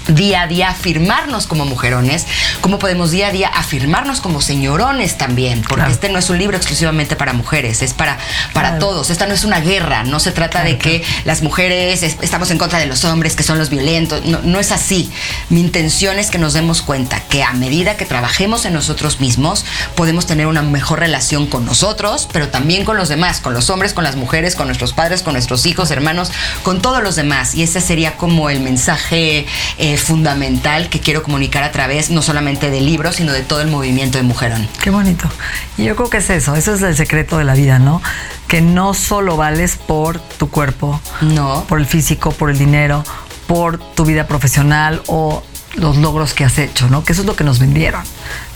día 0.07 0.41
a 0.41 0.47
día 0.47 0.69
afirmarnos 0.69 1.47
como 1.47 1.65
mujerones, 1.65 2.25
cómo 2.61 2.79
podemos 2.79 3.11
día 3.11 3.27
a 3.27 3.31
día 3.31 3.47
afirmarnos 3.47 4.21
como 4.21 4.41
señorones 4.41 5.17
también, 5.17 5.61
porque 5.67 5.91
este 5.91 6.09
no 6.09 6.19
es 6.19 6.29
un 6.29 6.37
libro 6.37 6.57
exclusivamente 6.57 7.15
para 7.15 7.33
mujeres, 7.33 7.81
es 7.81 7.93
para, 7.93 8.17
para 8.53 8.79
todos. 8.79 9.09
Esta 9.09 9.27
no 9.27 9.33
es 9.33 9.43
una 9.43 9.59
guerra, 9.59 10.03
no 10.03 10.19
se 10.19 10.31
trata 10.31 10.63
de 10.63 10.77
que 10.77 11.03
las 11.25 11.41
mujeres 11.41 12.03
estamos 12.03 12.51
en 12.51 12.57
contra 12.57 12.79
de 12.79 12.85
los 12.85 13.05
hombres, 13.05 13.35
que 13.35 13.43
son 13.43 13.57
los 13.57 13.69
violentos, 13.69 14.25
no, 14.25 14.39
no 14.43 14.59
es 14.59 14.71
así. 14.71 15.11
Mi 15.49 15.59
intención 15.61 16.19
es 16.19 16.29
que 16.29 16.37
nos 16.37 16.53
demos 16.53 16.81
cuenta 16.81 17.21
que 17.21 17.43
a 17.43 17.53
medida 17.53 17.97
que 17.97 18.05
trabajemos 18.05 18.65
en 18.65 18.73
nosotros 18.73 19.19
mismos, 19.19 19.65
podemos 19.95 20.25
tener 20.25 20.47
una 20.47 20.61
mejor 20.61 20.99
relación 20.99 21.47
con 21.47 21.65
nosotros, 21.65 22.27
pero 22.31 22.49
también 22.49 22.85
con 22.85 22.97
los 22.97 23.09
demás, 23.09 23.39
con 23.39 23.53
los 23.53 23.69
hombres, 23.69 23.93
con 23.93 24.03
las 24.03 24.15
mujeres, 24.15 24.55
con 24.55 24.67
nuestros 24.67 24.93
padres, 24.93 25.21
con 25.21 25.33
nuestros 25.33 25.65
hijos, 25.65 25.91
hermanos, 25.91 26.31
con 26.63 26.81
todos 26.81 27.03
los 27.03 27.15
demás. 27.15 27.55
Y 27.55 27.63
ese 27.63 27.81
sería 27.81 28.17
como 28.17 28.49
el 28.49 28.59
mensaje. 28.59 29.45
Eh, 29.77 29.90
fundamental 29.97 30.89
que 30.89 30.99
quiero 30.99 31.23
comunicar 31.23 31.63
a 31.63 31.71
través 31.71 32.09
no 32.09 32.21
solamente 32.21 32.69
del 32.69 32.85
libro, 32.85 33.11
sino 33.11 33.31
de 33.33 33.41
todo 33.41 33.61
el 33.61 33.67
movimiento 33.67 34.17
de 34.17 34.23
Mujerón. 34.23 34.67
Qué 34.81 34.89
bonito. 34.89 35.29
Y 35.77 35.85
yo 35.85 35.95
creo 35.95 36.09
que 36.09 36.17
es 36.17 36.29
eso, 36.29 36.55
eso 36.55 36.73
es 36.73 36.81
el 36.81 36.95
secreto 36.95 37.37
de 37.37 37.43
la 37.43 37.53
vida, 37.53 37.79
¿no? 37.79 38.01
Que 38.47 38.61
no 38.61 38.93
solo 38.93 39.37
vales 39.37 39.77
por 39.77 40.19
tu 40.19 40.49
cuerpo, 40.49 40.99
no. 41.21 41.65
por 41.67 41.79
el 41.79 41.85
físico, 41.85 42.31
por 42.31 42.49
el 42.49 42.57
dinero, 42.57 43.03
por 43.47 43.77
tu 43.79 44.05
vida 44.05 44.27
profesional 44.27 45.01
o 45.07 45.43
los 45.75 45.97
logros 45.97 46.33
que 46.33 46.43
has 46.43 46.57
hecho, 46.57 46.89
¿no? 46.89 47.03
Que 47.03 47.13
eso 47.13 47.21
es 47.21 47.27
lo 47.27 47.35
que 47.35 47.43
nos 47.43 47.59
vendieron, 47.59 48.03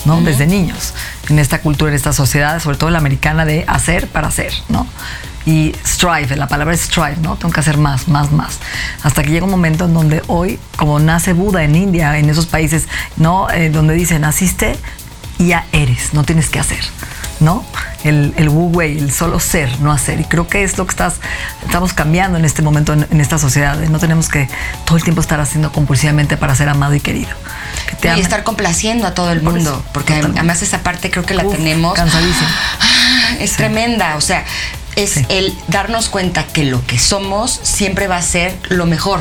¿no? 0.06 0.22
Desde 0.22 0.48
niños, 0.48 0.94
en 1.30 1.40
esta 1.40 1.62
cultura, 1.62 1.92
en 1.92 1.96
esta 1.96 2.14
sociedad, 2.14 2.62
sobre 2.62 2.78
todo 2.78 2.90
la 2.90 2.98
americana, 2.98 3.46
de 3.46 3.64
hacer 3.68 4.08
para 4.08 4.28
hacer, 4.28 4.54
¿no? 4.70 4.88
Y 5.46 5.76
strive, 5.86 6.36
la 6.36 6.48
palabra 6.48 6.74
es 6.74 6.82
strive, 6.82 7.18
¿no? 7.22 7.36
Tengo 7.36 7.54
que 7.54 7.60
hacer 7.60 7.78
más, 7.78 8.08
más, 8.08 8.32
más. 8.32 8.60
Hasta 9.04 9.24
que 9.24 9.30
llega 9.30 9.46
un 9.46 9.52
momento 9.52 9.86
en 9.86 9.94
donde 9.94 10.24
hoy, 10.28 10.60
como 10.76 11.00
nace 11.00 11.34
Buda 11.34 11.64
en 11.64 11.76
India, 11.76 12.18
en 12.18 12.30
esos 12.30 12.48
países, 12.48 12.88
¿no? 13.16 13.50
Eh, 13.52 13.70
donde 13.70 13.94
dice, 13.94 14.18
naciste 14.18 14.78
y 15.38 15.48
ya 15.48 15.66
eres, 15.72 16.14
no 16.14 16.24
tienes 16.24 16.50
que 16.50 16.60
hacer, 16.60 16.84
¿no? 17.40 17.64
El, 18.04 18.34
el 18.38 18.50
wu 18.50 18.70
wei, 18.70 18.98
el 18.98 19.12
solo 19.12 19.40
ser, 19.40 19.80
no 19.82 19.92
hacer. 19.92 20.20
Y 20.20 20.24
creo 20.24 20.48
que 20.48 20.64
es 20.64 20.78
lo 20.78 20.86
que 20.86 20.92
estás, 20.92 21.16
estamos 21.64 21.94
cambiando 21.94 22.38
en 22.38 22.46
este 22.46 22.62
momento 22.62 22.94
en, 22.94 23.22
esta 23.22 23.38
sociedad. 23.38 23.78
No 23.90 24.00
tenemos 24.00 24.30
que 24.30 24.50
todo 24.86 24.98
el 24.98 25.04
tiempo 25.04 25.22
estar 25.22 25.40
haciendo 25.40 25.72
compulsivamente 25.72 26.38
para 26.38 26.56
ser 26.56 26.70
amado 26.70 26.96
y 26.96 27.02
querido. 27.02 27.30
y 28.04 28.20
estar 28.20 28.44
complaciendo 28.44 29.06
a 29.06 29.14
todo 29.14 29.32
el 29.32 29.42
mundo, 29.42 29.84
porque 29.94 30.14
además 30.14 30.62
esa 30.62 30.80
parte 30.82 31.12
creo 31.12 31.26
que 31.26 31.34
la 31.36 31.44
tenemos. 31.44 31.94
Cansadísima. 31.94 32.50
Es 33.40 33.54
tremenda, 33.54 34.16
o 34.16 34.22
sea, 34.22 34.46
es 34.96 35.22
el 35.30 35.58
darnos 35.68 36.10
cuenta 36.10 36.46
que 36.46 36.64
lo 36.64 36.86
que 36.86 37.00
somos 37.00 37.60
siempre 37.64 38.08
va 38.08 38.18
a 38.18 38.22
ser 38.22 38.58
lo 38.70 38.86
mejor. 38.86 39.20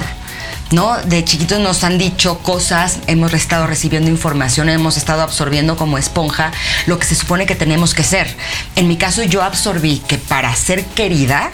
¿No? 0.71 0.97
De 0.97 1.25
chiquitos 1.25 1.61
nos 1.61 1.85
han 1.85 1.99
dicho 1.99 2.39
cosas, 2.39 2.99
hemos 3.07 3.33
estado 3.35 3.67
recibiendo 3.67 4.11
información, 4.11 4.69
hemos 4.69 4.97
estado 4.97 5.23
absorbiendo 5.23 5.77
como 5.77 5.99
esponja 5.99 6.53
lo 6.87 6.99
que 6.99 7.07
se 7.07 7.15
supone 7.15 7.47
que 7.47 7.55
tenemos 7.55 7.95
que 7.95 8.03
ser. 8.03 8.35
En 8.75 8.89
mi 8.89 8.97
caso 8.97 9.23
yo 9.23 9.43
absorbí 9.43 9.99
que 10.09 10.19
para 10.19 10.55
ser 10.57 10.85
querida, 10.85 11.51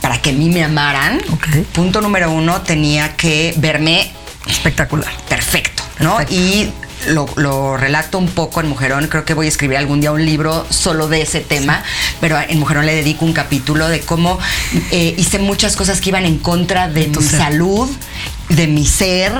para 0.00 0.22
que 0.22 0.30
a 0.30 0.32
mí 0.32 0.48
me 0.48 0.64
amaran, 0.64 1.20
punto 1.72 2.00
número 2.00 2.30
uno, 2.30 2.62
tenía 2.62 3.16
que 3.16 3.52
verme 3.58 4.12
espectacular. 4.46 5.12
Perfecto, 5.28 5.82
¿no? 5.98 6.18
Y 6.30 6.72
lo, 7.06 7.76
relato 7.76 8.18
un 8.18 8.28
poco 8.28 8.60
en 8.60 8.68
Mujerón. 8.68 9.06
Creo 9.08 9.24
que 9.24 9.34
voy 9.34 9.46
a 9.46 9.48
escribir 9.48 9.76
algún 9.76 10.00
día 10.00 10.12
un 10.12 10.24
libro 10.24 10.66
solo 10.70 11.08
de 11.08 11.22
ese 11.22 11.40
tema, 11.40 11.82
pero 12.20 12.38
en 12.38 12.58
Mujerón 12.58 12.86
le 12.86 12.94
dedico 12.94 13.24
un 13.24 13.32
capítulo 13.32 13.88
de 13.88 14.00
cómo 14.00 14.38
eh, 14.90 15.14
hice 15.16 15.38
muchas 15.38 15.76
cosas 15.76 16.00
que 16.00 16.10
iban 16.10 16.24
en 16.26 16.38
contra 16.38 16.88
de, 16.88 17.08
mi 17.08 17.22
salud, 17.22 17.88
de 18.48 18.66
mi 18.66 18.86
ser. 18.86 19.32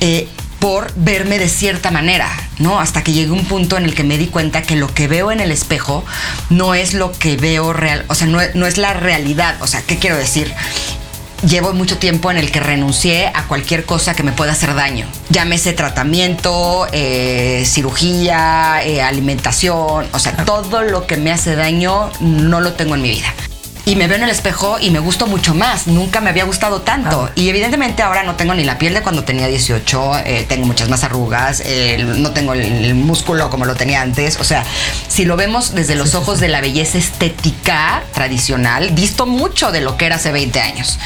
Eh, 0.00 0.28
por 0.60 0.92
verme 0.94 1.38
de 1.38 1.48
cierta 1.48 1.90
manera, 1.90 2.28
¿no? 2.58 2.80
Hasta 2.80 3.02
que 3.02 3.12
llegué 3.12 3.30
a 3.30 3.32
un 3.32 3.46
punto 3.46 3.78
en 3.78 3.84
el 3.84 3.94
que 3.94 4.04
me 4.04 4.18
di 4.18 4.26
cuenta 4.26 4.60
que 4.60 4.76
lo 4.76 4.92
que 4.92 5.08
veo 5.08 5.32
en 5.32 5.40
el 5.40 5.52
espejo 5.52 6.04
no 6.50 6.74
es 6.74 6.92
lo 6.92 7.12
que 7.12 7.38
veo 7.38 7.72
real, 7.72 8.04
o 8.08 8.14
sea, 8.14 8.26
no, 8.26 8.40
no 8.52 8.66
es 8.66 8.76
la 8.76 8.92
realidad. 8.92 9.56
O 9.62 9.66
sea, 9.66 9.80
¿qué 9.80 9.98
quiero 9.98 10.18
decir? 10.18 10.52
Llevo 11.46 11.72
mucho 11.72 11.98
tiempo 11.98 12.30
en 12.30 12.38
el 12.38 12.50
que 12.50 12.60
renuncié 12.60 13.30
a 13.34 13.46
cualquier 13.46 13.84
cosa 13.84 14.14
que 14.14 14.22
me 14.22 14.32
pueda 14.32 14.52
hacer 14.52 14.74
daño. 14.74 15.06
Llámese 15.30 15.72
tratamiento, 15.72 16.86
eh, 16.92 17.64
cirugía, 17.66 18.82
eh, 18.84 19.02
alimentación, 19.02 20.06
o 20.12 20.18
sea, 20.18 20.36
todo 20.44 20.82
lo 20.82 21.06
que 21.06 21.16
me 21.16 21.32
hace 21.32 21.56
daño 21.56 22.10
no 22.20 22.60
lo 22.60 22.72
tengo 22.72 22.94
en 22.94 23.02
mi 23.02 23.10
vida. 23.10 23.32
Y 23.84 23.96
me 23.96 24.06
veo 24.06 24.16
en 24.16 24.24
el 24.24 24.30
espejo 24.30 24.78
y 24.80 24.90
me 24.90 24.98
gusto 24.98 25.26
mucho 25.26 25.54
más. 25.54 25.86
Nunca 25.86 26.20
me 26.20 26.30
había 26.30 26.44
gustado 26.44 26.82
tanto. 26.82 27.24
Ah. 27.28 27.32
Y 27.34 27.48
evidentemente 27.48 28.02
ahora 28.02 28.22
no 28.22 28.36
tengo 28.36 28.54
ni 28.54 28.64
la 28.64 28.78
piel 28.78 28.94
de 28.94 29.02
cuando 29.02 29.24
tenía 29.24 29.46
18, 29.46 30.18
eh, 30.24 30.46
tengo 30.48 30.66
muchas 30.66 30.88
más 30.88 31.04
arrugas, 31.04 31.62
eh, 31.64 31.98
no 31.98 32.32
tengo 32.32 32.52
el, 32.52 32.60
el 32.60 32.94
músculo 32.94 33.50
como 33.50 33.64
lo 33.64 33.74
tenía 33.74 34.02
antes. 34.02 34.38
O 34.40 34.44
sea, 34.44 34.64
si 35.08 35.24
lo 35.24 35.36
vemos 35.36 35.74
desde 35.74 35.94
los 35.94 36.14
ojos 36.14 36.40
de 36.40 36.48
la 36.48 36.60
belleza 36.60 36.98
estética 36.98 38.02
tradicional, 38.14 38.90
visto 38.90 39.26
mucho 39.26 39.72
de 39.72 39.80
lo 39.80 39.96
que 39.96 40.06
era 40.06 40.16
hace 40.16 40.32
20 40.32 40.60
años. 40.60 40.98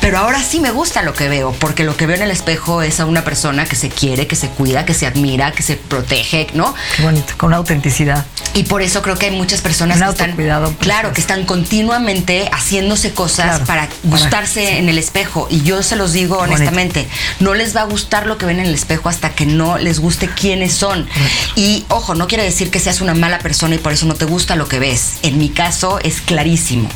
Pero 0.00 0.18
ahora 0.18 0.42
sí 0.42 0.60
me 0.60 0.70
gusta 0.70 1.02
lo 1.02 1.14
que 1.14 1.28
veo, 1.28 1.52
porque 1.58 1.84
lo 1.84 1.96
que 1.96 2.06
veo 2.06 2.16
en 2.16 2.22
el 2.22 2.30
espejo 2.30 2.82
es 2.82 3.00
a 3.00 3.06
una 3.06 3.24
persona 3.24 3.64
que 3.64 3.76
se 3.76 3.88
quiere, 3.88 4.26
que 4.26 4.36
se 4.36 4.48
cuida, 4.48 4.84
que 4.84 4.94
se 4.94 5.06
admira, 5.06 5.52
que 5.52 5.62
se 5.62 5.76
protege, 5.76 6.48
¿no? 6.54 6.74
Qué 6.96 7.02
bonito, 7.02 7.34
con 7.36 7.54
autenticidad. 7.54 8.24
Y 8.54 8.64
por 8.64 8.82
eso 8.82 9.02
creo 9.02 9.16
que 9.16 9.26
hay 9.26 9.36
muchas 9.36 9.60
personas 9.60 9.98
Un 9.98 10.04
que 10.04 10.10
están, 10.10 10.30
autocuidado 10.30 10.74
claro, 10.78 11.12
que 11.12 11.20
están 11.20 11.44
continuamente 11.44 12.21
haciéndose 12.52 13.12
cosas 13.12 13.46
Claro, 13.46 13.64
para 13.66 13.82
para- 13.88 14.00
gustarse 14.04 14.66
sí. 14.66 14.76
en 14.76 14.88
el 14.88 14.98
espejo. 14.98 15.46
Y 15.50 15.62
yo 15.62 15.82
se 15.82 15.96
los 15.96 16.12
digo 16.12 16.36
bonito. 16.36 16.54
honestamente, 16.56 17.08
no 17.40 17.54
les 17.54 17.74
va 17.76 17.82
a 17.82 17.84
gustar 17.84 18.26
lo 18.26 18.38
que 18.38 18.46
ven 18.46 18.60
en 18.60 18.66
el 18.66 18.74
espejo 18.74 19.08
hasta 19.08 19.30
que 19.34 19.46
no 19.46 19.78
les 19.78 19.98
guste 20.00 20.28
quiénes 20.28 20.74
son. 20.74 21.08
Y 21.56 21.84
ojo, 21.88 22.14
no 22.14 22.26
quiere 22.28 22.44
decir 22.44 22.70
que 22.70 22.80
seas 22.80 23.00
una 23.00 23.14
mala 23.14 23.38
persona 23.38 23.74
y 23.74 23.78
por 23.78 23.92
eso 23.92 24.06
no 24.06 24.14
te 24.14 24.24
gusta 24.24 24.56
lo 24.56 24.68
que 24.68 24.78
ves. 24.78 25.14
En 25.22 25.38
mi 25.38 25.48
caso 25.48 25.98
es 26.02 26.20
clarísimo. 26.20 26.88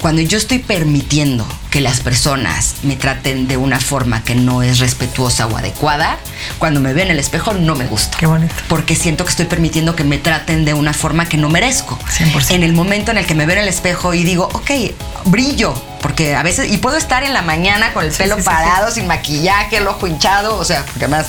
Cuando 0.00 0.22
yo 0.22 0.38
estoy 0.38 0.58
permitiendo 0.58 1.46
que 1.72 1.80
las 1.80 1.98
personas 2.00 2.74
me 2.84 2.94
traten 2.96 3.48
de 3.48 3.56
una 3.56 3.80
forma 3.80 4.22
que 4.22 4.36
no 4.36 4.62
es 4.62 4.78
respetuosa 4.78 5.46
o 5.48 5.56
adecuada, 5.56 6.18
cuando 6.58 6.78
me 6.80 6.92
veo 6.92 7.04
en 7.06 7.10
el 7.10 7.18
espejo 7.18 7.54
no 7.54 7.74
me 7.74 7.86
gusta 7.86 8.16
Qué 8.18 8.26
bonito. 8.26 8.54
porque 8.68 8.94
siento 8.94 9.24
que 9.24 9.30
estoy 9.30 9.46
permitiendo 9.46 9.96
que 9.96 10.04
me 10.04 10.18
traten 10.18 10.64
de 10.64 10.74
una 10.74 10.92
forma 10.92 11.26
que 11.28 11.36
no 11.38 11.48
merezco. 11.48 11.98
100%. 11.98 12.50
En 12.54 12.62
el 12.62 12.74
momento 12.74 13.10
en 13.10 13.18
el 13.18 13.26
que 13.26 13.34
me 13.34 13.46
veo 13.46 13.56
en 13.56 13.62
el 13.62 13.68
espejo 13.68 14.14
y 14.14 14.22
digo, 14.22 14.48
ok, 14.52 14.70
brillo, 15.24 15.74
porque 16.02 16.34
a 16.36 16.42
veces, 16.42 16.70
y 16.70 16.76
puedo 16.78 16.96
estar 16.96 17.22
en 17.24 17.32
la 17.32 17.42
mañana 17.42 17.92
con 17.94 18.04
el 18.04 18.12
pelo 18.12 18.34
sí, 18.36 18.42
sí, 18.42 18.46
parado, 18.46 18.90
sin 18.90 19.06
maquillaje, 19.06 19.78
el 19.78 19.86
ojo 19.86 20.06
hinchado, 20.06 20.56
o 20.58 20.64
sea, 20.64 20.84
porque 20.84 21.04
además, 21.06 21.26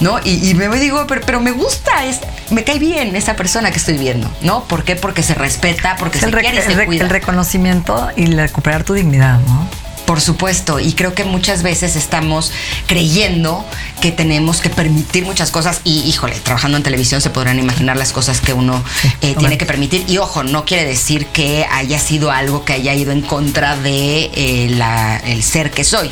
¿no? 0.00 0.18
Y, 0.24 0.50
y 0.50 0.54
me 0.54 0.68
digo, 0.78 1.06
pero, 1.06 1.20
pero 1.24 1.40
me 1.40 1.52
gusta, 1.52 2.04
es, 2.04 2.18
me 2.50 2.64
cae 2.64 2.78
bien 2.78 3.14
esa 3.16 3.36
persona 3.36 3.70
que 3.70 3.76
estoy 3.76 3.96
viendo, 3.98 4.28
¿no? 4.40 4.64
¿Por 4.64 4.82
qué? 4.82 4.96
Porque 4.96 5.22
se 5.22 5.34
respeta, 5.34 5.96
porque 5.98 6.18
Es 6.18 6.24
se 6.24 6.30
el, 6.30 6.34
quiere 6.36 6.56
y 6.56 6.58
el 6.58 6.64
se 6.64 6.74
rec- 6.74 6.86
cuida. 6.86 7.04
el 7.04 7.10
reconocimiento 7.10 8.10
y 8.16 8.26
recuperar 8.26 8.82
tu 8.82 8.94
dignidad, 8.94 9.38
¿no? 9.40 9.68
Por 10.06 10.20
supuesto, 10.20 10.80
y 10.80 10.92
creo 10.92 11.14
que 11.14 11.24
muchas 11.24 11.62
veces 11.62 11.96
estamos 11.96 12.52
creyendo 12.86 13.64
que 14.02 14.12
tenemos 14.12 14.60
que 14.60 14.68
permitir 14.68 15.24
muchas 15.24 15.50
cosas 15.50 15.80
y, 15.82 16.00
híjole, 16.00 16.34
trabajando 16.40 16.76
en 16.76 16.82
televisión 16.82 17.20
se 17.22 17.30
podrán 17.30 17.58
imaginar 17.58 17.96
las 17.96 18.12
cosas 18.12 18.40
que 18.40 18.52
uno 18.52 18.84
Sí, 19.02 19.08
eh, 19.22 19.34
tiene 19.38 19.56
que 19.56 19.64
permitir. 19.66 20.04
Y 20.06 20.18
ojo, 20.18 20.42
no 20.42 20.64
quiere 20.66 20.84
decir 20.84 21.26
que 21.26 21.66
haya 21.70 21.98
sido 21.98 22.30
algo 22.30 22.64
que 22.66 22.74
haya 22.74 22.92
ido 22.94 23.12
en 23.12 23.22
contra 23.22 23.76
de 23.76 24.30
eh, 24.34 24.68
la- 24.70 25.16
el 25.18 25.42
ser 25.42 25.70
que 25.70 25.84
soy, 25.84 26.10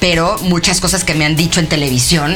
pero 0.00 0.38
muchas 0.42 0.80
cosas 0.80 1.04
que 1.04 1.14
me 1.14 1.24
han 1.26 1.36
dicho 1.36 1.60
en 1.60 1.66
televisión. 1.68 2.34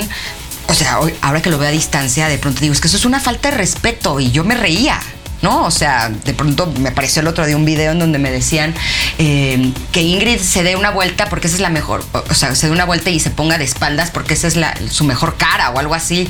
O 0.68 0.74
sea, 0.74 0.98
ahora 1.22 1.40
que 1.40 1.48
lo 1.48 1.56
veo 1.56 1.68
a 1.68 1.72
distancia, 1.72 2.28
de 2.28 2.36
pronto 2.36 2.60
digo, 2.60 2.74
es 2.74 2.80
que 2.82 2.88
eso 2.88 2.98
es 2.98 3.06
una 3.06 3.18
falta 3.20 3.50
de 3.50 3.56
respeto 3.56 4.20
y 4.20 4.30
yo 4.30 4.44
me 4.44 4.54
reía. 4.54 5.00
¿No? 5.42 5.64
O 5.64 5.70
sea, 5.70 6.08
de 6.08 6.34
pronto 6.34 6.72
me 6.78 6.88
apareció 6.88 7.20
el 7.20 7.28
otro 7.28 7.46
día 7.46 7.56
un 7.56 7.64
video 7.64 7.92
en 7.92 7.98
donde 7.98 8.18
me 8.18 8.30
decían 8.30 8.74
eh, 9.18 9.72
que 9.92 10.02
Ingrid 10.02 10.40
se 10.40 10.62
dé 10.62 10.76
una 10.76 10.90
vuelta 10.90 11.28
porque 11.28 11.46
esa 11.46 11.56
es 11.56 11.62
la 11.62 11.70
mejor, 11.70 12.04
o 12.12 12.34
sea, 12.34 12.54
se 12.54 12.66
dé 12.66 12.72
una 12.72 12.84
vuelta 12.84 13.10
y 13.10 13.20
se 13.20 13.30
ponga 13.30 13.58
de 13.58 13.64
espaldas 13.64 14.10
porque 14.10 14.34
esa 14.34 14.48
es 14.48 14.56
la, 14.56 14.74
su 14.90 15.04
mejor 15.04 15.36
cara 15.36 15.70
o 15.70 15.78
algo 15.78 15.94
así. 15.94 16.28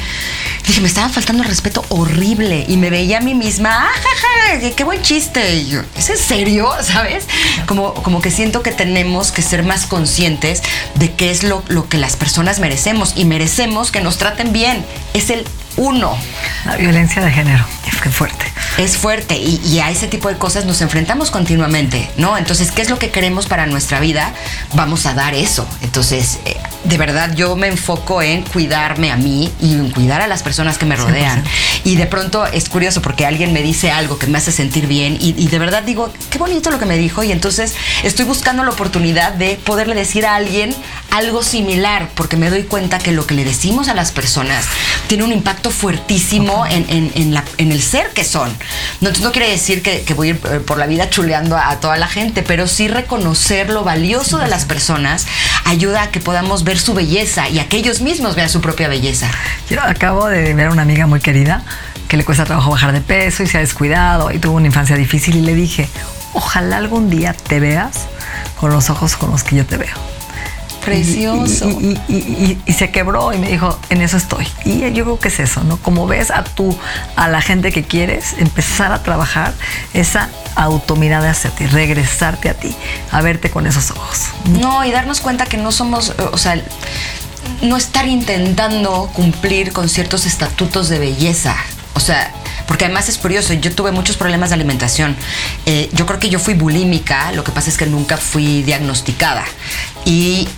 Dije, 0.66 0.80
me 0.82 0.88
estaba 0.88 1.08
faltando 1.08 1.42
respeto 1.44 1.84
horrible 1.88 2.66
y 2.68 2.76
me 2.76 2.90
veía 2.90 3.18
a 3.18 3.20
mí 3.20 3.34
misma, 3.34 3.70
¡ah, 3.72 3.90
ja, 3.94 4.60
ja! 4.60 4.70
¡Qué 4.70 4.84
buen 4.84 5.00
chiste! 5.02 5.56
Y 5.56 5.68
yo, 5.68 5.80
¿es 5.96 6.10
en 6.10 6.18
serio? 6.18 6.70
¿Sabes? 6.82 7.24
Como, 7.66 7.94
como 7.94 8.20
que 8.20 8.30
siento 8.30 8.62
que 8.62 8.72
tenemos 8.72 9.32
que 9.32 9.42
ser 9.42 9.62
más 9.62 9.86
conscientes 9.86 10.62
de 10.96 11.12
qué 11.12 11.30
es 11.30 11.42
lo, 11.42 11.62
lo 11.68 11.88
que 11.88 11.96
las 11.96 12.16
personas 12.16 12.58
merecemos 12.58 13.14
y 13.16 13.24
merecemos 13.24 13.90
que 13.90 14.00
nos 14.00 14.18
traten 14.18 14.52
bien. 14.52 14.84
Es 15.14 15.30
el 15.30 15.46
uno 15.78 16.18
La 16.66 16.76
violencia 16.76 17.24
de 17.24 17.30
género. 17.30 17.64
Qué 18.02 18.10
fuerte. 18.10 18.44
es 18.78 18.96
fuerte 18.96 19.36
y, 19.36 19.60
y 19.64 19.80
a 19.80 19.90
ese 19.90 20.06
tipo 20.06 20.28
de 20.28 20.36
cosas 20.38 20.64
nos 20.66 20.80
enfrentamos 20.82 21.30
continuamente, 21.32 22.08
¿no? 22.16 22.38
Entonces, 22.38 22.70
¿qué 22.70 22.82
es 22.82 22.90
lo 22.90 22.98
que 22.98 23.10
queremos 23.10 23.46
para 23.46 23.66
nuestra 23.66 23.98
vida? 23.98 24.32
Vamos 24.74 25.04
a 25.06 25.14
dar 25.14 25.34
eso. 25.34 25.66
Entonces, 25.82 26.38
eh, 26.44 26.56
de 26.84 26.96
verdad 26.96 27.34
yo 27.34 27.56
me 27.56 27.66
enfoco 27.66 28.22
en 28.22 28.42
cuidarme 28.42 29.10
a 29.10 29.16
mí 29.16 29.52
y 29.60 29.74
en 29.74 29.90
cuidar 29.90 30.20
a 30.20 30.28
las 30.28 30.42
personas 30.42 30.78
que 30.78 30.86
me 30.86 30.94
rodean. 30.94 31.42
Y 31.84 31.96
de 31.96 32.06
pronto 32.06 32.46
es 32.46 32.68
curioso 32.68 33.02
porque 33.02 33.26
alguien 33.26 33.52
me 33.52 33.62
dice 33.62 33.90
algo 33.90 34.18
que 34.18 34.26
me 34.26 34.38
hace 34.38 34.52
sentir 34.52 34.86
bien 34.86 35.18
y, 35.20 35.34
y 35.36 35.48
de 35.48 35.58
verdad 35.58 35.82
digo, 35.82 36.12
qué 36.30 36.38
bonito 36.38 36.70
lo 36.70 36.78
que 36.78 36.86
me 36.86 36.96
dijo 36.96 37.24
y 37.24 37.32
entonces 37.32 37.74
estoy 38.04 38.26
buscando 38.26 38.62
la 38.64 38.70
oportunidad 38.70 39.32
de 39.32 39.56
poderle 39.56 39.96
decir 39.96 40.24
a 40.24 40.36
alguien 40.36 40.74
algo 41.10 41.42
similar 41.42 42.10
porque 42.14 42.36
me 42.36 42.50
doy 42.50 42.64
cuenta 42.64 42.98
que 42.98 43.12
lo 43.12 43.26
que 43.26 43.34
le 43.34 43.44
decimos 43.44 43.88
a 43.88 43.94
las 43.94 44.12
personas 44.12 44.66
tiene 45.06 45.24
un 45.24 45.32
impacto 45.32 45.70
fuertísimo 45.70 46.66
en, 46.66 46.84
en- 46.88 47.12
en 47.14 47.34
la- 47.34 47.44
en 47.56 47.72
el 47.72 47.82
ser 47.82 48.10
que 48.10 48.24
son. 48.24 48.54
No, 49.00 49.10
no 49.22 49.32
quiere 49.32 49.50
decir 49.50 49.82
que, 49.82 50.02
que 50.02 50.14
voy 50.14 50.28
a 50.28 50.30
ir 50.32 50.40
eh, 50.52 50.60
por 50.60 50.76
la 50.78 50.86
vida 50.86 51.08
chuleando 51.10 51.56
a, 51.56 51.70
a 51.70 51.80
toda 51.80 51.96
la 51.96 52.08
gente, 52.08 52.42
pero 52.42 52.66
sí 52.68 52.88
reconocer 52.88 53.70
lo 53.70 53.84
valioso 53.84 54.38
de 54.38 54.48
las 54.48 54.64
personas 54.66 55.26
ayuda 55.64 56.02
a 56.02 56.10
que 56.10 56.20
podamos 56.20 56.62
ver 56.64 56.78
su 56.78 56.94
belleza 56.94 57.48
y 57.48 57.58
a 57.58 57.68
que 57.68 57.78
ellos 57.78 58.00
mismos 58.00 58.36
vean 58.36 58.48
su 58.50 58.60
propia 58.60 58.88
belleza. 58.88 59.30
Yo 59.70 59.80
acabo 59.82 60.26
de 60.28 60.52
ver 60.54 60.66
a 60.68 60.70
una 60.72 60.82
amiga 60.82 61.06
muy 61.06 61.20
querida 61.20 61.62
que 62.06 62.16
le 62.16 62.24
cuesta 62.24 62.44
trabajo 62.44 62.70
bajar 62.70 62.92
de 62.92 63.00
peso 63.00 63.42
y 63.42 63.46
se 63.46 63.56
ha 63.58 63.60
descuidado 63.60 64.30
y 64.30 64.38
tuvo 64.38 64.56
una 64.56 64.66
infancia 64.66 64.96
difícil 64.96 65.36
y 65.36 65.40
le 65.42 65.54
dije, 65.54 65.88
ojalá 66.34 66.76
algún 66.78 67.10
día 67.10 67.32
te 67.34 67.60
veas 67.60 68.06
con 68.60 68.70
los 68.70 68.88
ojos 68.90 69.16
con 69.16 69.30
los 69.30 69.42
que 69.42 69.56
yo 69.56 69.66
te 69.66 69.76
veo. 69.78 69.94
Precioso. 70.88 71.68
Y, 71.80 71.86
y- 71.86 72.00
y- 72.08 72.14
y- 72.16 72.58
y 72.66 72.72
se 72.72 72.90
quebró 72.90 73.32
y 73.32 73.38
me 73.38 73.48
dijo, 73.48 73.78
en 73.90 74.02
eso 74.02 74.16
estoy. 74.16 74.46
Y 74.64 74.80
yo 74.92 75.04
creo 75.04 75.18
que 75.18 75.28
es 75.28 75.40
eso, 75.40 75.62
¿no? 75.64 75.76
Como 75.78 76.06
ves 76.06 76.30
a 76.30 76.44
tú, 76.44 76.76
a 77.16 77.28
la 77.28 77.40
gente 77.42 77.72
que 77.72 77.84
quieres, 77.84 78.34
empezar 78.38 78.92
a 78.92 79.02
trabajar 79.02 79.52
esa 79.94 80.28
automirada 80.56 81.30
hacia 81.30 81.50
ti, 81.50 81.66
regresarte 81.66 82.48
a 82.48 82.54
ti, 82.54 82.74
a 83.12 83.20
verte 83.22 83.50
con 83.50 83.66
esos 83.66 83.90
ojos. 83.90 84.20
No, 84.60 84.84
y 84.84 84.90
darnos 84.90 85.20
cuenta 85.20 85.46
que 85.46 85.56
no 85.56 85.70
somos, 85.72 86.12
o 86.32 86.38
sea, 86.38 86.60
no 87.62 87.76
estar 87.76 88.06
intentando 88.08 89.10
cumplir 89.14 89.72
con 89.72 89.88
ciertos 89.88 90.26
estatutos 90.26 90.88
de 90.88 90.98
belleza. 90.98 91.56
O 91.94 92.00
sea, 92.00 92.32
porque 92.66 92.84
además 92.84 93.08
es 93.08 93.18
curioso, 93.18 93.54
yo 93.54 93.74
tuve 93.74 93.90
muchos 93.92 94.16
problemas 94.16 94.50
de 94.50 94.54
alimentación. 94.54 95.16
Eh, 95.66 95.88
yo 95.92 96.06
creo 96.06 96.20
que 96.20 96.28
yo 96.28 96.38
fui 96.38 96.54
bulímica, 96.54 97.32
lo 97.32 97.42
que 97.42 97.50
pasa 97.50 97.70
es 97.70 97.76
que 97.76 97.86
nunca 97.86 98.16
fui 98.16 98.62
diagnosticada. 98.62 99.44
Y 100.04 100.48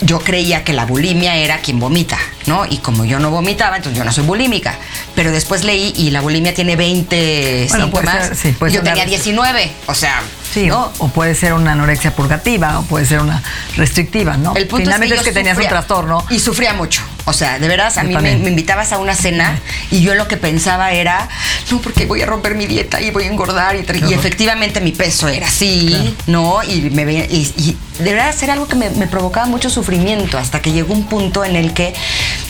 yo 0.00 0.18
creía 0.20 0.64
que 0.64 0.72
la 0.72 0.84
bulimia 0.86 1.36
era 1.36 1.58
quien 1.58 1.78
vomita, 1.78 2.18
¿no? 2.46 2.64
Y 2.68 2.78
como 2.78 3.04
yo 3.04 3.18
no 3.18 3.30
vomitaba, 3.30 3.76
entonces 3.76 3.98
yo 3.98 4.04
no 4.04 4.12
soy 4.12 4.24
bulímica. 4.24 4.78
Pero 5.14 5.30
después 5.30 5.64
leí 5.64 5.92
y 5.96 6.10
la 6.10 6.20
bulimia 6.20 6.54
tiene 6.54 6.76
20 6.76 7.66
Bueno, 7.70 7.84
síntomas. 7.86 8.26
ser, 8.28 8.36
sí, 8.36 8.54
yo 8.60 8.80
ser 8.80 8.84
tenía 8.84 9.04
una- 9.04 9.10
19. 9.10 9.72
O 9.86 9.94
sea, 9.94 10.22
Sí, 10.52 10.66
¿no? 10.66 10.92
o, 10.98 11.08
puede 11.08 11.34
ser 11.34 11.54
una 11.54 11.72
anorexia 11.72 12.14
purgativa, 12.14 12.78
o 12.78 12.82
puede 12.82 13.06
ser 13.06 13.20
una 13.20 13.42
restrictiva, 13.76 14.36
¿no? 14.36 14.54
El 14.54 14.66
punto 14.66 14.84
Finalmente 14.84 15.14
es 15.14 15.20
es 15.20 15.24
que, 15.26 15.30
que, 15.30 15.34
yo 15.34 15.40
tenías 15.40 15.58
un 15.58 15.68
trastorno. 15.68 16.24
Y 16.28 16.40
sufría 16.40 16.74
mucho. 16.74 17.02
O 17.24 17.32
sea, 17.32 17.58
de 17.58 17.68
veras, 17.68 17.96
a 17.96 18.02
Yo 18.02 18.08
mí 18.08 18.16
me, 18.16 18.48
invitabas 18.48 18.92
a 18.92 18.98
una 18.98 19.14
cena 19.14 19.58
y 19.90 20.02
yo 20.02 20.14
lo 20.14 20.28
que 20.28 20.36
pensaba 20.36 20.92
era, 20.92 21.28
no, 21.70 21.80
porque 21.80 22.04
voy 22.04 22.20
a 22.20 22.26
romper 22.26 22.54
mi 22.54 22.66
dieta 22.66 23.00
y 23.00 23.10
voy 23.10 23.24
a 23.24 23.26
engordar. 23.28 23.76
Y, 23.76 23.86
y 24.08 24.12
efectivamente 24.12 24.80
mi 24.80 24.92
peso 24.92 25.28
era 25.28 25.46
así, 25.46 26.16
¿no? 26.26 26.62
Y 26.62 26.90
me 26.90 27.10
y, 27.12 27.52
y 27.56 27.76
de 28.02 28.12
verdad 28.12 28.34
era 28.42 28.54
algo 28.54 28.66
que 28.66 28.74
me, 28.74 28.90
me 28.90 29.06
provocaba 29.06 29.46
mucho 29.46 29.70
sufrimiento 29.70 30.36
hasta 30.36 30.60
que 30.60 30.72
llegó 30.72 30.92
un 30.92 31.04
punto 31.04 31.44
en 31.44 31.56
el 31.56 31.72
que 31.72 31.94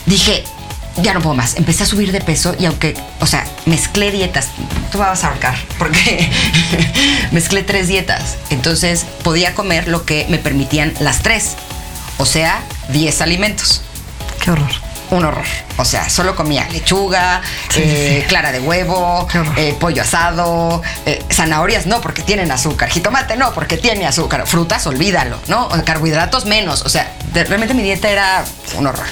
dije, 0.05 0.43
ya 1.01 1.13
no 1.13 1.21
puedo 1.21 1.35
más. 1.35 1.55
Empecé 1.55 1.83
a 1.83 1.85
subir 1.85 2.11
de 2.11 2.21
peso 2.21 2.55
y 2.59 2.65
aunque, 2.65 2.95
o 3.19 3.27
sea, 3.27 3.45
mezclé 3.65 4.11
dietas. 4.11 4.49
Tú 4.91 4.99
vas 4.99 5.23
a 5.23 5.29
ahorcar 5.29 5.55
porque 5.77 6.29
mezclé 7.31 7.63
tres 7.63 7.87
dietas. 7.87 8.37
Entonces 8.49 9.05
podía 9.23 9.55
comer 9.55 9.87
lo 9.87 10.05
que 10.05 10.25
me 10.29 10.37
permitían 10.37 10.93
las 10.99 11.21
tres. 11.21 11.55
O 12.17 12.25
sea, 12.25 12.63
10 12.89 13.21
alimentos. 13.21 13.81
Qué 14.43 14.51
horror. 14.51 14.92
Un 15.11 15.25
horror. 15.25 15.45
O 15.77 15.85
sea, 15.85 16.09
solo 16.09 16.35
comía 16.35 16.67
lechuga, 16.71 17.41
Sí, 17.69 17.81
eh, 17.83 18.19
sí. 18.21 18.27
clara 18.27 18.51
de 18.51 18.59
huevo, 18.59 19.27
eh, 19.57 19.75
pollo 19.79 20.01
asado, 20.01 20.81
eh, 21.05 21.23
zanahorias 21.31 21.85
no, 21.85 22.01
porque 22.01 22.21
tienen 22.23 22.51
azúcar, 22.51 22.89
jitomate 22.89 23.35
no, 23.37 23.53
porque 23.53 23.77
tiene 23.77 24.07
azúcar, 24.07 24.45
frutas, 24.47 24.85
olvídalo, 24.87 25.37
¿no? 25.47 25.69
Carbohidratos 25.85 26.45
menos. 26.45 26.81
O 26.83 26.89
sea, 26.89 27.15
de- 27.33 27.43
realmente 27.43 27.73
mi 27.73 27.83
dieta 27.83 28.09
era 28.09 28.43
un 28.77 28.87
horror. 28.87 29.05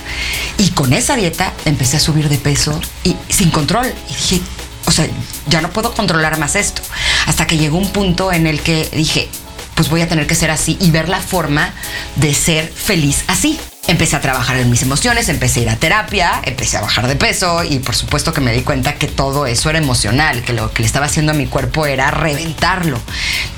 Y 0.57 0.69
con 0.71 0.93
esa 0.93 1.15
dieta 1.15 1.51
empecé 1.65 1.97
a 1.97 1.99
subir 1.99 2.29
de 2.29 2.37
peso 2.37 2.79
y 3.03 3.15
sin 3.29 3.51
control. 3.51 3.93
Y 4.09 4.13
dije, 4.13 4.41
o 4.85 4.91
sea, 4.91 5.05
ya 5.47 5.61
no 5.61 5.69
puedo 5.69 5.93
controlar 5.93 6.37
más 6.39 6.55
esto. 6.55 6.81
Hasta 7.27 7.45
que 7.47 7.57
llegó 7.57 7.77
un 7.77 7.89
punto 7.91 8.31
en 8.31 8.47
el 8.47 8.61
que 8.61 8.89
dije, 8.93 9.29
pues 9.75 9.89
voy 9.89 10.01
a 10.01 10.07
tener 10.07 10.25
que 10.27 10.35
ser 10.35 10.51
así 10.51 10.77
y 10.79 10.91
ver 10.91 11.09
la 11.09 11.19
forma 11.19 11.73
de 12.15 12.33
ser 12.33 12.71
feliz 12.71 13.23
así. 13.27 13.59
Empecé 13.91 14.15
a 14.15 14.21
trabajar 14.21 14.57
en 14.57 14.69
mis 14.69 14.81
emociones, 14.81 15.27
empecé 15.27 15.59
a 15.59 15.63
ir 15.63 15.69
a 15.69 15.75
terapia, 15.75 16.41
empecé 16.43 16.77
a 16.77 16.81
bajar 16.81 17.07
de 17.07 17.15
peso 17.17 17.63
y 17.63 17.79
por 17.79 17.93
supuesto 17.93 18.31
que 18.31 18.39
me 18.39 18.53
di 18.53 18.61
cuenta 18.61 18.95
que 18.95 19.07
todo 19.07 19.45
eso 19.45 19.69
era 19.69 19.79
emocional, 19.79 20.43
que 20.43 20.53
lo 20.53 20.73
que 20.73 20.81
le 20.81 20.87
estaba 20.87 21.07
haciendo 21.07 21.33
a 21.33 21.35
mi 21.35 21.45
cuerpo 21.45 21.85
era 21.85 22.09
reventarlo. 22.09 22.99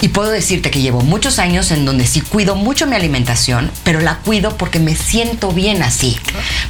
Y 0.01 0.10
puedo 0.10 0.32
decirte 0.32 0.72
que 0.72 0.82
llevo 0.82 1.01
muchos 1.01 1.38
años 1.38 1.70
en 1.72 1.86
donde 1.86 2.08
sí 2.08 2.22
cuido 2.22 2.55
mucho 2.55 2.88
mi 2.88 2.95
alimentación, 2.95 3.72
pero 3.84 4.01
la 4.01 4.18
cuido 4.18 4.58
porque 4.58 4.80
me 4.80 4.95
siento 4.95 5.51
bien 5.51 5.84
así, 5.84 6.20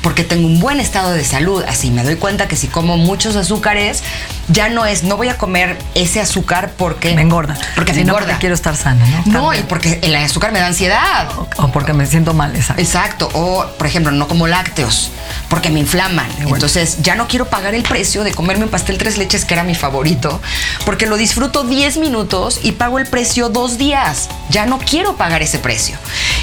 porque 0.01 0.23
tengo 0.25 0.45
un 0.45 0.59
buen 0.59 0.81
estado 0.81 1.13
de 1.13 1.23
salud, 1.23 1.63
así 1.67 1.89
me 1.89 2.03
doy 2.03 2.17
cuenta 2.17 2.49
que 2.49 2.57
si 2.57 2.67
como 2.67 2.97
muchos 2.97 3.38
azúcares, 3.38 4.03
ya 4.49 4.69
no 4.69 4.85
es, 4.85 5.03
no 5.03 5.17
voy 5.17 5.29
a 5.29 5.37
comer 5.37 5.77
ese 5.95 6.19
azúcar 6.21 6.71
porque... 6.77 7.13
Me 7.15 7.21
engorda. 7.21 7.57
Porque 7.75 7.93
Si 7.93 7.99
me 7.99 8.05
no, 8.05 8.11
engorda. 8.13 8.27
porque 8.27 8.39
quiero 8.41 8.55
estar 8.55 8.75
sana, 8.75 9.05
¿no? 9.05 9.23
No, 9.41 9.53
y 9.53 9.61
porque 9.63 9.99
el 10.03 10.15
azúcar 10.15 10.51
me 10.51 10.59
da 10.59 10.67
ansiedad. 10.67 11.29
O 11.57 11.67
porque 11.71 11.93
me 11.93 12.05
siento 12.05 12.33
mal, 12.33 12.55
exacto. 12.55 12.81
Exacto. 12.81 13.29
O, 13.33 13.65
por 13.77 13.87
ejemplo, 13.87 14.11
no 14.11 14.27
como 14.27 14.47
lácteos 14.47 15.11
porque 15.49 15.69
me 15.69 15.79
inflaman. 15.79 16.27
bueno. 16.39 16.55
Entonces, 16.55 16.97
ya 17.01 17.15
no 17.15 17.27
quiero 17.27 17.45
pagar 17.49 17.73
el 17.75 17.83
precio 17.83 18.23
de 18.23 18.33
comerme 18.33 18.65
un 18.65 18.69
pastel 18.71 18.97
tres 18.97 19.17
leches, 19.17 19.45
que 19.45 19.53
era 19.53 19.63
mi 19.63 19.75
favorito, 19.75 20.41
porque 20.85 21.05
lo 21.05 21.15
disfruto 21.15 21.63
10 21.63 21.97
minutos 21.97 22.59
y 22.63 22.73
pago 22.73 22.99
el 22.99 23.05
precio 23.05 23.49
dos 23.49 23.77
días. 23.77 24.29
Ya 24.49 24.65
no 24.65 24.79
quiero 24.79 25.15
pagar 25.15 25.41
ese 25.41 25.59
precio. 25.59 25.95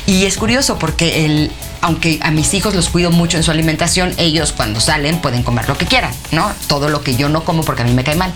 Y 0.07 0.25
es 0.27 0.37
curioso 0.37 0.79
porque 0.79 1.25
el. 1.27 1.51
Aunque 1.83 2.19
a 2.23 2.31
mis 2.31 2.53
hijos 2.55 2.75
los 2.75 2.89
cuido 2.89 3.11
mucho 3.11 3.37
en 3.37 3.43
su 3.43 3.51
alimentación, 3.51 4.15
ellos 4.19 4.53
cuando 4.53 4.81
salen 4.81 5.21
pueden 5.21 5.43
comer 5.43 5.69
lo 5.69 5.79
que 5.79 5.87
quieran, 5.87 6.13
¿no? 6.31 6.53
Todo 6.67 6.89
lo 6.89 7.03
que 7.03 7.17
yo 7.17 7.29
no 7.29 7.45
como 7.45 7.65
porque 7.65 7.83
a 7.83 7.85
mí 7.85 7.93
me 7.93 8.05
cae 8.05 8.17
mal. 8.17 8.33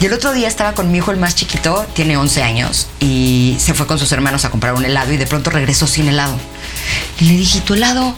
Y 0.00 0.06
el 0.06 0.12
otro 0.12 0.32
día 0.32 0.48
estaba 0.48 0.74
con 0.74 0.90
mi 0.92 0.98
hijo, 0.98 1.10
el 1.10 1.16
más 1.16 1.34
chiquito, 1.34 1.86
tiene 1.94 2.16
11 2.16 2.42
años, 2.42 2.86
y 3.00 3.56
se 3.58 3.74
fue 3.74 3.86
con 3.86 3.98
sus 3.98 4.12
hermanos 4.12 4.44
a 4.44 4.50
comprar 4.50 4.74
un 4.74 4.84
helado 4.84 5.12
y 5.12 5.16
de 5.16 5.26
pronto 5.26 5.50
regresó 5.50 5.86
sin 5.86 6.08
helado. 6.08 6.36
Y 7.20 7.24
le 7.24 7.36
dije, 7.36 7.58
¿y 7.58 7.60
tu 7.62 7.74
helado? 7.74 8.14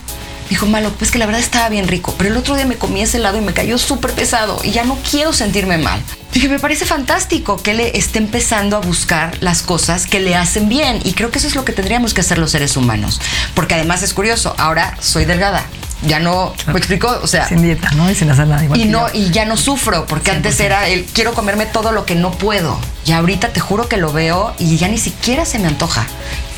Dijo, 0.51 0.67
malo, 0.67 0.93
pues 0.97 1.11
que 1.11 1.19
la 1.19 1.27
verdad 1.27 1.41
estaba 1.41 1.69
bien 1.69 1.89
rico, 1.89 2.15
pero 2.17 2.31
el 2.31 2.37
otro 2.37 2.55
día 2.55 2.67
me 2.67 2.77
comí 2.77 3.03
ese 3.03 3.17
helado 3.17 3.39
y 3.39 3.41
me 3.41 3.53
cayó 3.53 3.79
súper 3.79 4.13
pesado 4.13 4.61
y 4.63 4.71
ya 4.71 4.85
no 4.85 4.97
quiero 5.11 5.33
sentirme 5.33 5.79
mal. 5.79 6.01
Dije, 6.37 6.51
me 6.51 6.59
parece 6.59 6.85
fantástico 6.85 7.57
que 7.57 7.73
le 7.73 7.97
esté 7.97 8.19
empezando 8.19 8.77
a 8.77 8.81
buscar 8.81 9.39
las 9.41 9.63
cosas 9.63 10.07
que 10.07 10.21
le 10.21 10.37
hacen 10.37 10.69
bien 10.69 11.01
y 11.03 11.15
creo 11.15 11.31
que 11.31 11.39
eso 11.39 11.49
es 11.49 11.55
lo 11.55 11.65
que 11.65 11.73
tendríamos 11.73 12.13
que 12.13 12.21
hacer 12.21 12.37
los 12.37 12.51
seres 12.51 12.77
humanos. 12.77 13.23
Porque 13.55 13.75
además 13.75 14.03
es 14.03 14.13
curioso, 14.13 14.55
ahora 14.59 14.99
soy 15.01 15.25
delgada, 15.25 15.65
ya 16.07 16.19
no, 16.19 16.53
¿me 16.67 16.77
explico? 16.77 17.09
O 17.23 17.27
sea, 17.27 17.49
Sin 17.49 17.63
dieta, 17.63 17.89
¿no? 17.93 18.11
Y 18.11 18.15
sin 18.15 18.31
hacer 18.31 18.47
nada 18.49 18.63
igual. 18.63 18.79
y 18.79 18.85
no, 18.85 19.07
y 19.15 19.31
ya 19.31 19.47
no 19.47 19.57
sufro, 19.57 20.05
porque 20.05 20.31
antes 20.31 20.61
era 20.61 20.87
el 20.89 21.07
quiero 21.07 21.33
comerme 21.33 21.65
todo 21.65 21.91
lo 21.91 22.05
que 22.05 22.15
no 22.17 22.33
puedo. 22.33 22.79
Y 23.07 23.13
ahorita 23.13 23.55
te 23.55 23.61
juro 23.61 23.89
que 23.89 23.97
lo 23.97 24.13
veo 24.13 24.53
y 24.59 24.77
ya 24.77 24.89
ni 24.89 24.99
siquiera 24.99 25.47
se 25.47 25.59
me 25.59 25.69
antoja. 25.69 26.07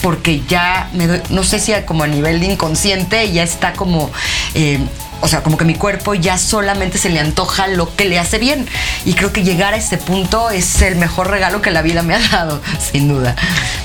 Porque 0.03 0.43
ya 0.49 0.91
me 0.93 1.07
doy, 1.07 1.21
no 1.31 1.45
sé 1.45 1.61
si 1.61 1.73
a- 1.73 1.87
como 1.87 2.03
a 2.03 2.09
nivel 2.09 2.41
de 2.41 2.47
inconsciente 2.47 3.31
ya 3.31 3.45
está 3.45 3.75
como. 3.75 4.11
eh, 4.55 4.81
o 5.21 5.29
sea, 5.29 5.43
como 5.43 5.57
que 5.57 5.65
mi 5.65 5.75
cuerpo 5.75 6.15
ya 6.15 6.39
solamente 6.39 6.99
se 6.99 7.11
le 7.11 7.21
antoja 7.21 7.69
lo 7.69 7.95
que 7.95 8.05
le 8.05 8.19
hace 8.19 8.39
bien. 8.39 8.67
Y 9.05 9.15
creo 9.15 9.33
que 9.33 9.43
llegar 9.43 9.75
a 9.75 9.77
este 9.77 9.99
punto 9.99 10.51
es 10.51 10.81
el 10.83 10.97
mejor 10.97 11.31
regalo 11.31 11.61
que 11.63 11.71
la 11.71 11.83
vida 11.83 12.03
me 12.03 12.15
ha 12.15 12.21
dado, 12.21 12.61
sin 12.93 13.09
duda. 13.09 13.35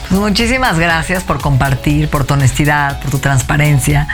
Pues 0.10 0.22
muchísimas 0.22 0.78
gracias 0.78 1.24
por 1.24 1.40
compartir, 1.42 2.10
por 2.10 2.26
tu 2.26 2.36
honestidad, 2.36 3.00
por 3.00 3.12
tu 3.12 3.20
transparencia, 3.20 4.08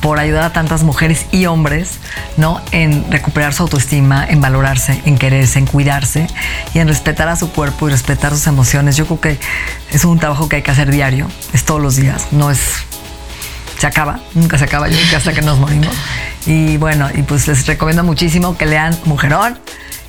por 0.00 0.18
ayudar 0.18 0.44
a 0.44 0.52
tantas 0.52 0.82
mujeres 0.82 1.26
y 1.30 1.46
hombres, 1.46 1.98
¿no? 2.36 2.60
En 2.72 3.10
recuperar 3.10 3.52
su 3.52 3.62
autoestima, 3.62 4.26
en 4.26 4.40
valorarse, 4.40 5.00
en 5.04 5.18
quererse, 5.18 5.58
en 5.58 5.66
cuidarse 5.66 6.26
y 6.74 6.78
en 6.78 6.88
respetar 6.88 7.28
a 7.28 7.36
su 7.36 7.50
cuerpo 7.50 7.88
y 7.88 7.92
respetar 7.92 8.32
sus 8.32 8.46
emociones. 8.46 8.96
Yo 8.96 9.06
creo 9.06 9.20
que 9.20 9.38
es 9.92 10.04
un 10.04 10.18
trabajo 10.18 10.48
que 10.48 10.56
hay 10.56 10.62
que 10.62 10.70
hacer 10.70 10.90
diario, 10.90 11.28
es 11.52 11.64
todos 11.64 11.80
los 11.80 11.96
días, 11.96 12.28
no 12.32 12.50
es 12.50 12.60
se 13.80 13.86
acaba, 13.86 14.20
nunca 14.34 14.58
se 14.58 14.64
acaba, 14.64 14.88
yo 14.88 14.96
creo 14.96 15.08
que 15.08 15.16
hasta 15.16 15.32
que 15.32 15.40
nos 15.40 15.58
morimos. 15.58 15.94
Y 16.44 16.76
bueno, 16.76 17.08
y 17.14 17.22
pues 17.22 17.48
les 17.48 17.66
recomiendo 17.66 18.04
muchísimo 18.04 18.58
que 18.58 18.66
lean 18.66 18.94
Mujerón, 19.06 19.58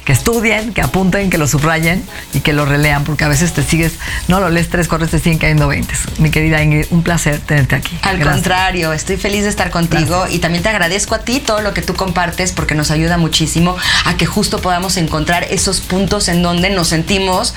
que 0.03 0.11
estudien, 0.11 0.74
que 0.74 0.82
apunten, 0.82 1.30
que 1.30 1.38
lo 1.38 1.47
subrayen 1.47 2.03
y 2.34 2.41
que 2.41 2.51
lo 2.51 2.65
relean, 2.65 3.05
porque 3.05 3.24
a 3.24 3.30
veces 3.30 3.53
te 3.53 3.63
sigues, 3.63 3.93
no 4.28 4.41
lo 4.41 4.49
lees 4.49 4.69
tres, 4.69 4.89
cuatro, 4.89 5.07
te 5.07 5.19
siguen 5.19 5.38
cayendo 5.38 5.69
20. 5.69 5.93
Mi 6.17 6.32
querida 6.32 6.61
Ingrid, 6.61 6.88
un 6.89 7.01
placer 7.01 7.39
tenerte 7.39 7.78
aquí. 7.78 7.97
Al 8.01 8.17
Gracias. 8.17 8.34
contrario, 8.34 8.91
estoy 8.91 9.15
feliz 9.15 9.43
de 9.43 9.49
estar 9.49 9.72
contigo 9.72 10.26
y 10.30 10.39
también 10.39 10.63
te 10.63 10.69
agradezco 10.69 11.15
a 11.15 11.19
ti 11.19 11.39
todo 11.39 11.61
lo 11.61 11.74
que 11.74 11.82
tú 11.82 11.93
compartes 11.93 12.51
porque 12.51 12.76
nos 12.76 12.91
ayuda 12.91 13.17
muchísimo 13.17 13.78
a 14.03 14.17
que 14.17 14.26
justo 14.26 14.59
podamos 14.59 14.97
encontrar 14.97 15.45
esos 15.45 15.80
puntos 15.80 16.28
en 16.28 16.43
donde 16.43 16.72
nos 16.72 16.89
sentimos 16.89 17.53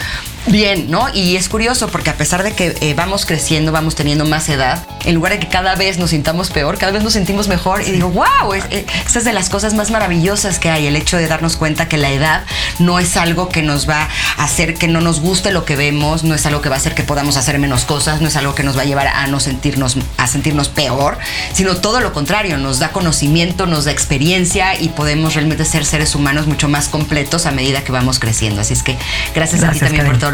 bien, 0.47 0.91
¿no? 0.91 1.09
Y 1.13 1.37
es 1.37 1.49
curioso 1.49 1.89
porque 1.89 2.11
a 2.11 2.17
pesar 2.17 2.43
de 2.43 2.53
que 2.53 2.77
eh, 2.81 2.95
vamos 2.95 3.27
creciendo, 3.27 3.73
vamos 3.73 3.95
teniendo 3.95 4.25
más 4.25 4.49
edad, 4.49 4.87
en 5.05 5.15
lugar 5.15 5.33
de 5.33 5.41
que 5.41 5.49
cada 5.49 5.75
vez 5.75 5.99
nos 5.99 6.11
sintamos 6.11 6.51
peor, 6.51 6.79
cada 6.79 6.93
vez 6.93 7.03
nos 7.03 7.13
sentimos 7.13 7.49
mejor 7.49 7.83
y 7.83 7.93
digo, 7.93 8.11
wow, 8.11 8.53
es, 8.55 8.65
eh, 8.71 8.87
esa 9.07 9.19
es 9.19 9.25
de 9.25 9.33
las 9.33 9.49
cosas 9.49 9.75
más 9.75 9.91
maravillosas 9.91 10.59
que 10.59 10.71
hay, 10.71 10.87
el 10.87 10.97
hecho 10.97 11.17
de 11.17 11.27
darnos 11.27 11.57
cuenta 11.57 11.89
que 11.89 11.97
la 11.97 12.11
edad 12.11 12.45
no 12.79 12.99
es 12.99 13.17
algo 13.17 13.49
que 13.49 13.63
nos 13.63 13.89
va 13.89 14.09
a 14.37 14.45
hacer 14.45 14.75
que 14.75 14.89
no 14.89 15.01
nos 15.01 15.21
guste 15.21 15.51
lo 15.51 15.65
que 15.65 15.77
vemos, 15.77 16.25
no 16.25 16.35
es 16.35 16.45
algo 16.47 16.61
que 16.61 16.69
va 16.69 16.77
a 16.77 16.79
hacer 16.79 16.95
que 16.95 17.03
podamos 17.03 17.37
hacer 17.37 17.59
menos 17.59 17.85
cosas, 17.85 18.21
no 18.21 18.29
es 18.29 18.37
algo 18.37 18.55
que 18.55 18.63
nos 18.63 18.77
va 18.77 18.83
a 18.83 18.87
llevar 18.87 19.09
a 19.09 19.27
no 19.27 19.41
sentirnos, 19.41 19.97
a 20.17 20.27
sentirnos 20.27 20.69
peor, 20.69 21.19
sino 21.53 21.77
todo 21.77 22.01
lo 22.01 22.13
contrario, 22.13 22.59
nos 22.59 22.79
da 22.79 22.91
conocimiento, 22.91 23.67
nos 23.67 23.85
da 23.85 23.93
experiencia 23.93 24.79
y 24.79 24.91
podemos 24.91 25.35
realmente 25.35 25.65
ser 25.65 25.85
seres 25.85 26.15
humanos 26.15 26.47
mucho 26.47 26.69
más 26.69 26.89
completos 26.89 27.47
a 27.47 27.51
medida 27.51 27.83
que 27.83 27.93
vamos 27.93 28.19
creciendo. 28.19 28.61
Así 28.61 28.75
es 28.75 28.83
que 28.83 28.97
gracias, 29.35 29.63
a 29.63 29.71
ti 29.71 29.79
también 29.79 30.03
Karen. 30.03 30.13
por 30.13 30.21
todo 30.21 30.34